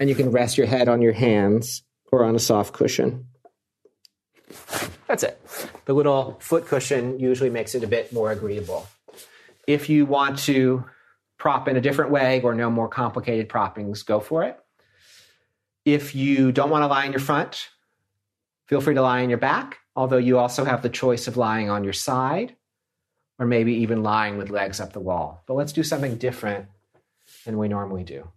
and 0.00 0.08
you 0.08 0.16
can 0.16 0.30
rest 0.30 0.58
your 0.58 0.66
head 0.66 0.88
on 0.88 1.00
your 1.00 1.12
hands 1.12 1.84
or 2.10 2.24
on 2.24 2.34
a 2.34 2.40
soft 2.40 2.72
cushion. 2.72 3.26
That's 5.06 5.22
it. 5.22 5.40
The 5.84 5.92
little 5.92 6.38
foot 6.40 6.66
cushion 6.66 7.18
usually 7.18 7.50
makes 7.50 7.74
it 7.74 7.84
a 7.84 7.86
bit 7.86 8.12
more 8.12 8.30
agreeable. 8.30 8.86
If 9.66 9.88
you 9.88 10.06
want 10.06 10.38
to 10.40 10.84
prop 11.38 11.68
in 11.68 11.76
a 11.76 11.80
different 11.80 12.10
way 12.10 12.40
or 12.42 12.54
no 12.54 12.70
more 12.70 12.88
complicated 12.88 13.48
proppings, 13.48 14.02
go 14.02 14.20
for 14.20 14.44
it. 14.44 14.58
If 15.84 16.14
you 16.14 16.52
don't 16.52 16.70
want 16.70 16.82
to 16.82 16.86
lie 16.86 17.04
in 17.04 17.12
your 17.12 17.20
front, 17.20 17.68
feel 18.66 18.80
free 18.80 18.94
to 18.94 19.02
lie 19.02 19.22
on 19.22 19.28
your 19.28 19.38
back 19.38 19.78
although 19.94 20.18
you 20.18 20.38
also 20.38 20.64
have 20.64 20.82
the 20.82 20.88
choice 20.88 21.28
of 21.28 21.36
lying 21.36 21.70
on 21.70 21.84
your 21.84 21.92
side 21.92 22.56
or 23.38 23.46
maybe 23.46 23.74
even 23.74 24.02
lying 24.02 24.38
with 24.38 24.50
legs 24.50 24.80
up 24.80 24.92
the 24.92 25.00
wall. 25.00 25.42
But 25.46 25.54
let's 25.54 25.72
do 25.72 25.82
something 25.82 26.16
different 26.16 26.66
than 27.44 27.58
we 27.58 27.68
normally 27.68 28.04
do. 28.04 28.28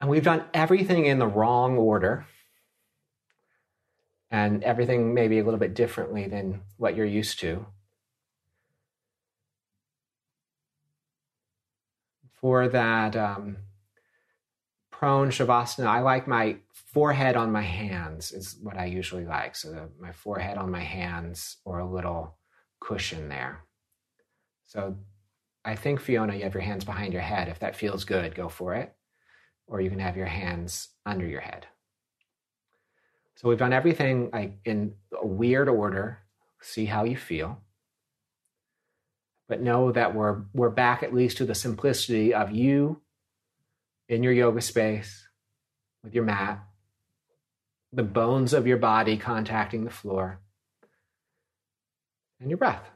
And 0.00 0.08
we've 0.08 0.24
done 0.24 0.44
everything 0.54 1.06
in 1.06 1.18
the 1.18 1.26
wrong 1.26 1.76
order 1.76 2.26
and 4.30 4.62
everything 4.62 5.14
maybe 5.14 5.38
a 5.38 5.44
little 5.44 5.58
bit 5.58 5.74
differently 5.74 6.28
than 6.28 6.60
what 6.76 6.94
you're 6.94 7.06
used 7.06 7.40
to. 7.40 7.66
For 12.40 12.68
that, 12.68 13.16
um, 13.16 13.56
prone 14.98 15.30
shavasana, 15.30 15.86
I 15.86 16.00
like 16.00 16.26
my 16.26 16.56
forehead 16.72 17.36
on 17.36 17.52
my 17.52 17.62
hands 17.62 18.32
is 18.32 18.56
what 18.62 18.76
I 18.76 18.86
usually 18.86 19.24
like. 19.24 19.56
So 19.56 19.70
the, 19.70 19.88
my 20.00 20.12
forehead 20.12 20.58
on 20.58 20.70
my 20.70 20.82
hands 20.82 21.58
or 21.64 21.78
a 21.78 21.88
little 21.88 22.36
cushion 22.80 23.28
there. 23.28 23.64
So 24.66 24.96
I 25.64 25.76
think 25.76 26.00
Fiona, 26.00 26.34
you 26.34 26.42
have 26.42 26.54
your 26.54 26.62
hands 26.62 26.84
behind 26.84 27.12
your 27.12 27.22
head. 27.22 27.48
If 27.48 27.60
that 27.60 27.76
feels 27.76 28.04
good, 28.04 28.34
go 28.34 28.48
for 28.48 28.74
it. 28.74 28.94
Or 29.68 29.80
you 29.80 29.90
can 29.90 30.00
have 30.00 30.16
your 30.16 30.26
hands 30.26 30.88
under 31.04 31.26
your 31.26 31.42
head. 31.42 31.66
So 33.36 33.48
we've 33.48 33.58
done 33.58 33.72
everything 33.72 34.30
like 34.32 34.58
in 34.64 34.94
a 35.12 35.24
weird 35.24 35.68
order. 35.68 36.18
See 36.60 36.86
how 36.86 37.04
you 37.04 37.16
feel. 37.16 37.60
But 39.46 39.60
know 39.60 39.92
that 39.92 40.14
we're 40.14 40.42
we're 40.52 40.70
back 40.70 41.04
at 41.04 41.14
least 41.14 41.36
to 41.36 41.44
the 41.44 41.54
simplicity 41.54 42.34
of 42.34 42.50
you 42.50 43.00
in 44.08 44.24
your 44.24 44.32
yoga 44.32 44.60
space 44.60 45.28
with 46.02 46.14
your 46.14 46.24
mat, 46.24 46.60
the 47.92 48.02
bones 48.02 48.52
of 48.52 48.66
your 48.66 48.76
body 48.78 49.16
contacting 49.16 49.84
the 49.84 49.90
floor, 49.90 50.40
and 52.40 52.50
your 52.50 52.58
breath. 52.58 52.90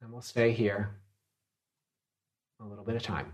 And 0.00 0.12
we'll 0.12 0.22
stay 0.22 0.52
here 0.52 0.90
a 2.60 2.64
little 2.64 2.84
bit 2.84 2.96
of 2.96 3.02
time. 3.02 3.32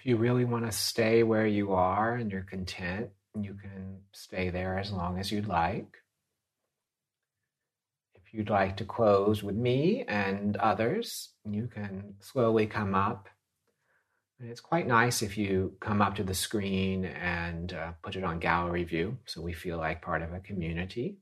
If 0.00 0.06
you 0.06 0.16
really 0.16 0.46
want 0.46 0.64
to 0.64 0.72
stay 0.72 1.22
where 1.24 1.46
you 1.46 1.72
are 1.74 2.14
and 2.14 2.32
you're 2.32 2.40
content, 2.40 3.10
you 3.38 3.52
can 3.52 3.98
stay 4.12 4.48
there 4.48 4.78
as 4.78 4.90
long 4.90 5.18
as 5.18 5.30
you'd 5.30 5.46
like. 5.46 5.98
If 8.14 8.32
you'd 8.32 8.48
like 8.48 8.78
to 8.78 8.86
close 8.86 9.42
with 9.42 9.56
me 9.56 10.06
and 10.08 10.56
others, 10.56 11.34
you 11.44 11.66
can 11.66 12.14
slowly 12.20 12.66
come 12.66 12.94
up. 12.94 13.28
And 14.40 14.50
it's 14.50 14.62
quite 14.62 14.86
nice 14.86 15.20
if 15.20 15.36
you 15.36 15.74
come 15.80 16.00
up 16.00 16.14
to 16.14 16.24
the 16.24 16.32
screen 16.32 17.04
and 17.04 17.74
uh, 17.74 17.92
put 18.02 18.16
it 18.16 18.24
on 18.24 18.38
gallery 18.38 18.84
view 18.84 19.18
so 19.26 19.42
we 19.42 19.52
feel 19.52 19.76
like 19.76 20.00
part 20.00 20.22
of 20.22 20.32
a 20.32 20.40
community. 20.40 21.18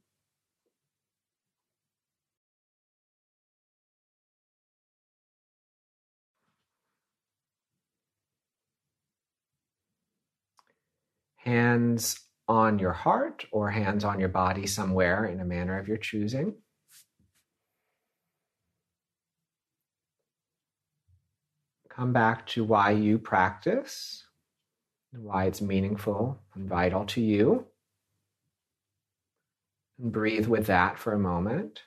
Hands 11.49 12.21
on 12.47 12.79
your 12.79 12.93
heart 12.93 13.47
or 13.53 13.71
hands 13.71 14.05
on 14.05 14.21
your 14.21 14.29
body 14.29 14.67
somewhere 14.67 15.25
in 15.25 15.41
a 15.41 15.47
manner 15.47 15.79
of 15.79 15.89
your 15.89 15.97
choosing. 15.97 16.57
Come 21.89 22.13
back 22.13 22.47
to 22.49 22.65
why 22.65 22.91
you 22.91 23.19
practice, 23.19 24.27
why 25.11 25.47
it's 25.47 25.63
meaningful 25.63 26.39
and 26.55 26.69
vital 26.69 27.07
to 27.07 27.23
you. 27.23 27.65
And 29.99 30.13
breathe 30.13 30.49
with 30.49 30.67
that 30.67 30.99
for 30.99 31.15
a 31.15 31.19
moment. 31.19 31.81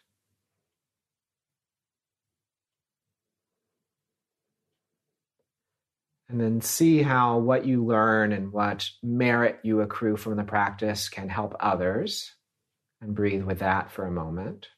And 6.31 6.39
then 6.39 6.61
see 6.61 7.01
how 7.01 7.39
what 7.39 7.65
you 7.65 7.83
learn 7.83 8.31
and 8.31 8.53
what 8.53 8.89
merit 9.03 9.59
you 9.63 9.81
accrue 9.81 10.15
from 10.15 10.37
the 10.37 10.45
practice 10.45 11.09
can 11.09 11.27
help 11.27 11.57
others. 11.59 12.31
And 13.01 13.13
breathe 13.13 13.43
with 13.43 13.59
that 13.59 13.91
for 13.91 14.05
a 14.05 14.11
moment. 14.11 14.69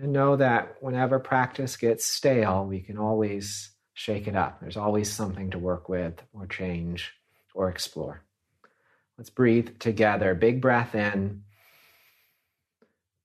And 0.00 0.12
know 0.12 0.36
that 0.36 0.76
whenever 0.80 1.18
practice 1.18 1.76
gets 1.76 2.04
stale, 2.04 2.64
we 2.64 2.80
can 2.80 2.96
always 2.96 3.70
shake 3.92 4.28
it 4.28 4.36
up. 4.36 4.60
There's 4.60 4.76
always 4.76 5.10
something 5.10 5.50
to 5.50 5.58
work 5.58 5.88
with 5.88 6.22
or 6.32 6.46
change 6.46 7.12
or 7.54 7.70
explore. 7.70 8.22
Let's 9.18 9.30
breathe 9.30 9.80
together. 9.80 10.34
Big 10.36 10.60
breath 10.60 10.94
in, 10.94 11.42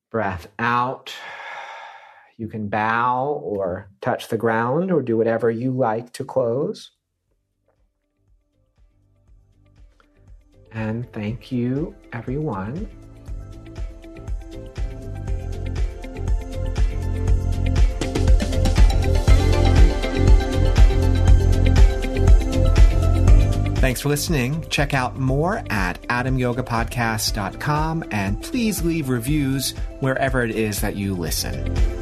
breath 0.09 0.47
out. 0.57 1.13
You 2.41 2.47
can 2.47 2.69
bow 2.69 3.39
or 3.43 3.87
touch 4.01 4.29
the 4.29 4.35
ground 4.35 4.91
or 4.91 5.03
do 5.03 5.15
whatever 5.15 5.51
you 5.51 5.69
like 5.69 6.11
to 6.13 6.25
close. 6.25 6.89
And 10.71 11.05
thank 11.13 11.51
you, 11.51 11.93
everyone. 12.11 12.89
Thanks 23.75 24.01
for 24.01 24.09
listening. 24.09 24.67
Check 24.69 24.95
out 24.95 25.19
more 25.19 25.63
at 25.69 26.01
adamyogapodcast.com 26.03 28.05
and 28.09 28.41
please 28.41 28.81
leave 28.81 29.09
reviews 29.09 29.75
wherever 29.99 30.43
it 30.43 30.55
is 30.55 30.81
that 30.81 30.95
you 30.95 31.13
listen. 31.13 32.00